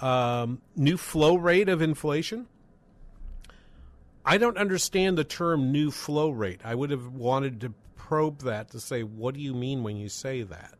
um, 0.00 0.60
new 0.76 0.96
flow 0.96 1.36
rate 1.36 1.68
of 1.68 1.80
inflation. 1.80 2.46
I 4.28 4.36
don't 4.36 4.58
understand 4.58 5.16
the 5.16 5.24
term 5.24 5.72
new 5.72 5.90
flow 5.90 6.28
rate. 6.28 6.60
I 6.62 6.74
would 6.74 6.90
have 6.90 7.06
wanted 7.06 7.62
to 7.62 7.72
probe 7.96 8.42
that 8.42 8.72
to 8.72 8.80
say, 8.80 9.02
what 9.02 9.32
do 9.32 9.40
you 9.40 9.54
mean 9.54 9.82
when 9.82 9.96
you 9.96 10.10
say 10.10 10.42
that? 10.42 10.74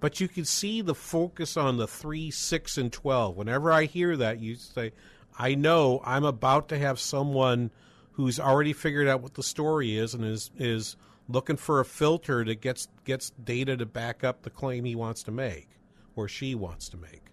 But 0.00 0.18
you 0.18 0.28
can 0.28 0.46
see 0.46 0.80
the 0.80 0.94
focus 0.94 1.58
on 1.58 1.76
the 1.76 1.86
3, 1.86 2.30
6, 2.30 2.78
and 2.78 2.90
12. 2.90 3.36
Whenever 3.36 3.70
I 3.70 3.84
hear 3.84 4.16
that, 4.16 4.40
you 4.40 4.54
say, 4.54 4.92
I 5.38 5.56
know 5.56 6.00
I'm 6.06 6.24
about 6.24 6.70
to 6.70 6.78
have 6.78 6.98
someone 6.98 7.70
who's 8.12 8.40
already 8.40 8.72
figured 8.72 9.06
out 9.06 9.20
what 9.20 9.34
the 9.34 9.42
story 9.42 9.98
is 9.98 10.14
and 10.14 10.24
is, 10.24 10.50
is 10.56 10.96
looking 11.28 11.58
for 11.58 11.80
a 11.80 11.84
filter 11.84 12.46
that 12.46 12.62
gets, 12.62 12.88
gets 13.04 13.28
data 13.44 13.76
to 13.76 13.84
back 13.84 14.24
up 14.24 14.40
the 14.40 14.48
claim 14.48 14.86
he 14.86 14.96
wants 14.96 15.22
to 15.24 15.30
make 15.30 15.68
or 16.16 16.28
she 16.28 16.54
wants 16.54 16.88
to 16.88 16.96
make. 16.96 17.26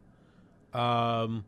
Um, 0.77 1.45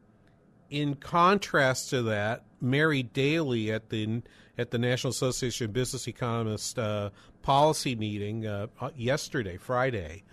in 0.69 0.95
contrast 0.95 1.89
to 1.89 2.03
that, 2.03 2.45
Mary 2.61 3.03
Daly 3.03 3.71
at 3.71 3.89
the 3.89 4.21
at 4.57 4.71
the 4.71 4.77
National 4.77 5.11
Association 5.11 5.65
of 5.65 5.73
Business 5.73 6.07
Economists 6.07 6.77
uh, 6.77 7.11
policy 7.43 7.95
meeting 7.95 8.47
uh, 8.47 8.67
yesterday, 8.95 9.57
Friday, 9.57 10.23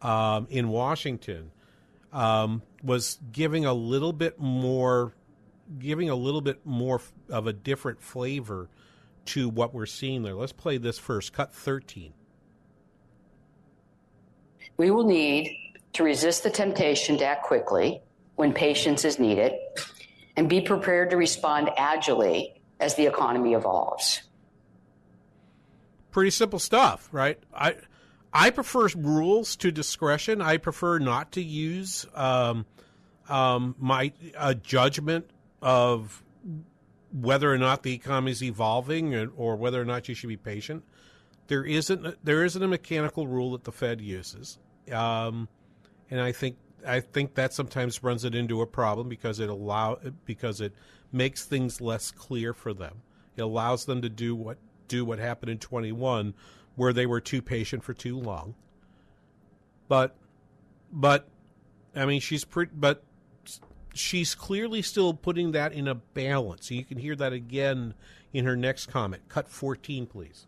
um, 0.00 0.46
in 0.48 0.68
Washington, 0.68 1.50
um, 2.12 2.62
was 2.82 3.18
giving 3.32 3.66
a 3.66 3.74
little 3.74 4.14
bit 4.14 4.40
more, 4.40 5.12
giving 5.78 6.08
a 6.08 6.14
little 6.14 6.40
bit 6.40 6.64
more 6.64 7.02
of 7.28 7.46
a 7.46 7.52
different 7.52 8.00
flavor 8.00 8.68
to 9.26 9.48
what 9.48 9.74
we're 9.74 9.86
seeing 9.86 10.22
there. 10.22 10.34
Let's 10.34 10.52
play 10.52 10.78
this 10.78 10.98
first. 10.98 11.32
Cut 11.32 11.54
thirteen. 11.54 12.14
We 14.78 14.90
will 14.90 15.06
need 15.06 15.56
to 15.94 16.04
resist 16.04 16.42
the 16.42 16.50
temptation 16.50 17.16
to 17.18 17.24
act 17.24 17.44
quickly 17.44 18.00
when 18.34 18.52
patience 18.52 19.04
is 19.04 19.18
needed 19.18 19.52
and 20.36 20.48
be 20.48 20.60
prepared 20.60 21.10
to 21.10 21.16
respond 21.16 21.70
agilely 21.76 22.60
as 22.78 22.94
the 22.94 23.06
economy 23.06 23.54
evolves. 23.54 24.22
Pretty 26.10 26.30
simple 26.30 26.58
stuff, 26.58 27.08
right? 27.12 27.38
I 27.54 27.76
I 28.32 28.50
prefer 28.50 28.88
rules 28.96 29.56
to 29.56 29.72
discretion. 29.72 30.42
I 30.42 30.58
prefer 30.58 30.98
not 30.98 31.32
to 31.32 31.42
use 31.42 32.06
um, 32.14 32.66
um, 33.28 33.74
my 33.78 34.12
judgment 34.62 35.30
of 35.62 36.22
whether 37.12 37.52
or 37.52 37.58
not 37.58 37.82
the 37.82 37.94
economy 37.94 38.32
is 38.32 38.42
evolving 38.42 39.14
or, 39.14 39.30
or, 39.36 39.56
whether 39.56 39.80
or 39.80 39.84
not 39.84 40.08
you 40.08 40.14
should 40.14 40.28
be 40.28 40.36
patient. 40.36 40.84
There 41.48 41.64
isn't 41.64 42.24
there 42.24 42.44
isn't 42.44 42.62
a 42.62 42.68
mechanical 42.68 43.26
rule 43.26 43.52
that 43.52 43.64
the 43.64 43.72
Fed 43.72 44.00
uses, 44.00 44.58
um, 44.92 45.48
and 46.10 46.20
I 46.20 46.32
think 46.32 46.56
I 46.86 47.00
think 47.00 47.34
that 47.34 47.52
sometimes 47.52 48.02
runs 48.02 48.24
it 48.24 48.34
into 48.34 48.60
a 48.60 48.66
problem 48.66 49.08
because 49.08 49.40
it 49.40 49.48
allow 49.48 49.98
because 50.24 50.60
it 50.60 50.72
makes 51.12 51.44
things 51.44 51.80
less 51.80 52.10
clear 52.10 52.52
for 52.52 52.74
them. 52.74 53.02
It 53.36 53.42
allows 53.42 53.84
them 53.84 54.02
to 54.02 54.08
do 54.08 54.34
what 54.34 54.58
do 54.88 55.04
what 55.04 55.18
happened 55.18 55.50
in 55.50 55.58
21 55.58 56.34
where 56.76 56.92
they 56.92 57.06
were 57.06 57.20
too 57.20 57.42
patient 57.42 57.82
for 57.82 57.94
too 57.94 58.18
long. 58.18 58.54
But 59.88 60.16
but 60.92 61.28
I 61.94 62.06
mean 62.06 62.20
she's 62.20 62.44
pretty 62.44 62.72
but 62.74 63.02
she's 63.94 64.34
clearly 64.34 64.82
still 64.82 65.14
putting 65.14 65.52
that 65.52 65.72
in 65.72 65.88
a 65.88 65.94
balance. 65.94 66.70
You 66.70 66.84
can 66.84 66.98
hear 66.98 67.16
that 67.16 67.32
again 67.32 67.94
in 68.32 68.44
her 68.44 68.56
next 68.56 68.86
comment. 68.86 69.28
Cut 69.28 69.48
14, 69.48 70.06
please. 70.06 70.46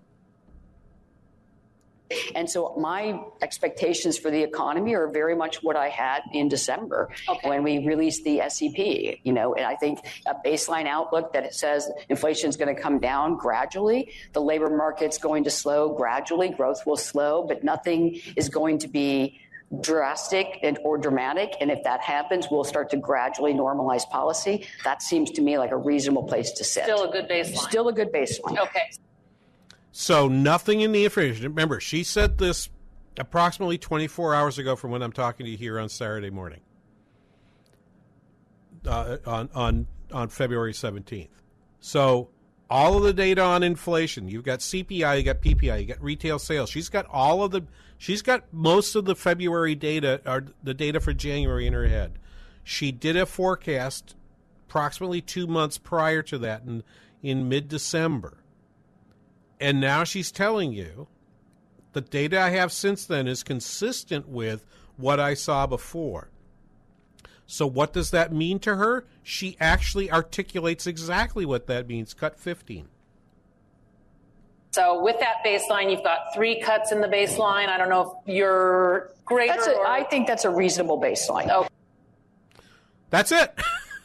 And 2.34 2.48
so 2.48 2.74
my 2.78 3.20
expectations 3.42 4.16
for 4.16 4.30
the 4.30 4.42
economy 4.42 4.94
are 4.94 5.08
very 5.08 5.34
much 5.34 5.62
what 5.62 5.76
I 5.76 5.88
had 5.88 6.22
in 6.32 6.48
December 6.48 7.10
when 7.42 7.62
we 7.62 7.86
released 7.86 8.24
the 8.24 8.40
SEP. 8.48 9.18
You 9.24 9.32
know, 9.32 9.54
and 9.54 9.66
I 9.66 9.76
think 9.76 10.00
a 10.26 10.34
baseline 10.46 10.86
outlook 10.86 11.32
that 11.34 11.44
it 11.44 11.54
says 11.54 11.90
inflation 12.08 12.48
is 12.48 12.56
going 12.56 12.74
to 12.74 12.80
come 12.80 12.98
down 12.98 13.36
gradually, 13.36 14.12
the 14.32 14.40
labor 14.40 14.70
market's 14.74 15.18
going 15.18 15.44
to 15.44 15.50
slow 15.50 15.90
gradually, 15.94 16.48
growth 16.48 16.86
will 16.86 16.96
slow, 16.96 17.44
but 17.46 17.62
nothing 17.62 18.20
is 18.36 18.48
going 18.48 18.78
to 18.78 18.88
be 18.88 19.40
drastic 19.82 20.58
and 20.62 20.78
or 20.82 20.96
dramatic 20.96 21.52
and 21.60 21.70
if 21.70 21.84
that 21.84 22.00
happens 22.00 22.46
we'll 22.50 22.64
start 22.64 22.88
to 22.88 22.96
gradually 22.96 23.52
normalize 23.52 24.08
policy 24.08 24.66
that 24.82 25.02
seems 25.02 25.30
to 25.30 25.42
me 25.42 25.58
like 25.58 25.72
a 25.72 25.76
reasonable 25.76 26.22
place 26.22 26.52
to 26.52 26.64
sit 26.64 26.84
Still 26.84 27.04
a 27.04 27.12
good 27.12 27.28
baseline. 27.28 27.56
still 27.58 27.88
a 27.88 27.92
good 27.92 28.10
baseline 28.10 28.56
Okay. 28.58 28.90
So 29.92 30.28
nothing 30.28 30.80
in 30.80 30.92
the 30.92 31.04
information. 31.04 31.44
Remember, 31.44 31.80
she 31.80 32.04
said 32.04 32.38
this 32.38 32.68
approximately 33.18 33.78
24 33.78 34.34
hours 34.34 34.58
ago 34.58 34.76
from 34.76 34.90
when 34.90 35.02
I'm 35.02 35.12
talking 35.12 35.44
to 35.44 35.50
you 35.50 35.56
here 35.56 35.78
on 35.78 35.88
Saturday 35.88 36.30
morning, 36.30 36.60
uh, 38.86 39.18
on 39.26 39.48
on 39.54 39.86
on 40.12 40.28
February 40.28 40.72
17th. 40.72 41.28
So 41.80 42.30
all 42.70 42.96
of 42.96 43.02
the 43.02 43.12
data 43.12 43.42
on 43.42 43.62
inflation. 43.62 44.28
You've 44.28 44.44
got 44.44 44.60
CPI, 44.60 45.18
you 45.18 45.22
got 45.22 45.40
PPI, 45.40 45.80
you 45.80 45.86
got 45.86 46.02
retail 46.02 46.38
sales. 46.38 46.70
She's 46.70 46.88
got 46.88 47.06
all 47.06 47.42
of 47.42 47.50
the. 47.50 47.62
She's 47.96 48.22
got 48.22 48.52
most 48.52 48.94
of 48.94 49.06
the 49.06 49.16
February 49.16 49.74
data 49.74 50.20
or 50.24 50.46
the 50.62 50.74
data 50.74 51.00
for 51.00 51.12
January 51.12 51.66
in 51.66 51.72
her 51.72 51.88
head. 51.88 52.18
She 52.62 52.92
did 52.92 53.16
a 53.16 53.26
forecast 53.26 54.14
approximately 54.66 55.20
two 55.20 55.46
months 55.46 55.78
prior 55.78 56.22
to 56.22 56.38
that 56.38 56.62
in 56.62 56.82
in 57.22 57.48
mid 57.48 57.68
December. 57.68 58.38
And 59.60 59.80
now 59.80 60.04
she's 60.04 60.30
telling 60.30 60.72
you 60.72 61.08
the 61.92 62.00
data 62.00 62.40
I 62.40 62.50
have 62.50 62.72
since 62.72 63.06
then 63.06 63.26
is 63.26 63.42
consistent 63.42 64.28
with 64.28 64.64
what 64.96 65.18
I 65.18 65.34
saw 65.34 65.66
before. 65.66 66.30
So, 67.46 67.66
what 67.66 67.92
does 67.92 68.10
that 68.10 68.32
mean 68.32 68.58
to 68.60 68.76
her? 68.76 69.06
She 69.22 69.56
actually 69.58 70.10
articulates 70.12 70.86
exactly 70.86 71.46
what 71.46 71.66
that 71.66 71.88
means. 71.88 72.12
Cut 72.12 72.38
15. 72.38 72.88
So 74.78 75.02
with 75.02 75.18
that 75.20 75.36
baseline, 75.44 75.90
you've 75.90 76.04
got 76.04 76.34
three 76.34 76.60
cuts 76.60 76.92
in 76.92 77.00
the 77.00 77.08
baseline. 77.08 77.68
I 77.68 77.78
don't 77.78 77.88
know 77.88 78.20
if 78.26 78.34
you're 78.34 79.10
greater. 79.24 79.54
That's 79.54 79.66
a, 79.66 79.74
or- 79.74 79.86
I 79.86 80.04
think 80.04 80.26
that's 80.26 80.44
a 80.44 80.50
reasonable 80.50 81.00
baseline. 81.00 81.50
Okay. 81.50 81.68
That's 83.10 83.32
it. 83.32 83.58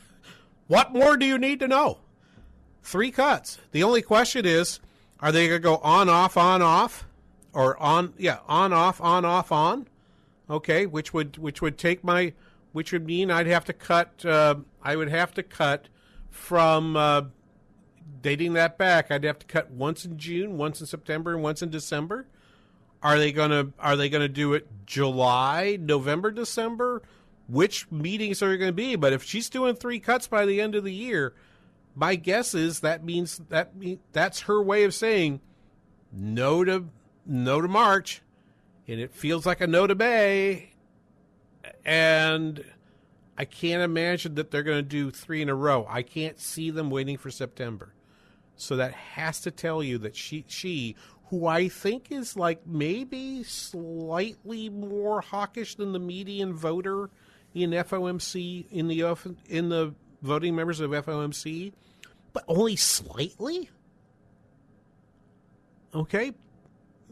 what 0.67 0.93
more 0.93 1.17
do 1.17 1.25
you 1.25 1.37
need 1.37 1.59
to 1.59 1.67
know? 1.67 1.99
Three 2.81 3.11
cuts. 3.11 3.59
The 3.71 3.83
only 3.83 4.01
question 4.01 4.45
is 4.45 4.79
are 5.23 5.31
they 5.31 5.47
going 5.47 5.61
to 5.61 5.63
go 5.63 5.77
on, 5.77 6.09
off, 6.09 6.35
on, 6.35 6.61
off? 6.61 7.07
Or 7.53 7.81
on, 7.81 8.13
yeah, 8.17 8.39
on, 8.47 8.73
off, 8.73 8.99
on, 8.99 9.23
off, 9.23 9.53
on? 9.53 9.87
Okay, 10.49 10.85
which 10.85 11.13
would 11.13 11.37
which 11.37 11.61
would 11.61 11.77
take 11.77 12.03
my 12.03 12.33
which 12.73 12.91
would 12.91 13.05
mean 13.05 13.31
I'd 13.31 13.47
have 13.47 13.63
to 13.65 13.73
cut. 13.73 14.25
Uh, 14.25 14.55
I 14.81 14.97
would 14.97 15.09
have 15.09 15.33
to 15.35 15.43
cut 15.43 15.87
from 16.29 16.97
uh, 16.97 17.21
dating 18.21 18.53
that 18.53 18.77
back. 18.77 19.09
I'd 19.09 19.23
have 19.23 19.39
to 19.39 19.45
cut 19.45 19.71
once 19.71 20.03
in 20.03 20.17
June, 20.17 20.57
once 20.57 20.81
in 20.81 20.87
September, 20.87 21.33
and 21.33 21.41
once 21.41 21.61
in 21.61 21.69
December. 21.69 22.27
Are 23.01 23.17
they 23.17 23.31
gonna 23.31 23.69
Are 23.79 23.95
they 23.95 24.09
gonna 24.09 24.27
do 24.27 24.53
it 24.53 24.67
July, 24.85 25.77
November, 25.79 26.31
December? 26.31 27.01
Which 27.47 27.89
meetings 27.91 28.41
are 28.41 28.57
going 28.57 28.69
to 28.69 28.73
be? 28.73 28.95
But 28.95 29.13
if 29.13 29.23
she's 29.23 29.49
doing 29.49 29.75
three 29.75 29.99
cuts 29.99 30.27
by 30.27 30.45
the 30.45 30.61
end 30.61 30.75
of 30.75 30.83
the 30.83 30.93
year, 30.93 31.33
my 31.95 32.15
guess 32.15 32.53
is 32.53 32.79
that 32.81 33.03
means 33.03 33.41
that 33.49 33.75
mean, 33.75 33.99
that's 34.11 34.41
her 34.41 34.61
way 34.61 34.83
of 34.83 34.93
saying 34.93 35.41
no 36.11 36.63
to 36.63 36.85
no 37.25 37.61
to 37.61 37.67
March, 37.67 38.21
and 38.87 38.99
it 38.99 39.13
feels 39.13 39.45
like 39.45 39.61
a 39.61 39.67
no 39.67 39.87
to 39.87 39.95
May, 39.95 40.71
and 41.85 42.63
I 43.37 43.45
can't 43.45 43.81
imagine 43.81 44.35
that 44.35 44.51
they're 44.51 44.63
going 44.63 44.77
to 44.77 44.81
do 44.83 45.11
three 45.11 45.41
in 45.41 45.49
a 45.49 45.55
row. 45.55 45.85
I 45.89 46.03
can't 46.03 46.39
see 46.39 46.69
them 46.69 46.89
waiting 46.89 47.17
for 47.17 47.31
September. 47.31 47.93
So 48.55 48.75
that 48.75 48.93
has 48.93 49.41
to 49.41 49.51
tell 49.51 49.81
you 49.81 49.97
that 49.99 50.15
she 50.15 50.45
she 50.47 50.95
who 51.29 51.47
I 51.47 51.67
think 51.67 52.11
is 52.11 52.37
like 52.37 52.67
maybe 52.67 53.43
slightly 53.43 54.69
more 54.69 55.21
hawkish 55.21 55.75
than 55.75 55.91
the 55.91 55.99
median 55.99 56.53
voter 56.53 57.09
in 57.55 57.71
FOMC 57.71 58.67
in 58.69 58.87
the 58.87 59.01
in 59.47 59.69
the 59.69 59.95
voting 60.23 60.55
members 60.55 60.79
of 60.79 60.89
FOMC, 60.89 61.73
but 62.31 62.43
only 62.47 62.75
slightly. 62.75 63.69
Okay, 65.93 66.33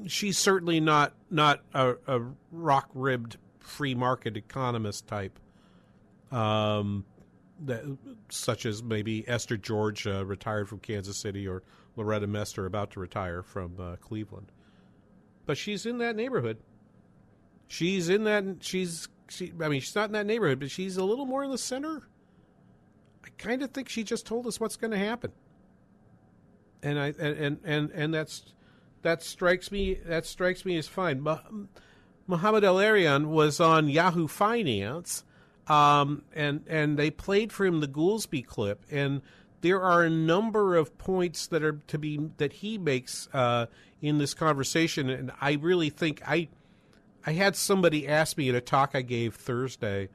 she's 0.07 0.39
certainly 0.39 0.80
not 0.80 1.14
not 1.30 1.62
a, 1.74 1.93
a 2.07 2.22
rock 2.51 2.89
ribbed 2.95 3.38
free 3.59 3.93
market 3.93 4.36
economist 4.36 5.05
type. 5.05 5.38
Um, 6.32 7.05
that 7.66 7.84
such 8.30 8.66
as 8.66 8.82
maybe 8.82 9.28
Esther 9.28 9.57
George 9.57 10.07
uh, 10.07 10.26
retired 10.26 10.68
from 10.68 10.80
Kansas 10.80 11.18
City 11.18 11.47
or 11.47 11.62
Loretta 11.95 12.26
Mester 12.26 12.66
about 12.66 12.91
to 12.91 12.99
retire 12.99 13.43
from 13.43 13.76
uh, 13.80 13.97
Cleveland. 13.97 14.51
But 15.45 15.57
she's 15.57 15.86
in 15.86 15.99
that 15.99 16.16
neighborhood. 16.16 16.57
She's 17.68 18.09
in 18.09 18.24
that. 18.24 18.45
She's. 18.62 19.07
She, 19.30 19.53
I 19.62 19.70
mean, 19.70 19.80
she's 19.80 19.95
not 19.95 20.09
in 20.09 20.14
that 20.14 20.26
neighborhood, 20.26 20.59
but 20.59 20.72
she's 20.72 20.97
a 20.97 21.03
little 21.05 21.26
more 21.26 21.43
in 21.43 21.51
the 21.51 21.57
center. 21.57 22.01
I 23.26 23.30
kind 23.38 23.62
of 23.64 23.72
think 23.72 23.90
she 23.90 24.04
just 24.04 24.26
told 24.26 24.48
us 24.48 24.60
what's 24.60 24.76
going 24.76 24.92
to 24.92 24.98
happen, 24.98 25.32
and 26.82 27.00
I 27.00 27.08
and, 27.08 27.38
and 27.38 27.60
and 27.64 27.92
and 27.92 28.14
that's 28.14 28.54
that 29.02 29.24
strikes 29.24 29.72
me. 29.72 29.96
That 30.06 30.26
strikes 30.26 30.66
me 30.66 30.78
as 30.78 30.88
fine. 30.88 31.26
Mohamed 32.28 32.64
El-Erian 32.64 33.28
was 33.28 33.60
on 33.60 33.90
Yahoo 33.90 34.28
Finance, 34.28 35.24
um, 35.68 36.24
and 36.34 36.64
and 36.68 36.98
they 36.98 37.12
played 37.12 37.52
for 37.52 37.66
him 37.66 37.80
the 37.80 37.88
Goolsbee 37.88 38.46
clip, 38.46 38.86
and 38.92 39.22
there 39.62 39.82
are 39.82 40.04
a 40.04 40.10
number 40.10 40.76
of 40.76 40.98
points 40.98 41.48
that 41.48 41.64
are 41.64 41.80
to 41.88 41.98
be 41.98 42.20
that 42.38 42.54
he 42.54 42.78
makes 42.78 43.28
uh, 43.34 43.68
in 44.02 44.18
this 44.18 44.34
conversation, 44.34 45.10
and 45.10 45.32
I 45.40 45.54
really 45.54 45.90
think 45.90 46.22
I 46.28 46.50
I 47.26 47.34
had 47.34 47.56
somebody 47.56 48.08
ask 48.08 48.38
me 48.38 48.50
at 48.50 48.56
a 48.56 48.62
talk 48.62 48.92
I 48.94 49.02
gave 49.02 49.36
Thursday, 49.36 50.10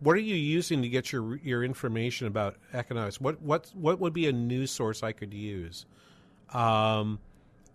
what 0.00 0.16
are 0.16 0.20
you 0.20 0.34
using 0.34 0.82
to 0.82 0.88
get 0.88 1.12
your 1.12 1.36
your 1.36 1.64
information 1.64 2.26
about 2.26 2.56
economics? 2.72 3.20
What 3.20 3.40
what 3.42 3.70
what 3.74 3.98
would 4.00 4.12
be 4.12 4.26
a 4.26 4.32
news 4.32 4.70
source 4.70 5.02
I 5.02 5.12
could 5.12 5.32
use? 5.32 5.86
Um, 6.52 7.18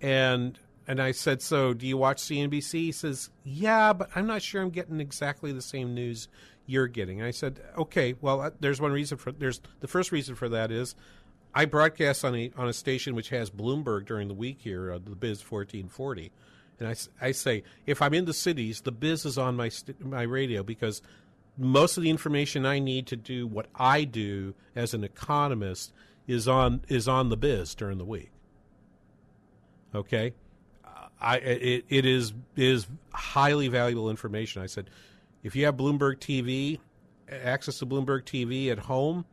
and 0.02 0.58
and 0.88 1.02
I 1.02 1.12
said, 1.12 1.42
so 1.42 1.74
do 1.74 1.88
you 1.88 1.98
watch 1.98 2.22
CNBC? 2.22 2.72
He 2.74 2.92
says, 2.92 3.30
yeah, 3.44 3.94
but 3.94 4.10
I'm 4.16 4.28
not 4.28 4.42
sure 4.42 4.62
I'm 4.62 4.72
getting 4.72 5.00
exactly 5.00 5.52
the 5.52 5.62
same 5.62 5.94
news 5.94 6.28
you're 6.66 6.88
getting. 6.88 7.22
I 7.22 7.32
said, 7.32 7.62
okay, 7.78 8.16
well, 8.20 8.42
uh, 8.42 8.50
there's 8.60 8.82
one 8.82 8.92
reason 8.92 9.18
for 9.18 9.32
there's 9.32 9.62
the 9.80 9.88
first 9.88 10.12
reason 10.12 10.36
for 10.36 10.50
that 10.50 10.72
is 10.72 10.96
I 11.54 11.66
broadcast 11.66 12.24
on 12.26 12.36
a 12.36 12.52
on 12.56 12.68
a 12.68 12.74
station 12.74 13.16
which 13.16 13.30
has 13.30 13.50
Bloomberg 13.50 14.06
during 14.06 14.28
the 14.28 14.34
week 14.34 14.60
here, 14.62 14.92
uh, 14.92 15.00
the 15.04 15.16
Biz 15.16 15.40
1440. 15.50 16.32
And 16.80 16.88
I, 16.88 17.28
I 17.28 17.32
say, 17.32 17.64
if 17.86 18.02
I'm 18.02 18.16
in 18.16 18.26
the 18.26 18.34
cities, 18.34 18.82
the 18.82 18.92
biz 18.92 19.24
is 19.26 19.38
on 19.38 19.56
my 19.56 19.70
st- 19.70 20.04
my 20.04 20.24
radio 20.24 20.64
because 20.64 21.04
most 21.62 21.98
of 21.98 22.04
the 22.04 22.10
information 22.10 22.66
I 22.66 22.80
need 22.80 23.08
to 23.08 23.16
do 23.16 23.48
what 23.48 23.68
I 23.76 24.04
do 24.04 24.56
as 24.76 24.94
an 24.94 25.04
economist 25.04 25.94
is 26.28 26.48
on 26.48 26.82
is 26.88 27.08
on 27.08 27.30
the 27.30 27.38
biz 27.38 27.76
during 27.76 27.98
the 27.98 28.06
week. 28.06 28.32
Okay, 29.94 30.34
I 31.20 31.38
it, 31.38 31.86
it 31.90 32.06
is 32.06 32.34
is 32.56 32.88
highly 33.14 33.68
valuable 33.68 34.10
information. 34.10 34.62
I 34.62 34.66
said, 34.66 34.90
if 35.44 35.56
you 35.56 35.66
have 35.66 35.78
Bloomberg 35.78 36.18
TV, 36.18 36.80
access 37.30 37.80
to 37.80 37.86
Bloomberg 37.86 38.24
TV 38.24 38.72
at 38.72 38.80
home, 38.80 39.26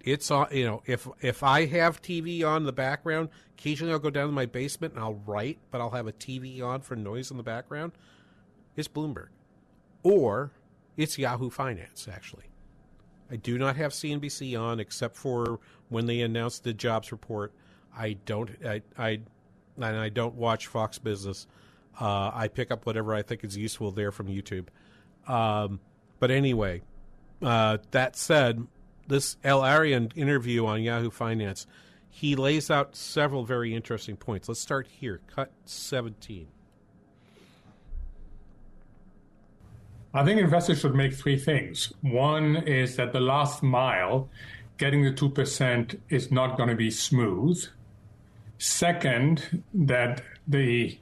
it's 0.00 0.30
on. 0.30 0.48
You 0.52 0.66
know, 0.66 0.82
if 0.86 1.08
if 1.20 1.42
I 1.42 1.66
have 1.66 2.00
TV 2.02 2.44
on 2.46 2.58
in 2.58 2.66
the 2.66 2.72
background, 2.72 3.28
occasionally 3.58 3.92
I'll 3.92 3.98
go 3.98 4.10
down 4.10 4.26
to 4.26 4.32
my 4.32 4.46
basement 4.46 4.94
and 4.94 5.02
I'll 5.02 5.20
write, 5.26 5.58
but 5.70 5.80
I'll 5.80 5.90
have 5.90 6.06
a 6.06 6.12
TV 6.12 6.62
on 6.62 6.80
for 6.80 6.96
noise 6.96 7.30
in 7.30 7.36
the 7.36 7.42
background. 7.42 7.92
It's 8.76 8.88
Bloomberg, 8.88 9.28
or 10.02 10.52
it's 10.96 11.18
Yahoo 11.18 11.50
Finance. 11.50 12.08
Actually, 12.12 12.50
I 13.30 13.36
do 13.36 13.58
not 13.58 13.76
have 13.76 13.92
CNBC 13.92 14.58
on 14.60 14.80
except 14.80 15.16
for 15.16 15.60
when 15.88 16.06
they 16.06 16.20
announce 16.20 16.58
the 16.58 16.72
jobs 16.72 17.12
report. 17.12 17.52
I 17.96 18.14
don't. 18.24 18.50
I. 18.64 18.82
I 18.98 19.20
and 19.76 19.84
I 19.84 20.08
don't 20.08 20.34
watch 20.34 20.66
Fox 20.66 20.98
Business. 20.98 21.46
Uh, 22.00 22.30
I 22.32 22.48
pick 22.48 22.70
up 22.70 22.86
whatever 22.86 23.14
I 23.14 23.22
think 23.22 23.44
is 23.44 23.56
useful 23.56 23.90
there 23.90 24.12
from 24.12 24.28
YouTube. 24.28 24.66
Um, 25.26 25.80
but 26.18 26.30
anyway, 26.30 26.82
uh, 27.42 27.78
that 27.90 28.16
said, 28.16 28.66
this 29.08 29.36
El-Erian 29.44 30.16
interview 30.16 30.66
on 30.66 30.82
Yahoo 30.82 31.10
Finance, 31.10 31.66
he 32.08 32.36
lays 32.36 32.70
out 32.70 32.96
several 32.96 33.44
very 33.44 33.74
interesting 33.74 34.16
points. 34.16 34.48
Let's 34.48 34.60
start 34.60 34.86
here. 34.86 35.20
Cut 35.34 35.52
17. 35.64 36.48
I 40.14 40.24
think 40.24 40.40
investors 40.40 40.80
should 40.80 40.94
make 40.94 41.14
three 41.14 41.38
things. 41.38 41.92
One 42.02 42.56
is 42.56 42.96
that 42.96 43.12
the 43.12 43.20
last 43.20 43.62
mile, 43.62 44.28
getting 44.76 45.04
the 45.04 45.12
2%, 45.12 45.98
is 46.10 46.30
not 46.30 46.56
going 46.58 46.68
to 46.68 46.74
be 46.74 46.90
smooth. 46.90 47.64
Second, 48.58 49.62
that 49.72 50.22
the 50.46 50.98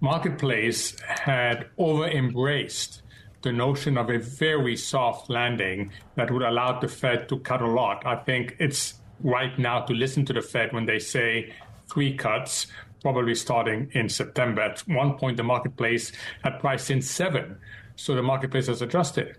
marketplace 0.00 0.98
had 1.00 1.66
over 1.76 2.08
embraced 2.08 3.02
the 3.42 3.52
notion 3.52 3.98
of 3.98 4.08
a 4.08 4.18
very 4.18 4.76
soft 4.76 5.28
landing 5.28 5.92
that 6.14 6.30
would 6.30 6.42
allow 6.42 6.80
the 6.80 6.88
Fed 6.88 7.28
to 7.28 7.38
cut 7.40 7.60
a 7.60 7.66
lot. 7.66 8.04
I 8.06 8.16
think 8.16 8.56
it's 8.58 8.94
right 9.20 9.56
now 9.58 9.80
to 9.80 9.92
listen 9.92 10.24
to 10.26 10.32
the 10.32 10.42
Fed 10.42 10.72
when 10.72 10.86
they 10.86 10.98
say 10.98 11.52
three 11.92 12.16
cuts, 12.16 12.66
probably 13.02 13.34
starting 13.34 13.90
in 13.92 14.08
September. 14.08 14.62
At 14.62 14.80
one 14.88 15.18
point, 15.18 15.36
the 15.36 15.42
marketplace 15.42 16.12
had 16.42 16.58
priced 16.60 16.90
in 16.90 17.02
seven, 17.02 17.58
so 17.96 18.14
the 18.14 18.22
marketplace 18.22 18.66
has 18.68 18.82
adjusted. 18.82 19.36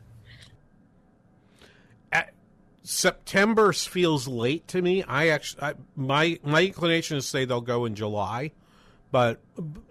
At 2.12 2.34
September 2.84 3.72
feels 3.72 4.28
late 4.28 4.68
to 4.70 4.82
me. 4.82 5.04
I 5.04 5.30
actually, 5.30 5.64
I, 5.64 5.74
my 5.96 6.40
my 6.44 6.64
inclination 6.64 7.18
is 7.18 7.26
to 7.26 7.30
say 7.30 7.46
they'll 7.46 7.62
go 7.62 7.86
in 7.86 7.96
July, 7.96 8.52
but 9.12 9.40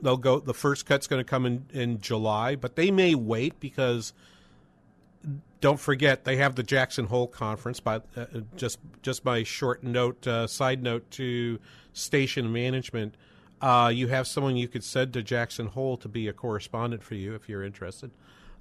they'll 0.02 0.16
go. 0.16 0.40
The 0.40 0.54
first 0.54 0.84
cut's 0.84 1.06
going 1.06 1.24
to 1.24 1.28
come 1.28 1.46
in 1.46 1.66
in 1.72 2.00
July, 2.00 2.56
but 2.56 2.76
they 2.76 2.90
may 2.90 3.14
wait 3.14 3.58
because 3.60 4.12
don't 5.60 5.80
forget 5.80 6.24
they 6.24 6.36
have 6.36 6.54
the 6.54 6.62
Jackson 6.62 7.06
Hole 7.06 7.28
conference. 7.28 7.80
By 7.80 7.96
uh, 8.16 8.26
just 8.56 8.78
just 9.02 9.24
my 9.24 9.42
short 9.44 9.82
note, 9.84 10.26
uh, 10.26 10.46
side 10.46 10.82
note 10.82 11.10
to 11.12 11.60
station 11.92 12.52
management, 12.52 13.14
uh, 13.60 13.90
you 13.94 14.08
have 14.08 14.26
someone 14.26 14.56
you 14.56 14.68
could 14.68 14.84
send 14.84 15.12
to 15.14 15.22
Jackson 15.22 15.68
Hole 15.68 15.96
to 15.98 16.08
be 16.08 16.28
a 16.28 16.32
correspondent 16.32 17.02
for 17.02 17.14
you 17.14 17.34
if 17.34 17.48
you're 17.48 17.64
interested. 17.64 18.10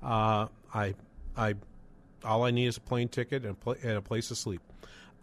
Uh, 0.06 0.48
I, 0.72 0.94
I, 1.36 1.56
all 2.24 2.44
I 2.44 2.52
need 2.52 2.68
is 2.68 2.78
a 2.78 2.82
plane 2.82 3.10
ticket 3.10 3.44
and, 3.44 3.60
pl- 3.60 3.78
and 3.82 3.94
a 3.94 4.02
place 4.02 4.28
to 4.28 4.36
sleep. 4.36 4.62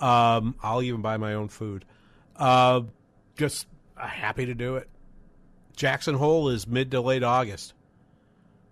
Um, 0.01 0.57
I'll 0.61 0.83
even 0.83 1.01
buy 1.01 1.16
my 1.16 1.35
own 1.35 1.49
food. 1.49 1.85
Uh, 2.37 2.83
just 3.37 3.68
happy 3.97 4.47
to 4.47 4.55
do 4.55 4.76
it. 4.76 4.89
Jackson 5.76 6.16
Hole 6.16 6.49
is 6.49 6.66
mid 6.66 6.91
to 6.91 7.01
late 7.01 7.22
August. 7.22 7.74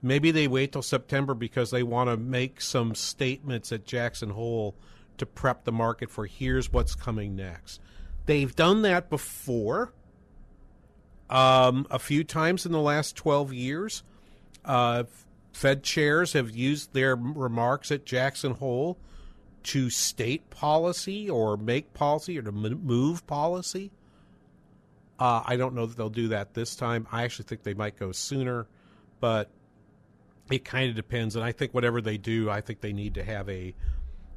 Maybe 0.03 0.33
they 0.33 0.49
wait 0.49 0.73
till 0.73 0.83
September 0.83 1.35
because 1.35 1.71
they 1.71 1.83
want 1.83 2.11
to 2.11 2.17
make 2.17 2.61
some 2.61 2.95
statements 2.95 3.71
at 3.71 3.85
Jackson 3.85 4.31
Hole 4.31 4.75
to 5.19 5.27
prep 5.27 5.65
the 5.65 5.73
market 5.73 6.11
for 6.11 6.27
here's 6.27 6.73
what's 6.73 6.95
coming 6.95 7.37
next. 7.37 7.81
They've 8.27 8.55
done 8.55 8.83
that 8.83 9.11
before 9.11 9.93
um, 11.29 11.87
a 11.91 11.99
few 11.99 12.25
times 12.25 12.67
in 12.67 12.73
the 12.73 12.81
last 12.81 13.15
12 13.17 13.53
years. 13.53 14.03
Uh, 14.65 15.05
Fed 15.53 15.82
chairs 15.82 16.32
have 16.32 16.51
used 16.51 16.92
their 16.92 17.16
remarks 17.16 17.90
at 17.90 18.05
Jackson 18.05 18.53
Hole 18.53 18.98
to 19.62 19.90
state 19.90 20.48
policy 20.51 21.28
or 21.28 21.57
make 21.57 21.92
policy 21.92 22.38
or 22.38 22.42
to 22.42 22.53
move 22.53 23.26
policy. 23.26 23.90
Uh, 25.18 25.42
I 25.44 25.57
don't 25.57 25.74
know 25.74 25.84
that 25.84 25.96
they'll 25.96 26.09
do 26.09 26.28
that 26.28 26.55
this 26.55 26.74
time. 26.74 27.07
I 27.12 27.24
actually 27.24 27.44
think 27.44 27.62
they 27.62 27.74
might 27.74 27.98
go 27.98 28.11
sooner, 28.11 28.66
but 29.20 29.51
it 30.51 30.64
kind 30.64 30.88
of 30.88 30.96
depends. 30.96 31.36
And 31.36 31.44
I 31.44 31.53
think 31.53 31.74
whatever 31.74 32.01
they 32.01 32.16
do, 32.16 32.48
I 32.48 32.62
think 32.62 32.80
they 32.80 32.92
need 32.92 33.14
to 33.14 33.24
have 33.24 33.48
a 33.48 33.74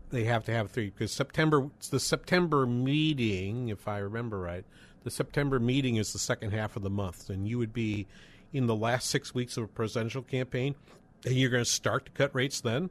they 0.09 0.25
have 0.25 0.43
to 0.45 0.51
have 0.51 0.69
three 0.69 0.89
because 0.89 1.11
September 1.11 1.69
the 1.89 1.99
September 1.99 2.65
meeting, 2.65 3.69
if 3.69 3.87
I 3.87 3.99
remember 3.99 4.39
right, 4.39 4.65
the 5.03 5.11
September 5.11 5.59
meeting 5.59 5.95
is 5.95 6.13
the 6.13 6.19
second 6.19 6.51
half 6.51 6.75
of 6.75 6.83
the 6.83 6.89
month, 6.89 7.29
and 7.29 7.47
you 7.47 7.57
would 7.57 7.73
be 7.73 8.07
in 8.51 8.67
the 8.67 8.75
last 8.75 9.09
six 9.09 9.33
weeks 9.33 9.57
of 9.57 9.63
a 9.63 9.67
presidential 9.67 10.21
campaign, 10.21 10.75
and 11.25 11.35
you're 11.35 11.49
going 11.49 11.63
to 11.63 11.69
start 11.69 12.05
to 12.05 12.11
cut 12.11 12.33
rates 12.33 12.61
then. 12.61 12.89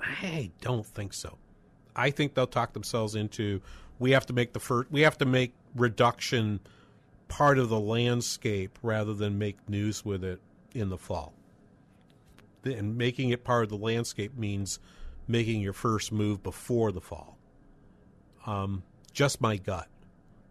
I 0.00 0.50
don't 0.60 0.86
think 0.86 1.12
so. 1.12 1.38
I 1.94 2.10
think 2.10 2.34
they'll 2.34 2.46
talk 2.46 2.72
themselves 2.72 3.14
into 3.14 3.60
we 3.98 4.12
have 4.12 4.26
to 4.26 4.32
make 4.32 4.52
the 4.52 4.60
first 4.60 4.90
we 4.90 5.02
have 5.02 5.18
to 5.18 5.24
make 5.24 5.52
reduction 5.76 6.60
part 7.28 7.58
of 7.58 7.68
the 7.68 7.78
landscape 7.78 8.78
rather 8.82 9.14
than 9.14 9.38
make 9.38 9.68
news 9.68 10.04
with 10.04 10.24
it 10.24 10.40
in 10.74 10.88
the 10.88 10.98
fall. 10.98 11.34
And 12.64 12.96
making 12.96 13.30
it 13.30 13.44
part 13.44 13.64
of 13.64 13.70
the 13.70 13.76
landscape 13.76 14.36
means 14.36 14.78
making 15.26 15.60
your 15.60 15.72
first 15.72 16.12
move 16.12 16.42
before 16.42 16.92
the 16.92 17.00
fall. 17.00 17.38
Um, 18.46 18.82
just 19.12 19.40
my 19.40 19.56
gut. 19.56 19.88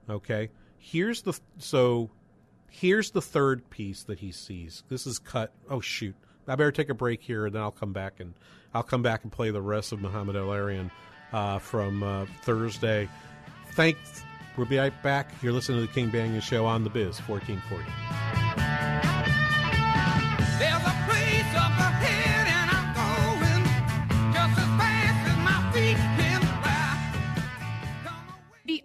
Okay. 0.09 0.49
Here's 0.77 1.21
the 1.21 1.39
so 1.57 2.09
here's 2.69 3.11
the 3.11 3.21
third 3.21 3.69
piece 3.69 4.03
that 4.03 4.19
he 4.19 4.31
sees. 4.31 4.83
This 4.89 5.05
is 5.05 5.19
cut. 5.19 5.53
Oh 5.69 5.81
shoot. 5.81 6.15
I 6.51 6.55
better 6.55 6.71
take 6.71 6.89
a 6.89 6.93
break 6.93 7.21
here, 7.21 7.45
and 7.45 7.55
then 7.55 7.61
I'll 7.61 7.71
come 7.71 7.93
back 7.93 8.19
and 8.19 8.33
I'll 8.73 8.83
come 8.83 9.01
back 9.01 9.23
and 9.23 9.31
play 9.31 9.51
the 9.51 9.61
rest 9.61 9.93
of 9.93 10.01
Mohamed 10.01 10.35
El-Erian 10.35 10.91
uh, 11.31 11.59
from 11.59 12.03
uh, 12.03 12.25
Thursday. 12.41 13.07
Thanks. 13.71 14.23
We'll 14.57 14.67
be 14.67 14.77
right 14.77 15.01
back. 15.01 15.31
You're 15.41 15.53
listening 15.53 15.79
to 15.79 15.87
the 15.87 15.93
King 15.93 16.11
Banaian 16.11 16.41
Show 16.41 16.65
on 16.65 16.83
the 16.83 16.89
Biz 16.89 17.19
1440. 17.19 18.30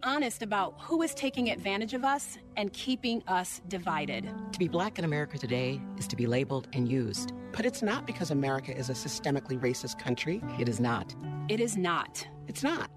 Honest 0.07 0.41
about 0.43 0.75
who 0.79 1.03
is 1.03 1.13
taking 1.15 1.51
advantage 1.51 1.93
of 1.93 2.05
us 2.05 2.39
and 2.57 2.73
keeping 2.73 3.23
us 3.27 3.61
divided. 3.67 4.31
To 4.53 4.59
be 4.59 4.69
black 4.69 5.01
in 5.01 5.05
America 5.05 5.37
today 5.37 5.81
is 5.99 6.07
to 6.07 6.17
be 6.17 6.27
labeled 6.27 6.69
and 6.73 6.89
used. 6.89 7.33
But 7.53 7.67
it's 7.67 7.83
not 7.83 8.07
because 8.07 8.31
America 8.31 8.75
is 8.75 8.89
a 8.89 8.93
systemically 8.93 9.61
racist 9.61 9.99
country. 9.99 10.41
It 10.61 10.69
is 10.69 10.79
not. 10.79 11.15
It 11.49 11.59
is 11.59 11.77
not. 11.77 12.27
It's 12.47 12.63
not. 12.63 12.89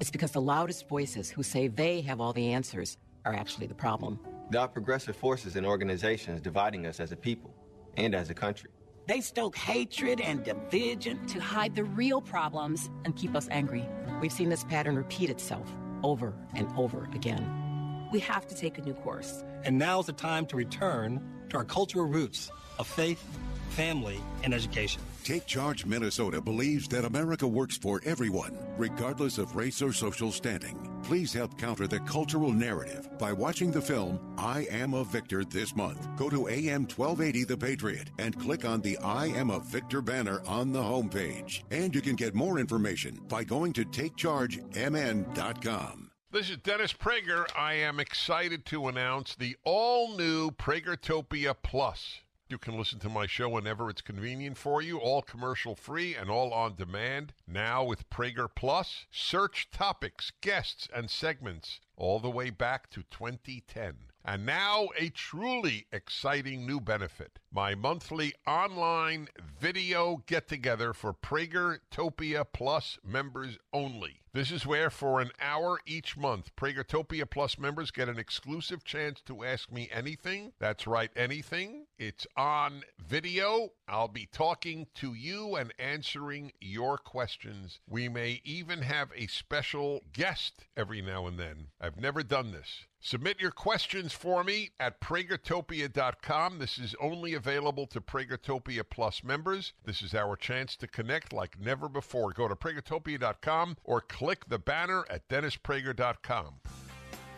It's 0.00 0.10
because 0.10 0.32
the 0.32 0.40
loudest 0.40 0.88
voices 0.88 1.30
who 1.30 1.44
say 1.44 1.68
they 1.68 2.00
have 2.00 2.20
all 2.20 2.32
the 2.32 2.52
answers 2.52 2.96
are 3.24 3.34
actually 3.34 3.68
the 3.68 3.74
problem. 3.74 4.18
There 4.50 4.60
are 4.60 4.68
progressive 4.68 5.14
forces 5.14 5.54
and 5.54 5.64
organizations 5.64 6.40
dividing 6.40 6.84
us 6.86 6.98
as 6.98 7.12
a 7.12 7.16
people 7.16 7.54
and 7.96 8.12
as 8.12 8.28
a 8.28 8.34
country. 8.34 8.70
They 9.06 9.20
stoke 9.20 9.56
hatred 9.56 10.20
and 10.20 10.42
division 10.42 11.26
to 11.28 11.40
hide 11.40 11.76
the 11.76 11.84
real 11.84 12.20
problems 12.20 12.90
and 13.04 13.14
keep 13.14 13.36
us 13.36 13.46
angry. 13.50 13.88
We've 14.20 14.32
seen 14.32 14.48
this 14.48 14.64
pattern 14.64 14.96
repeat 14.96 15.30
itself 15.30 15.70
over 16.02 16.34
and 16.54 16.68
over 16.76 17.08
again. 17.14 18.08
We 18.12 18.20
have 18.20 18.46
to 18.48 18.54
take 18.54 18.78
a 18.78 18.82
new 18.82 18.94
course. 18.94 19.44
And 19.64 19.78
now's 19.78 20.06
the 20.06 20.12
time 20.12 20.46
to 20.46 20.56
return 20.56 21.20
to 21.50 21.56
our 21.56 21.64
cultural 21.64 22.06
roots 22.06 22.50
of 22.78 22.86
faith, 22.86 23.22
family, 23.70 24.20
and 24.42 24.54
education. 24.54 25.02
Take 25.20 25.46
Charge 25.46 25.86
Minnesota 25.86 26.40
believes 26.40 26.88
that 26.88 27.04
America 27.04 27.46
works 27.46 27.76
for 27.76 28.00
everyone, 28.04 28.58
regardless 28.76 29.38
of 29.38 29.54
race 29.54 29.80
or 29.82 29.92
social 29.92 30.32
standing. 30.32 30.90
Please 31.02 31.32
help 31.32 31.56
counter 31.58 31.86
the 31.86 32.00
cultural 32.00 32.52
narrative 32.52 33.08
by 33.18 33.32
watching 33.32 33.70
the 33.70 33.80
film 33.80 34.18
I 34.36 34.66
Am 34.70 34.94
a 34.94 35.04
Victor 35.04 35.44
this 35.44 35.76
month. 35.76 36.08
Go 36.16 36.28
to 36.30 36.48
AM 36.48 36.82
1280 36.82 37.44
The 37.44 37.56
Patriot 37.56 38.10
and 38.18 38.36
click 38.38 38.64
on 38.64 38.80
the 38.80 38.98
I 38.98 39.26
Am 39.26 39.50
a 39.50 39.60
Victor 39.60 40.02
banner 40.02 40.42
on 40.46 40.72
the 40.72 40.82
homepage. 40.82 41.62
And 41.70 41.94
you 41.94 42.00
can 42.00 42.16
get 42.16 42.34
more 42.34 42.58
information 42.58 43.20
by 43.28 43.44
going 43.44 43.72
to 43.74 43.84
takechargemn.com. 43.84 46.10
This 46.32 46.48
is 46.48 46.58
Dennis 46.58 46.92
Prager. 46.92 47.44
I 47.58 47.74
am 47.74 47.98
excited 47.98 48.64
to 48.66 48.86
announce 48.86 49.34
the 49.34 49.56
all 49.64 50.16
new 50.16 50.52
Pragertopia 50.52 51.56
Plus. 51.60 52.20
You 52.50 52.58
can 52.58 52.76
listen 52.76 52.98
to 52.98 53.08
my 53.08 53.28
show 53.28 53.48
whenever 53.48 53.88
it's 53.88 54.02
convenient 54.02 54.58
for 54.58 54.82
you, 54.82 54.98
all 54.98 55.22
commercial 55.22 55.76
free 55.76 56.16
and 56.16 56.28
all 56.28 56.52
on 56.52 56.74
demand. 56.74 57.32
Now 57.46 57.84
with 57.84 58.10
Prager 58.10 58.48
Plus, 58.52 59.06
search 59.08 59.70
topics, 59.70 60.32
guests, 60.40 60.88
and 60.92 61.08
segments 61.08 61.78
all 61.96 62.18
the 62.18 62.28
way 62.28 62.50
back 62.50 62.90
to 62.90 63.04
2010. 63.08 63.94
And 64.24 64.44
now 64.44 64.88
a 64.98 65.10
truly 65.10 65.86
exciting 65.92 66.66
new 66.66 66.80
benefit. 66.80 67.38
My 67.52 67.76
monthly 67.76 68.34
online 68.48 69.28
video 69.60 70.24
get 70.26 70.48
together 70.48 70.92
for 70.92 71.14
Pragertopia 71.14 72.44
Plus 72.52 72.98
members 73.04 73.58
only. 73.72 74.22
This 74.32 74.52
is 74.52 74.64
where, 74.64 74.90
for 74.90 75.20
an 75.20 75.32
hour 75.40 75.80
each 75.86 76.16
month, 76.16 76.54
Pragertopia 76.54 77.28
Plus 77.28 77.58
members 77.58 77.90
get 77.90 78.08
an 78.08 78.16
exclusive 78.18 78.84
chance 78.84 79.20
to 79.22 79.44
ask 79.44 79.72
me 79.72 79.88
anything. 79.92 80.52
That's 80.60 80.86
right, 80.86 81.10
anything. 81.16 81.86
It's 81.98 82.28
on 82.36 82.84
video. 83.04 83.70
I'll 83.88 84.06
be 84.06 84.28
talking 84.30 84.86
to 84.94 85.14
you 85.14 85.56
and 85.56 85.74
answering 85.80 86.52
your 86.60 86.96
questions. 86.96 87.80
We 87.88 88.08
may 88.08 88.40
even 88.44 88.82
have 88.82 89.10
a 89.16 89.26
special 89.26 90.04
guest 90.12 90.64
every 90.76 91.02
now 91.02 91.26
and 91.26 91.36
then. 91.36 91.66
I've 91.80 92.00
never 92.00 92.22
done 92.22 92.52
this. 92.52 92.86
Submit 93.02 93.40
your 93.40 93.50
questions 93.50 94.12
for 94.12 94.44
me 94.44 94.70
at 94.78 95.00
pragertopia.com. 95.00 96.58
This 96.58 96.78
is 96.78 96.94
only 97.00 97.32
available 97.32 97.86
to 97.86 98.00
Pragertopia 98.00 98.82
Plus 98.88 99.24
members. 99.24 99.72
This 99.86 100.02
is 100.02 100.14
our 100.14 100.36
chance 100.36 100.76
to 100.76 100.86
connect 100.86 101.32
like 101.32 101.58
never 101.58 101.88
before. 101.88 102.32
Go 102.32 102.46
to 102.46 102.54
pragertopia.com 102.54 103.78
or 103.84 104.02
click 104.02 104.19
the 104.48 104.58
banner 104.58 105.04
at 105.10 105.28
dennisprager.com. 105.28 106.54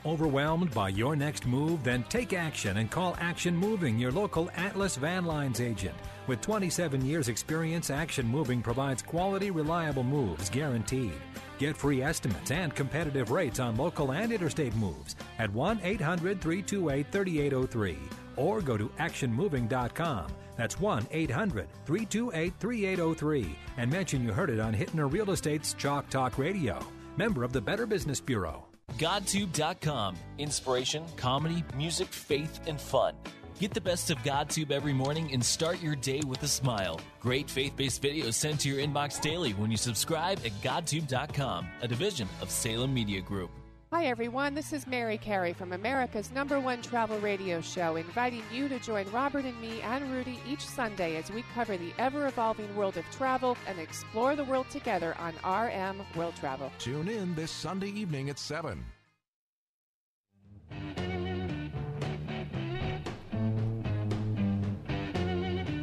Overwhelmed 0.04 0.74
by 0.74 0.88
your 0.88 1.14
next 1.14 1.46
move? 1.46 1.84
Then 1.84 2.02
take 2.08 2.32
action 2.32 2.78
and 2.78 2.90
call 2.90 3.16
Action 3.20 3.56
Moving, 3.56 3.98
your 3.98 4.10
local 4.10 4.50
Atlas 4.56 4.96
Van 4.96 5.24
Lines 5.24 5.60
agent. 5.60 5.94
With 6.26 6.40
27 6.40 7.06
years' 7.06 7.28
experience, 7.28 7.88
Action 7.88 8.26
Moving 8.26 8.62
provides 8.62 9.00
quality, 9.00 9.52
reliable 9.52 10.02
moves 10.02 10.50
guaranteed. 10.50 11.14
Get 11.58 11.76
free 11.76 12.02
estimates 12.02 12.50
and 12.50 12.74
competitive 12.74 13.30
rates 13.30 13.60
on 13.60 13.76
local 13.76 14.12
and 14.12 14.32
interstate 14.32 14.74
moves 14.74 15.14
at 15.38 15.52
1 15.52 15.80
800 15.84 16.40
328 16.40 17.06
3803 17.12 17.98
or 18.36 18.60
go 18.60 18.76
to 18.76 18.88
actionmoving.com. 18.98 20.26
That's 20.62 20.78
1 20.78 21.08
800 21.10 21.66
328 21.86 22.52
3803 22.60 23.56
and 23.78 23.90
mention 23.90 24.22
you 24.22 24.30
heard 24.30 24.48
it 24.48 24.60
on 24.60 24.72
Hittner 24.72 25.12
Real 25.12 25.32
Estate's 25.32 25.74
Chalk 25.74 26.08
Talk 26.08 26.38
Radio. 26.38 26.78
Member 27.16 27.42
of 27.42 27.52
the 27.52 27.60
Better 27.60 27.84
Business 27.84 28.20
Bureau. 28.20 28.64
GodTube.com. 28.96 30.14
Inspiration, 30.38 31.02
comedy, 31.16 31.64
music, 31.76 32.06
faith, 32.06 32.60
and 32.68 32.80
fun. 32.80 33.16
Get 33.58 33.74
the 33.74 33.80
best 33.80 34.12
of 34.12 34.18
GodTube 34.18 34.70
every 34.70 34.92
morning 34.92 35.32
and 35.32 35.44
start 35.44 35.82
your 35.82 35.96
day 35.96 36.20
with 36.28 36.40
a 36.44 36.48
smile. 36.48 37.00
Great 37.18 37.50
faith 37.50 37.74
based 37.74 38.00
videos 38.00 38.34
sent 38.34 38.60
to 38.60 38.68
your 38.68 38.78
inbox 38.78 39.20
daily 39.20 39.54
when 39.54 39.72
you 39.72 39.76
subscribe 39.76 40.38
at 40.46 40.52
GodTube.com, 40.62 41.66
a 41.80 41.88
division 41.88 42.28
of 42.40 42.50
Salem 42.50 42.94
Media 42.94 43.20
Group. 43.20 43.50
Hi, 43.93 44.07
everyone. 44.07 44.55
This 44.55 44.72
is 44.72 44.86
Mary 44.86 45.18
Carey 45.18 45.53
from 45.53 45.74
America's 45.74 46.32
number 46.32 46.59
one 46.59 46.80
travel 46.80 47.18
radio 47.18 47.61
show, 47.61 47.97
inviting 47.97 48.43
you 48.51 48.66
to 48.70 48.78
join 48.78 49.07
Robert 49.11 49.45
and 49.45 49.61
me 49.61 49.82
and 49.82 50.11
Rudy 50.11 50.40
each 50.49 50.66
Sunday 50.66 51.16
as 51.16 51.30
we 51.30 51.45
cover 51.53 51.76
the 51.76 51.93
ever 51.99 52.26
evolving 52.26 52.74
world 52.74 52.97
of 52.97 53.05
travel 53.11 53.55
and 53.68 53.78
explore 53.78 54.34
the 54.34 54.45
world 54.45 54.64
together 54.70 55.14
on 55.18 55.34
RM 55.45 56.01
World 56.16 56.34
Travel. 56.36 56.72
Tune 56.78 57.07
in 57.07 57.34
this 57.34 57.51
Sunday 57.51 57.90
evening 57.90 58.30
at 58.30 58.38
7. 58.38 58.82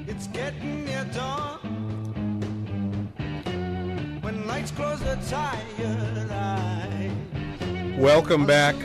It's 0.07 0.25
getting 0.29 0.83
near 0.83 1.05
dawn. 1.13 1.59
When 4.21 4.47
lights 4.47 4.71
close 4.71 4.99
the 4.99 5.15
tired 5.29 6.31
eye. 6.31 6.78
Welcome 7.99 8.45
back. 8.45 8.75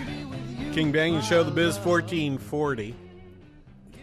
King 0.72 0.92
Banaian 0.92 1.22
Show, 1.22 1.44
The 1.44 1.52
Biz 1.52 1.76
1440. 1.78 2.96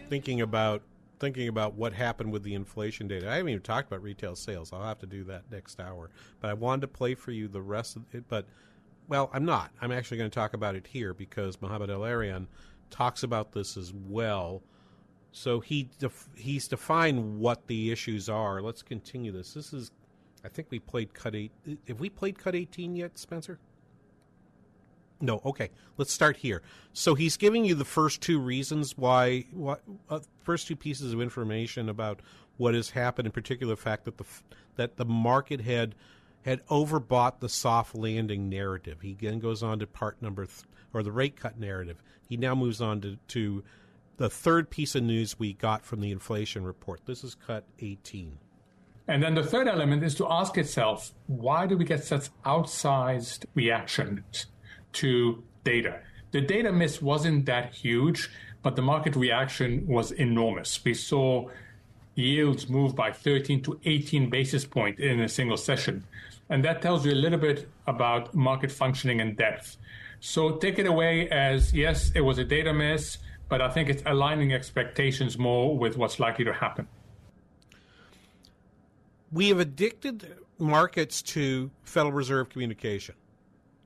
Thinking 0.08 0.40
about 0.40 0.80
thinking 1.18 1.48
about 1.48 1.74
what 1.74 1.92
happened 1.92 2.32
with 2.32 2.42
the 2.42 2.54
inflation 2.54 3.08
data. 3.08 3.30
I 3.30 3.34
haven't 3.34 3.50
even 3.50 3.62
talked 3.62 3.88
about 3.88 4.02
retail 4.02 4.34
sales. 4.34 4.72
I'll 4.72 4.82
have 4.82 5.00
to 5.00 5.06
do 5.06 5.22
that 5.24 5.50
next 5.50 5.80
hour. 5.80 6.08
But 6.40 6.48
I 6.48 6.54
wanted 6.54 6.80
to 6.80 6.88
play 6.88 7.14
for 7.14 7.30
you 7.30 7.46
the 7.46 7.60
rest 7.60 7.96
of 7.96 8.04
it. 8.14 8.24
But, 8.26 8.46
well, 9.06 9.28
I'm 9.34 9.44
not. 9.44 9.70
I'm 9.82 9.92
actually 9.92 10.16
going 10.16 10.30
to 10.30 10.34
talk 10.34 10.54
about 10.54 10.76
it 10.76 10.86
here 10.86 11.12
because 11.12 11.60
Mohamed 11.60 11.90
El-Erian 11.90 12.46
talks 12.88 13.22
about 13.22 13.52
this 13.52 13.76
as 13.76 13.92
well. 13.92 14.62
So 15.30 15.60
he 15.60 15.90
def- 15.98 16.30
he's 16.36 16.68
defined 16.68 17.38
what 17.38 17.66
the 17.66 17.92
issues 17.92 18.30
are. 18.30 18.62
Let's 18.62 18.80
continue 18.80 19.30
this. 19.30 19.52
This 19.52 19.74
is, 19.74 19.90
I 20.42 20.48
think 20.48 20.68
we 20.70 20.78
played 20.78 21.12
cut 21.12 21.34
eight. 21.34 21.52
Have 21.86 22.00
we 22.00 22.08
played 22.08 22.38
cut 22.38 22.54
18 22.54 22.96
yet, 22.96 23.18
Spencer? 23.18 23.58
No, 25.22 25.40
okay. 25.44 25.70
Let's 25.96 26.12
start 26.12 26.36
here. 26.36 26.62
So 26.92 27.14
he's 27.14 27.36
giving 27.36 27.64
you 27.64 27.76
the 27.76 27.84
first 27.84 28.20
two 28.20 28.40
reasons 28.40 28.98
why, 28.98 29.44
uh, 30.10 30.20
first 30.40 30.66
two 30.66 30.74
pieces 30.74 31.12
of 31.12 31.22
information 31.22 31.88
about 31.88 32.20
what 32.56 32.74
has 32.74 32.90
happened. 32.90 33.26
In 33.26 33.32
particular, 33.32 33.72
the 33.74 33.80
fact 33.80 34.04
that 34.04 34.18
the 34.18 34.24
that 34.74 34.96
the 34.96 35.04
market 35.04 35.60
had 35.60 35.94
had 36.44 36.66
overbought 36.66 37.38
the 37.38 37.48
soft 37.48 37.94
landing 37.94 38.48
narrative. 38.48 39.00
He 39.00 39.14
then 39.14 39.38
goes 39.38 39.62
on 39.62 39.78
to 39.78 39.86
part 39.86 40.20
number 40.20 40.46
th- 40.46 40.64
or 40.92 41.04
the 41.04 41.12
rate 41.12 41.36
cut 41.36 41.58
narrative. 41.58 42.02
He 42.28 42.36
now 42.36 42.56
moves 42.56 42.80
on 42.80 43.00
to, 43.02 43.16
to 43.28 43.62
the 44.16 44.28
third 44.28 44.70
piece 44.70 44.96
of 44.96 45.04
news 45.04 45.38
we 45.38 45.52
got 45.52 45.84
from 45.84 46.00
the 46.00 46.10
inflation 46.10 46.64
report. 46.64 47.02
This 47.06 47.22
is 47.22 47.36
cut 47.36 47.64
18. 47.78 48.38
And 49.06 49.22
then 49.22 49.34
the 49.34 49.44
third 49.44 49.68
element 49.68 50.02
is 50.02 50.16
to 50.16 50.26
ask 50.28 50.58
itself, 50.58 51.12
why 51.26 51.66
do 51.66 51.76
we 51.76 51.84
get 51.84 52.02
such 52.02 52.28
outsized 52.44 53.44
reactions 53.54 54.46
to 54.94 55.42
data? 55.64 56.00
The 56.32 56.40
data 56.40 56.72
miss 56.72 57.02
wasn't 57.02 57.46
that 57.46 57.74
huge, 57.74 58.30
but 58.62 58.76
the 58.76 58.82
market 58.82 59.16
reaction 59.16 59.86
was 59.86 60.12
enormous. 60.12 60.82
We 60.84 60.94
saw 60.94 61.48
yields 62.14 62.68
move 62.68 62.94
by 62.94 63.12
13 63.12 63.62
to 63.62 63.80
18 63.84 64.30
basis 64.30 64.64
points 64.64 65.00
in 65.00 65.20
a 65.20 65.28
single 65.28 65.56
session. 65.56 66.04
And 66.48 66.64
that 66.64 66.82
tells 66.82 67.06
you 67.06 67.12
a 67.12 67.14
little 67.14 67.38
bit 67.38 67.68
about 67.86 68.34
market 68.34 68.70
functioning 68.70 69.20
and 69.20 69.36
depth. 69.36 69.76
So 70.20 70.56
take 70.56 70.78
it 70.78 70.86
away 70.86 71.28
as 71.30 71.72
yes, 71.72 72.12
it 72.14 72.20
was 72.20 72.38
a 72.38 72.44
data 72.44 72.72
miss, 72.72 73.18
but 73.48 73.60
I 73.60 73.68
think 73.68 73.88
it's 73.88 74.02
aligning 74.06 74.52
expectations 74.52 75.38
more 75.38 75.76
with 75.76 75.96
what's 75.96 76.20
likely 76.20 76.44
to 76.44 76.52
happen. 76.52 76.86
We 79.32 79.48
have 79.48 79.60
addicted 79.60 80.36
markets 80.58 81.22
to 81.22 81.70
Federal 81.82 82.12
Reserve 82.12 82.50
communication. 82.50 83.14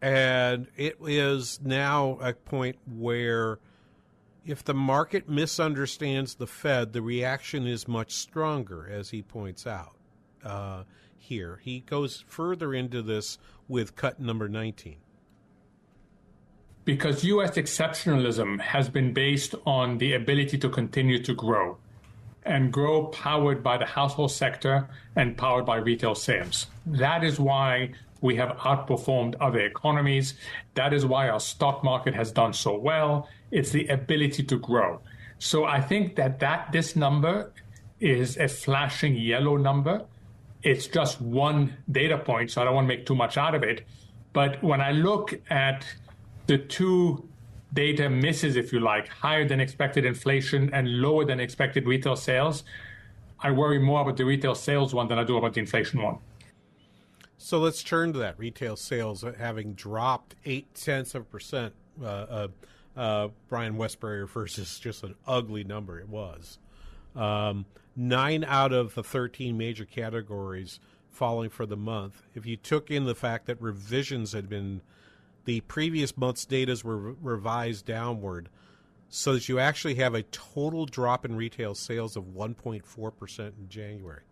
And 0.03 0.69
it 0.77 0.97
is 1.07 1.61
now 1.63 2.19
a 2.21 2.35
point 2.35 2.77
where 2.87 3.59
if 4.45 4.63
the 4.63 4.75
market 4.75 5.29
misunderstands 5.29 6.35
the 6.35 6.47
Fed, 6.47 6.93
the 6.93 7.03
reaction 7.03 7.67
is 7.67 7.89
much 7.89 8.13
stronger, 8.13 8.89
as 8.89 9.11
he 9.11 9.23
points 9.23 9.67
out 9.67 9.97
uh, 10.45 10.85
here. 11.17 11.61
He 11.63 11.81
goes 11.81 12.25
further 12.29 12.73
into 12.75 13.03
this 13.03 13.39
with 13.69 13.97
cut 13.97 14.21
number 14.21 14.49
19 14.49 14.99
because 16.87 17.25
US 17.25 17.57
exceptionalism 17.57 18.61
has 18.61 18.89
been 18.89 19.13
based 19.13 19.57
on 19.67 19.99
the 19.99 20.15
ability 20.15 20.57
to 20.57 20.69
continue 20.71 21.21
to 21.23 21.35
grow 21.35 21.77
and 22.47 22.73
grow 22.73 23.07
powered 23.07 23.63
by 23.63 23.77
the 23.77 23.85
household 23.85 24.31
sector 24.31 24.89
and 25.17 25.37
powered 25.37 25.67
by 25.67 25.77
retail 25.77 26.15
sales. 26.15 26.67
That 26.87 27.25
is 27.25 27.39
why 27.39 27.93
we 28.21 28.37
have 28.37 28.57
outperformed 28.59 29.35
other 29.41 29.61
economies. 29.61 30.35
That 30.75 30.95
is 30.95 31.05
why 31.05 31.29
our 31.29 31.41
stock 31.41 31.85
market 31.85 32.15
has 32.15 32.33
done 32.33 32.53
so 32.53 32.79
well. 32.79 33.29
It's 33.51 33.71
the 33.71 33.87
ability 33.89 34.45
to 34.45 34.59
grow. 34.59 35.01
So 35.39 35.65
I 35.65 35.81
think 35.81 36.17
that, 36.17 36.41
that 36.41 36.73
this 36.73 36.97
number 36.97 37.53
is 38.01 38.37
a 38.37 38.49
flashing 38.49 39.17
yellow 39.17 39.57
number. 39.57 40.05
It's 40.63 40.87
just 40.87 41.21
one 41.21 41.77
data 41.91 42.19
point, 42.19 42.51
so 42.51 42.63
I 42.63 42.65
don't 42.65 42.75
want 42.75 42.89
to 42.89 42.97
make 42.97 43.07
too 43.07 43.15
much 43.15 43.37
out 43.37 43.55
of 43.55 43.63
it. 43.63 43.87
But 44.33 44.63
when 44.63 44.81
I 44.81 44.93
look 44.93 45.35
at 45.51 45.87
the 46.47 46.59
two 46.59 47.29
data 47.77 48.11
misses, 48.11 48.57
if 48.57 48.73
you 48.73 48.81
like, 48.81 49.07
higher 49.07 49.47
than 49.47 49.61
expected 49.61 50.05
inflation 50.05 50.71
and 50.73 51.01
lower 51.01 51.25
than 51.25 51.39
expected 51.39 51.87
retail 51.87 52.17
sales, 52.17 52.65
I 53.39 53.53
worry 53.53 53.79
more 53.79 54.01
about 54.01 54.17
the 54.17 54.25
retail 54.25 54.55
sales 54.57 54.93
one 54.93 55.07
than 55.09 55.19
I 55.19 55.25
do 55.25 55.37
about 55.37 55.55
the 55.55 55.61
inflation 55.61 56.03
one. 56.03 56.19
So 57.39 57.59
let's 57.59 57.83
turn 57.83 58.13
to 58.15 58.19
that 58.19 58.39
retail 58.39 58.77
sales 58.77 59.25
having 59.39 59.75
dropped 59.75 60.35
eight 60.45 60.75
tenths 60.75 61.15
of 61.15 61.23
a 61.23 61.25
percent. 61.27 61.75
Uh, 62.03 62.07
uh, 62.07 62.49
uh, 62.97 63.29
Brian 63.49 63.77
Wesbury 63.77 64.21
refers 64.23 64.59
as 64.59 64.79
just 64.79 65.05
an 65.05 65.15
ugly 65.27 65.63
number. 65.63 66.01
It 66.01 66.09
was 66.09 66.59
um, 67.15 67.67
nine 67.95 68.43
out 68.43 68.73
of 68.73 68.95
the 68.95 69.05
thirteen 69.05 69.59
major 69.59 69.85
categories 69.85 70.81
falling 71.11 71.51
for 71.51 71.67
the 71.67 71.77
month. 71.77 72.23
If 72.35 72.47
you 72.47 72.57
took 72.57 72.91
in 72.91 73.05
the 73.05 73.15
fact 73.15 73.47
that 73.47 73.61
revisions 73.61 74.33
had 74.33 74.49
been 74.49 74.81
the 75.47 75.61
previous 75.63 76.17
month's 76.17 76.45
data 76.45 76.79
were 76.85 77.15
revised 77.15 77.87
downward 77.87 78.51
so 79.09 79.33
that 79.33 79.49
you 79.49 79.59
actually 79.59 79.95
have 79.95 80.15
a 80.15 80.23
total 80.25 80.85
drop 80.85 81.25
in 81.25 81.37
retail 81.37 81.75
sales 81.75 82.17
of 82.17 82.25
1.4% 82.25 83.39
in 83.39 83.69
January. 83.69 84.23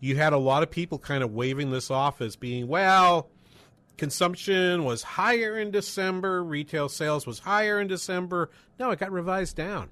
You 0.00 0.16
had 0.16 0.32
a 0.32 0.38
lot 0.38 0.64
of 0.64 0.70
people 0.70 0.98
kind 0.98 1.22
of 1.22 1.32
waving 1.32 1.70
this 1.70 1.90
off 1.90 2.20
as 2.20 2.34
being, 2.34 2.66
well, 2.66 3.30
consumption 3.96 4.84
was 4.84 5.04
higher 5.04 5.56
in 5.56 5.70
December, 5.70 6.42
retail 6.42 6.88
sales 6.88 7.24
was 7.24 7.38
higher 7.38 7.80
in 7.80 7.86
December. 7.86 8.50
No, 8.80 8.90
it 8.90 8.98
got 8.98 9.12
revised 9.12 9.56
down. 9.56 9.90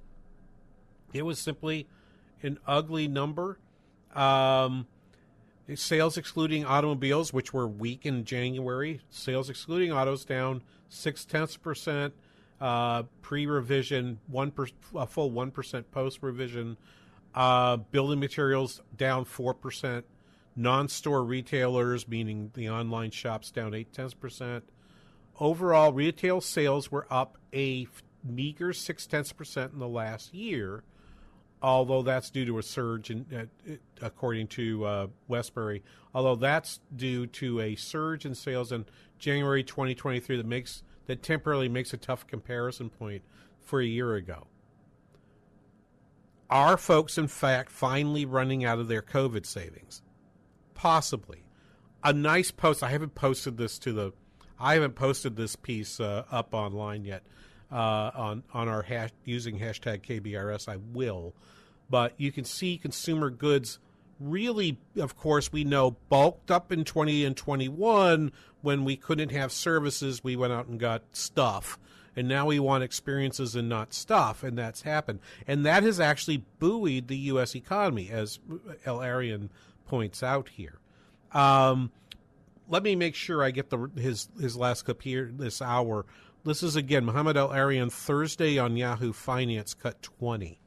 It 1.12 1.22
was 1.22 1.38
simply 1.38 1.86
an 2.42 2.58
ugly 2.66 3.06
number. 3.06 3.58
Um, 4.14 4.88
Sales 5.74 6.16
excluding 6.16 6.64
automobiles, 6.64 7.32
which 7.32 7.52
were 7.52 7.68
weak 7.68 8.06
in 8.06 8.24
January, 8.24 9.00
sales 9.10 9.50
excluding 9.50 9.92
autos 9.92 10.24
down 10.24 10.62
six 10.88 11.24
tenths 11.24 11.56
percent. 11.56 12.14
Uh, 12.60 13.04
pre-revision, 13.22 14.18
one 14.26 14.50
per, 14.50 14.66
a 14.94 15.06
full 15.06 15.30
one 15.30 15.50
percent 15.50 15.90
post-revision. 15.90 16.76
Uh, 17.34 17.76
building 17.76 18.20
materials 18.20 18.82
down 18.96 19.24
four 19.24 19.54
percent. 19.54 20.04
Non-store 20.56 21.22
retailers, 21.24 22.08
meaning 22.08 22.50
the 22.54 22.68
online 22.68 23.10
shops, 23.12 23.50
down 23.50 23.72
eight 23.72 23.92
tenths 23.92 24.14
percent. 24.14 24.64
Overall, 25.38 25.92
retail 25.92 26.40
sales 26.40 26.90
were 26.90 27.06
up 27.10 27.38
a 27.54 27.86
meager 28.22 28.72
six 28.72 29.06
tenths 29.06 29.32
percent 29.32 29.72
in 29.72 29.78
the 29.78 29.88
last 29.88 30.34
year 30.34 30.82
although 31.62 32.02
that's 32.02 32.30
due 32.30 32.44
to 32.46 32.58
a 32.58 32.62
surge, 32.62 33.10
in, 33.10 33.26
uh, 33.34 33.74
according 34.00 34.48
to 34.48 34.84
uh, 34.84 35.06
Wesbury, 35.28 35.82
although 36.14 36.36
that's 36.36 36.80
due 36.94 37.26
to 37.26 37.60
a 37.60 37.74
surge 37.76 38.24
in 38.24 38.34
sales 38.34 38.72
in 38.72 38.86
January 39.18 39.62
2023 39.62 40.36
that 40.36 40.46
makes 40.46 40.82
that 41.06 41.22
temporarily 41.22 41.68
makes 41.68 41.92
a 41.92 41.96
tough 41.96 42.26
comparison 42.26 42.88
point 42.88 43.22
for 43.60 43.80
a 43.80 43.84
year 43.86 44.14
ago. 44.14 44.46
Are 46.48 46.76
folks, 46.76 47.18
in 47.18 47.28
fact, 47.28 47.70
finally 47.70 48.24
running 48.24 48.64
out 48.64 48.78
of 48.78 48.88
their 48.88 49.02
COVID 49.02 49.46
savings? 49.46 50.02
Possibly. 50.74 51.44
A 52.02 52.12
nice 52.12 52.50
post. 52.50 52.82
I 52.82 52.90
haven't 52.90 53.14
posted 53.14 53.56
this 53.56 53.78
to 53.80 53.92
the. 53.92 54.12
I 54.58 54.74
haven't 54.74 54.94
posted 54.94 55.36
this 55.36 55.56
piece 55.56 56.00
uh, 56.00 56.24
up 56.30 56.54
online 56.54 57.04
yet 57.04 57.22
uh, 57.70 58.10
on 58.14 58.42
on 58.52 58.68
our 58.68 58.82
hash, 58.82 59.10
using 59.24 59.58
hashtag 59.58 60.02
KBRS. 60.02 60.68
I 60.68 60.76
will, 60.76 61.34
but 61.88 62.14
you 62.16 62.32
can 62.32 62.44
see 62.44 62.78
consumer 62.78 63.30
goods 63.30 63.78
really, 64.18 64.76
of 64.98 65.16
course, 65.16 65.50
we 65.50 65.64
know 65.64 65.92
bulked 66.10 66.50
up 66.50 66.70
in 66.70 66.84
20 66.84 67.24
and 67.24 67.34
21 67.34 68.30
when 68.60 68.84
we 68.84 68.94
couldn't 68.94 69.30
have 69.30 69.50
services. 69.50 70.22
We 70.22 70.36
went 70.36 70.52
out 70.52 70.66
and 70.66 70.78
got 70.78 71.02
stuff 71.12 71.78
and 72.16 72.28
now 72.28 72.46
we 72.46 72.58
want 72.58 72.84
experiences 72.84 73.54
and 73.54 73.68
not 73.68 73.94
stuff, 73.94 74.42
and 74.42 74.58
that's 74.58 74.82
happened. 74.82 75.20
And 75.46 75.64
that 75.64 75.82
has 75.82 76.00
actually 76.00 76.44
buoyed 76.58 77.08
the 77.08 77.16
U.S. 77.16 77.54
economy, 77.54 78.10
as 78.10 78.38
El-Erian 78.84 79.48
points 79.86 80.22
out 80.22 80.48
here. 80.50 80.78
Um, 81.32 81.90
let 82.68 82.82
me 82.82 82.96
make 82.96 83.14
sure 83.14 83.42
I 83.42 83.50
get 83.50 83.70
the 83.70 83.90
his 83.96 84.28
his 84.40 84.56
last 84.56 84.84
clip 84.84 85.02
here 85.02 85.30
this 85.32 85.62
hour. 85.62 86.06
This 86.42 86.62
is 86.62 86.74
again 86.74 87.04
Mohamed 87.04 87.36
El-Erian 87.36 87.92
Thursday 87.92 88.56
on 88.56 88.74
Yahoo 88.74 89.12
Finance, 89.12 89.74
cut 89.74 90.00
twenty. 90.00 90.58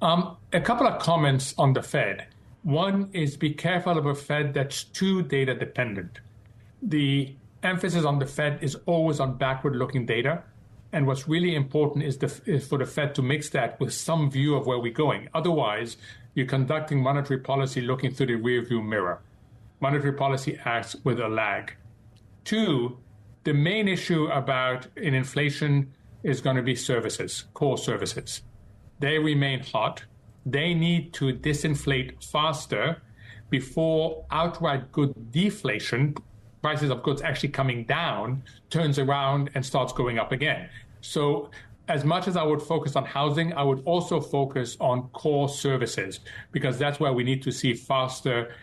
Um, 0.00 0.36
a 0.52 0.60
couple 0.60 0.84
of 0.84 1.00
comments 1.00 1.54
on 1.58 1.72
the 1.72 1.82
Fed. 1.82 2.26
One 2.64 3.08
is 3.12 3.36
be 3.36 3.54
careful 3.54 3.96
of 3.96 4.06
a 4.06 4.16
Fed 4.16 4.52
that's 4.52 4.82
too 4.82 5.22
data 5.22 5.54
dependent. 5.54 6.18
The 6.82 7.36
emphasis 7.62 8.04
on 8.04 8.18
the 8.18 8.26
Fed 8.26 8.58
is 8.62 8.76
always 8.86 9.20
on 9.20 9.38
backward 9.38 9.76
looking 9.76 10.06
data. 10.06 10.42
And 10.92 11.06
what's 11.06 11.28
really 11.28 11.54
important 11.54 12.04
is, 12.04 12.18
the, 12.18 12.40
is 12.44 12.66
for 12.66 12.78
the 12.78 12.84
Fed 12.84 13.14
to 13.14 13.22
mix 13.22 13.48
that 13.50 13.78
with 13.78 13.94
some 13.94 14.28
view 14.28 14.56
of 14.56 14.66
where 14.66 14.80
we're 14.80 14.92
going. 14.92 15.28
Otherwise, 15.34 15.98
you're 16.34 16.46
conducting 16.46 17.00
monetary 17.00 17.38
policy 17.38 17.80
looking 17.80 18.12
through 18.12 18.26
the 18.26 18.32
rearview 18.32 18.84
mirror. 18.84 19.22
Monetary 19.80 20.12
policy 20.14 20.58
acts 20.64 20.96
with 21.04 21.20
a 21.20 21.28
lag. 21.28 21.74
Two, 22.44 22.98
the 23.44 23.52
main 23.52 23.88
issue 23.88 24.26
about 24.26 24.86
in 24.96 25.14
inflation 25.14 25.92
is 26.22 26.40
going 26.40 26.56
to 26.56 26.62
be 26.62 26.76
services, 26.76 27.44
core 27.54 27.78
services. 27.78 28.42
They 29.00 29.18
remain 29.18 29.60
hot. 29.60 30.04
They 30.46 30.74
need 30.74 31.12
to 31.14 31.32
disinflate 31.32 32.22
faster 32.22 33.02
before 33.50 34.24
outright 34.30 34.90
good 34.92 35.32
deflation, 35.32 36.14
prices 36.62 36.90
of 36.90 37.02
goods 37.02 37.20
actually 37.20 37.50
coming 37.50 37.84
down, 37.84 38.42
turns 38.70 38.98
around 38.98 39.50
and 39.54 39.66
starts 39.66 39.92
going 39.92 40.18
up 40.18 40.32
again. 40.32 40.68
So 41.00 41.50
as 41.88 42.04
much 42.04 42.28
as 42.28 42.36
I 42.36 42.44
would 42.44 42.62
focus 42.62 42.94
on 42.94 43.04
housing, 43.04 43.52
I 43.54 43.62
would 43.62 43.82
also 43.84 44.20
focus 44.20 44.76
on 44.80 45.08
core 45.08 45.48
services 45.48 46.20
because 46.52 46.78
that's 46.78 47.00
where 47.00 47.12
we 47.12 47.24
need 47.24 47.42
to 47.42 47.50
see 47.50 47.74
faster. 47.74 48.54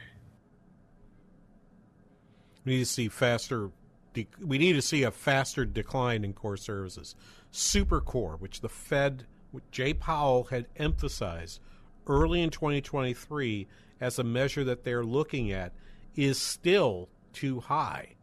We 2.63 2.73
need 2.73 2.79
to 2.79 2.85
see 2.85 3.09
faster. 3.09 3.71
We 4.13 4.57
need 4.57 4.73
to 4.73 4.81
see 4.81 5.03
a 5.03 5.11
faster 5.11 5.65
decline 5.65 6.23
in 6.23 6.33
core 6.33 6.57
services. 6.57 7.15
Super 7.51 8.01
core, 8.01 8.35
which 8.37 8.61
the 8.61 8.69
Fed, 8.69 9.25
Jay 9.71 9.93
Powell 9.93 10.45
had 10.45 10.67
emphasized 10.77 11.59
early 12.07 12.41
in 12.41 12.49
2023 12.49 13.67
as 14.01 14.19
a 14.19 14.23
measure 14.23 14.63
that 14.63 14.83
they're 14.83 15.05
looking 15.05 15.51
at, 15.51 15.73
is 16.15 16.39
still 16.39 17.09
too 17.33 17.59
high. 17.59 18.15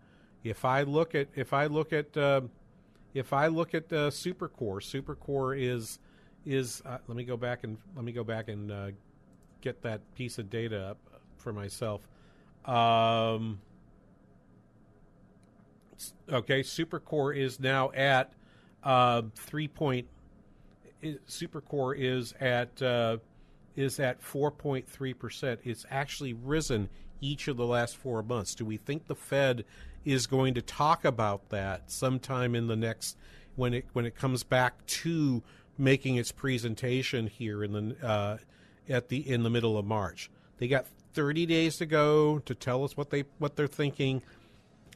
If 0.42 0.64
I 0.64 0.82
look 0.82 1.14
at 1.14 1.28
if 1.34 1.52
I 1.52 1.66
look 1.66 1.92
at 1.92 2.16
uh, 2.16 2.42
if 3.14 3.32
I 3.32 3.48
look 3.48 3.74
at 3.74 3.92
uh, 3.92 4.10
SuperCore, 4.10 4.80
SuperCore 4.80 5.58
is 5.60 5.98
is 6.44 6.82
uh, 6.86 6.98
let 7.08 7.16
me 7.16 7.24
go 7.24 7.36
back 7.36 7.64
and 7.64 7.78
let 7.94 8.04
me 8.04 8.12
go 8.12 8.22
back 8.22 8.48
and 8.48 8.70
uh, 8.70 8.90
get 9.60 9.82
that 9.82 10.00
piece 10.14 10.38
of 10.38 10.48
data 10.50 10.80
up 10.90 10.98
for 11.36 11.52
myself. 11.52 12.08
Um, 12.64 13.60
okay, 16.30 16.62
SuperCore 16.62 17.36
is 17.36 17.60
now 17.60 17.90
at 17.92 18.32
uh, 18.82 19.22
three 19.34 19.68
point. 19.68 20.06
SuperCore 21.02 21.96
is 21.98 22.34
at 22.40 22.80
uh, 22.82 23.18
is 23.76 24.00
at 24.00 24.22
four 24.22 24.50
point 24.50 24.88
three 24.88 25.14
percent. 25.14 25.60
It's 25.64 25.84
actually 25.90 26.34
risen 26.34 26.88
each 27.20 27.48
of 27.48 27.56
the 27.56 27.66
last 27.66 27.96
four 27.96 28.22
months. 28.22 28.54
Do 28.54 28.64
we 28.64 28.76
think 28.76 29.06
the 29.06 29.14
Fed 29.14 29.64
is 30.04 30.26
going 30.26 30.54
to 30.54 30.62
talk 30.62 31.04
about 31.04 31.48
that 31.50 31.90
sometime 31.90 32.54
in 32.54 32.68
the 32.68 32.76
next 32.76 33.16
when 33.56 33.74
it 33.74 33.86
when 33.92 34.06
it 34.06 34.14
comes 34.14 34.42
back 34.42 34.86
to 34.86 35.42
making 35.78 36.16
its 36.16 36.32
presentation 36.32 37.26
here 37.26 37.62
in 37.64 37.72
the 37.72 38.06
uh, 38.06 38.38
at 38.88 39.08
the 39.08 39.28
in 39.28 39.42
the 39.42 39.50
middle 39.50 39.76
of 39.76 39.84
March. 39.84 40.30
They 40.58 40.68
got 40.68 40.86
30 41.14 41.46
days 41.46 41.76
to 41.78 41.86
go 41.86 42.38
to 42.40 42.54
tell 42.54 42.84
us 42.84 42.96
what 42.96 43.10
they 43.10 43.24
what 43.38 43.56
they're 43.56 43.66
thinking. 43.66 44.22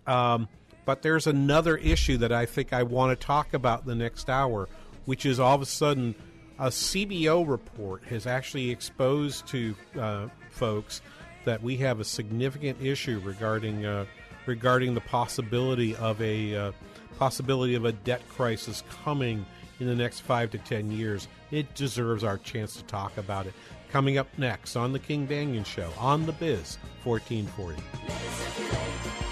Um, 0.07 0.49
but 0.85 1.03
there's 1.03 1.27
another 1.27 1.77
issue 1.77 2.17
that 2.19 2.33
I 2.33 2.47
think 2.47 2.73
I 2.73 2.83
want 2.83 3.19
to 3.19 3.27
talk 3.27 3.55
about 3.55 3.87
the 3.87 3.95
next 3.95 4.29
hour, 4.29 4.69
which 5.05 5.27
is 5.27 5.39
all 5.39 5.55
of 5.55 5.63
a 5.63 5.67
sudden 5.67 6.15
a 6.59 6.69
CBO 6.69 7.49
report 7.49 8.05
has 8.05 8.27
actually 8.27 8.71
exposed 8.71 9.47
to 9.49 9.75
uh, 9.99 10.29
folks 10.51 11.01
that 11.47 11.63
we 11.63 11.77
have 11.79 12.01
a 12.01 12.05
significant 12.05 12.83
issue 12.83 13.21
regarding 13.25 13.87
uh, 13.87 14.05
regarding 14.47 14.95
the 14.95 15.01
possibility 15.01 15.95
of 15.97 16.21
a 16.21 16.55
uh, 16.55 16.73
possibility 17.19 17.75
of 17.75 17.85
a 17.85 17.93
debt 17.93 18.23
crisis 18.29 18.83
coming 19.05 19.45
in 19.79 19.87
the 19.87 19.95
next 19.95 20.21
five 20.21 20.51
to 20.51 20.59
ten 20.59 20.91
years. 20.91 21.29
It 21.51 21.75
deserves 21.75 22.25
our 22.25 22.39
chance 22.39 22.77
to 22.77 22.83
talk 22.85 23.17
about 23.17 23.47
it. 23.47 23.55
Coming 23.91 24.19
up 24.19 24.29
next 24.37 24.77
on 24.77 24.93
the 24.93 24.99
King 24.99 25.27
Banaian 25.27 25.65
Show 25.65 25.91
on 25.99 26.27
the 26.27 26.33
Biz 26.33 26.79
1440. 27.05 29.30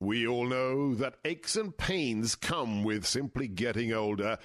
We 0.00 0.26
all 0.26 0.46
know 0.46 0.94
that 0.94 1.16
aches 1.24 1.56
and 1.56 1.76
pains 1.76 2.36
come 2.36 2.84
with 2.84 3.04
simply 3.04 3.48
getting 3.48 3.92
older 3.92 4.38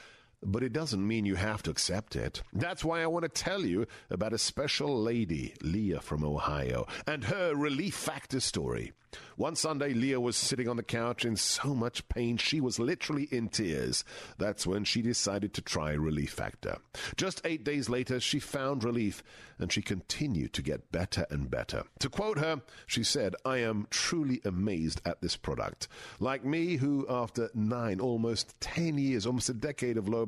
but 0.44 0.64
it 0.64 0.74
doesn't 0.74 1.06
mean 1.06 1.26
you 1.26 1.36
have 1.36 1.64
to 1.64 1.72
accept 1.72 2.16
it. 2.16 2.42
That's 2.54 2.84
why 2.84 3.02
I 3.02 3.08
want 3.08 3.24
to 3.24 3.30
tell 3.30 3.62
you 3.66 3.86
about 4.10 4.34
a 4.34 4.38
special 4.38 5.02
lady, 5.02 5.54
Leah 5.62 6.02
from 6.02 6.24
Ohio, 6.24 6.88
and 7.08 7.24
her 7.26 7.56
relief 7.56 7.96
factor 7.96 8.40
story. 8.40 8.94
One 9.36 9.56
Sunday, 9.56 9.94
Leah 9.94 10.22
was 10.22 10.38
sitting 10.38 10.70
on 10.70 10.78
the 10.78 10.84
couch 10.84 11.26
in 11.26 11.36
so 11.36 11.74
much 11.74 12.08
pain 12.08 12.38
she 12.38 12.62
was 12.62 12.80
literally 12.80 13.28
in 13.32 13.50
tears. 13.50 14.04
That's 14.38 14.68
when 14.68 14.84
she 14.84 15.02
decided 15.02 15.54
to 15.56 15.62
try 15.62 15.92
Relief 15.94 16.32
Factor. 16.32 16.78
Just 17.18 17.42
eight 17.44 17.64
days 17.64 17.90
later, 17.90 18.20
she 18.20 18.40
found 18.40 18.84
relief 18.84 19.24
and 19.60 19.72
she 19.72 19.82
continued 19.82 20.54
to 20.54 20.62
get 20.62 20.92
better 20.92 21.26
and 21.30 21.50
better. 21.50 21.84
To 22.00 22.10
quote 22.10 22.40
her, 22.40 22.62
she 22.88 23.04
said, 23.04 23.36
I 23.46 23.58
am 23.58 23.88
truly 23.90 24.42
amazed 24.46 25.02
at 25.06 25.22
this 25.22 25.36
product. 25.36 25.88
Like 26.20 26.44
me, 26.44 26.78
who 26.78 27.06
after 27.10 27.50
nine, 27.54 28.00
almost 28.00 28.60
10 28.62 28.98
years, 28.98 29.26
almost 29.26 29.50
a 29.50 29.54
decade 29.54 29.98
of 29.98 30.08
low 30.08 30.26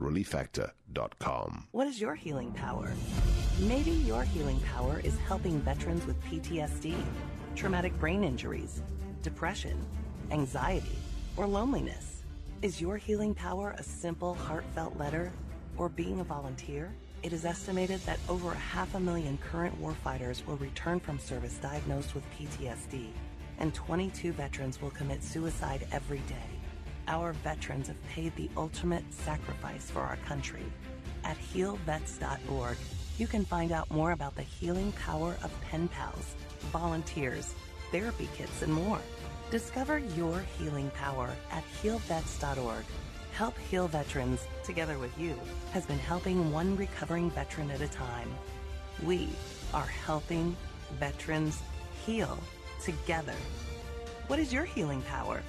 relieffactor.com. 0.00 1.68
What 1.72 1.86
is 1.86 2.00
your 2.00 2.14
healing 2.14 2.52
power? 2.52 2.92
Maybe 3.60 3.90
your 3.90 4.24
healing 4.24 4.60
power 4.60 5.00
is 5.04 5.16
helping 5.18 5.60
veterans 5.60 6.06
with 6.06 6.20
PTSD 6.24 6.94
traumatic 7.54 7.98
brain 7.98 8.24
injuries, 8.24 8.82
depression, 9.22 9.84
anxiety, 10.30 10.96
or 11.36 11.46
loneliness? 11.46 12.22
Is 12.62 12.80
your 12.80 12.96
healing 12.96 13.34
power 13.34 13.74
a 13.76 13.82
simple, 13.82 14.34
heartfelt 14.34 14.96
letter 14.98 15.32
or 15.76 15.88
being 15.88 16.20
a 16.20 16.24
volunteer? 16.24 16.92
It 17.22 17.32
is 17.32 17.44
estimated 17.44 18.00
that 18.06 18.18
over 18.28 18.52
a 18.52 18.56
half 18.56 18.94
a 18.94 19.00
million 19.00 19.38
current 19.38 19.78
warfighters 19.80 20.44
will 20.46 20.56
return 20.56 21.00
from 21.00 21.18
service 21.18 21.58
diagnosed 21.58 22.14
with 22.14 22.24
PTSD, 22.38 23.08
and 23.58 23.74
22 23.74 24.32
veterans 24.32 24.80
will 24.80 24.90
commit 24.90 25.22
suicide 25.22 25.86
every 25.92 26.20
day. 26.20 26.59
Our 27.10 27.32
veterans 27.32 27.88
have 27.88 28.06
paid 28.06 28.36
the 28.36 28.48
ultimate 28.56 29.02
sacrifice 29.12 29.90
for 29.90 30.00
our 30.00 30.16
country. 30.18 30.62
At 31.24 31.36
healvets.org, 31.52 32.76
you 33.18 33.26
can 33.26 33.44
find 33.44 33.72
out 33.72 33.90
more 33.90 34.12
about 34.12 34.36
the 34.36 34.42
healing 34.42 34.92
power 34.92 35.36
of 35.42 35.60
pen 35.60 35.88
pals 35.88 36.36
volunteers, 36.70 37.54
therapy 37.90 38.28
kits, 38.36 38.62
and 38.62 38.72
more. 38.72 39.00
Discover 39.50 39.98
your 39.98 40.44
healing 40.56 40.88
power 40.90 41.30
at 41.50 41.64
healvets.org. 41.82 42.84
Help 43.32 43.58
Heal 43.58 43.88
Veterans, 43.88 44.46
together 44.62 44.96
with 44.98 45.18
you, 45.18 45.34
has 45.72 45.86
been 45.86 45.98
helping 45.98 46.52
one 46.52 46.76
recovering 46.76 47.30
veteran 47.30 47.72
at 47.72 47.80
a 47.80 47.88
time. 47.88 48.28
We 49.02 49.30
are 49.74 49.86
helping 49.86 50.56
veterans 51.00 51.60
heal 52.06 52.38
together. 52.84 53.34
What 54.28 54.38
is 54.38 54.52
your 54.52 54.64
healing 54.64 55.02
power? 55.02 55.42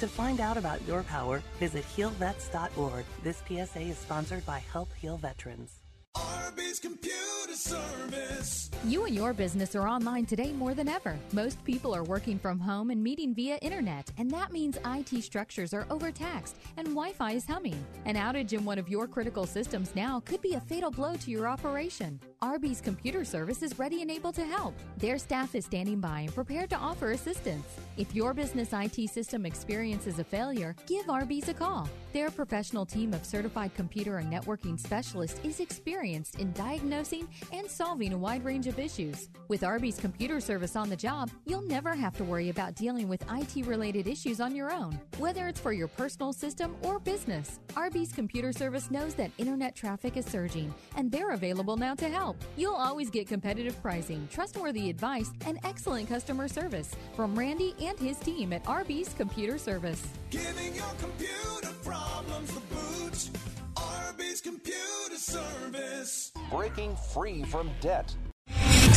To 0.00 0.08
find 0.08 0.40
out 0.40 0.56
about 0.56 0.80
your 0.88 1.02
power, 1.02 1.42
visit 1.58 1.84
healvets.org. 1.94 3.04
This 3.22 3.42
PSA 3.46 3.80
is 3.80 3.98
sponsored 3.98 4.46
by 4.46 4.62
Help 4.72 4.88
Heal 4.94 5.18
Veterans. 5.18 5.80
Arby's 6.16 6.80
Computer 6.80 7.52
Service. 7.52 8.70
You 8.86 9.04
and 9.04 9.14
your 9.14 9.34
business 9.34 9.76
are 9.76 9.86
online 9.86 10.24
today 10.24 10.52
more 10.52 10.72
than 10.72 10.88
ever. 10.88 11.18
Most 11.32 11.62
people 11.64 11.94
are 11.94 12.02
working 12.02 12.38
from 12.38 12.58
home 12.58 12.90
and 12.90 13.02
meeting 13.02 13.34
via 13.34 13.58
internet, 13.58 14.10
and 14.16 14.30
that 14.30 14.52
means 14.52 14.78
IT 14.86 15.22
structures 15.22 15.74
are 15.74 15.86
overtaxed 15.90 16.56
and 16.78 16.86
Wi 16.88 17.12
Fi 17.12 17.32
is 17.32 17.46
humming. 17.46 17.84
An 18.06 18.16
outage 18.16 18.54
in 18.54 18.64
one 18.64 18.78
of 18.78 18.88
your 18.88 19.06
critical 19.06 19.46
systems 19.46 19.94
now 19.94 20.20
could 20.20 20.40
be 20.40 20.54
a 20.54 20.60
fatal 20.60 20.90
blow 20.90 21.14
to 21.16 21.30
your 21.30 21.46
operation. 21.46 22.18
Arby's 22.40 22.80
Computer 22.80 23.24
Service 23.24 23.62
is 23.62 23.78
ready 23.78 24.00
and 24.00 24.10
able 24.10 24.32
to 24.32 24.44
help. 24.44 24.74
Their 24.96 25.18
staff 25.18 25.54
is 25.54 25.66
standing 25.66 26.00
by 26.00 26.20
and 26.20 26.34
prepared 26.34 26.70
to 26.70 26.76
offer 26.76 27.10
assistance. 27.10 27.66
If 28.00 28.14
your 28.14 28.32
business 28.32 28.70
IT 28.72 29.10
system 29.10 29.44
experiences 29.44 30.18
a 30.20 30.24
failure, 30.24 30.74
give 30.86 31.10
Arby's 31.10 31.50
a 31.50 31.52
call. 31.52 31.86
Their 32.14 32.30
professional 32.30 32.86
team 32.86 33.12
of 33.12 33.26
certified 33.26 33.74
computer 33.74 34.16
and 34.16 34.32
networking 34.32 34.80
specialists 34.80 35.38
is 35.44 35.60
experienced 35.60 36.40
in 36.40 36.50
diagnosing 36.52 37.28
and 37.52 37.70
solving 37.70 38.14
a 38.14 38.16
wide 38.16 38.42
range 38.42 38.66
of 38.66 38.78
issues. 38.78 39.28
With 39.48 39.62
Arby's 39.62 40.00
computer 40.00 40.40
service 40.40 40.76
on 40.76 40.88
the 40.88 40.96
job, 40.96 41.30
you'll 41.44 41.60
never 41.60 41.94
have 41.94 42.16
to 42.16 42.24
worry 42.24 42.48
about 42.48 42.74
dealing 42.74 43.06
with 43.06 43.22
IT 43.30 43.66
related 43.66 44.08
issues 44.08 44.40
on 44.40 44.56
your 44.56 44.72
own, 44.72 44.98
whether 45.18 45.46
it's 45.46 45.60
for 45.60 45.74
your 45.74 45.88
personal 45.88 46.32
system 46.32 46.76
or 46.80 47.00
business. 47.00 47.60
Arby's 47.76 48.12
computer 48.12 48.50
service 48.50 48.90
knows 48.90 49.14
that 49.16 49.30
internet 49.36 49.74
traffic 49.74 50.16
is 50.16 50.24
surging, 50.24 50.72
and 50.96 51.12
they're 51.12 51.32
available 51.32 51.76
now 51.76 51.94
to 51.96 52.08
help. 52.08 52.38
You'll 52.56 52.72
always 52.76 53.10
get 53.10 53.28
competitive 53.28 53.80
pricing, 53.82 54.26
trustworthy 54.32 54.88
advice, 54.88 55.30
and 55.44 55.58
excellent 55.64 56.08
customer 56.08 56.48
service 56.48 56.96
from 57.14 57.38
Randy 57.38 57.74
and 57.78 57.89
his 57.98 58.18
team 58.18 58.52
at 58.52 58.66
Arby's 58.66 59.14
Computer 59.14 59.58
Service. 59.58 60.02
Giving 60.30 60.74
your 60.74 60.92
computer 61.00 61.74
problems 61.84 62.54
the 62.54 62.60
boot. 62.74 63.30
Arby's 63.76 64.40
Computer 64.40 65.16
Service. 65.16 66.32
Breaking 66.50 66.96
free 67.12 67.42
from 67.44 67.70
debt. 67.80 68.14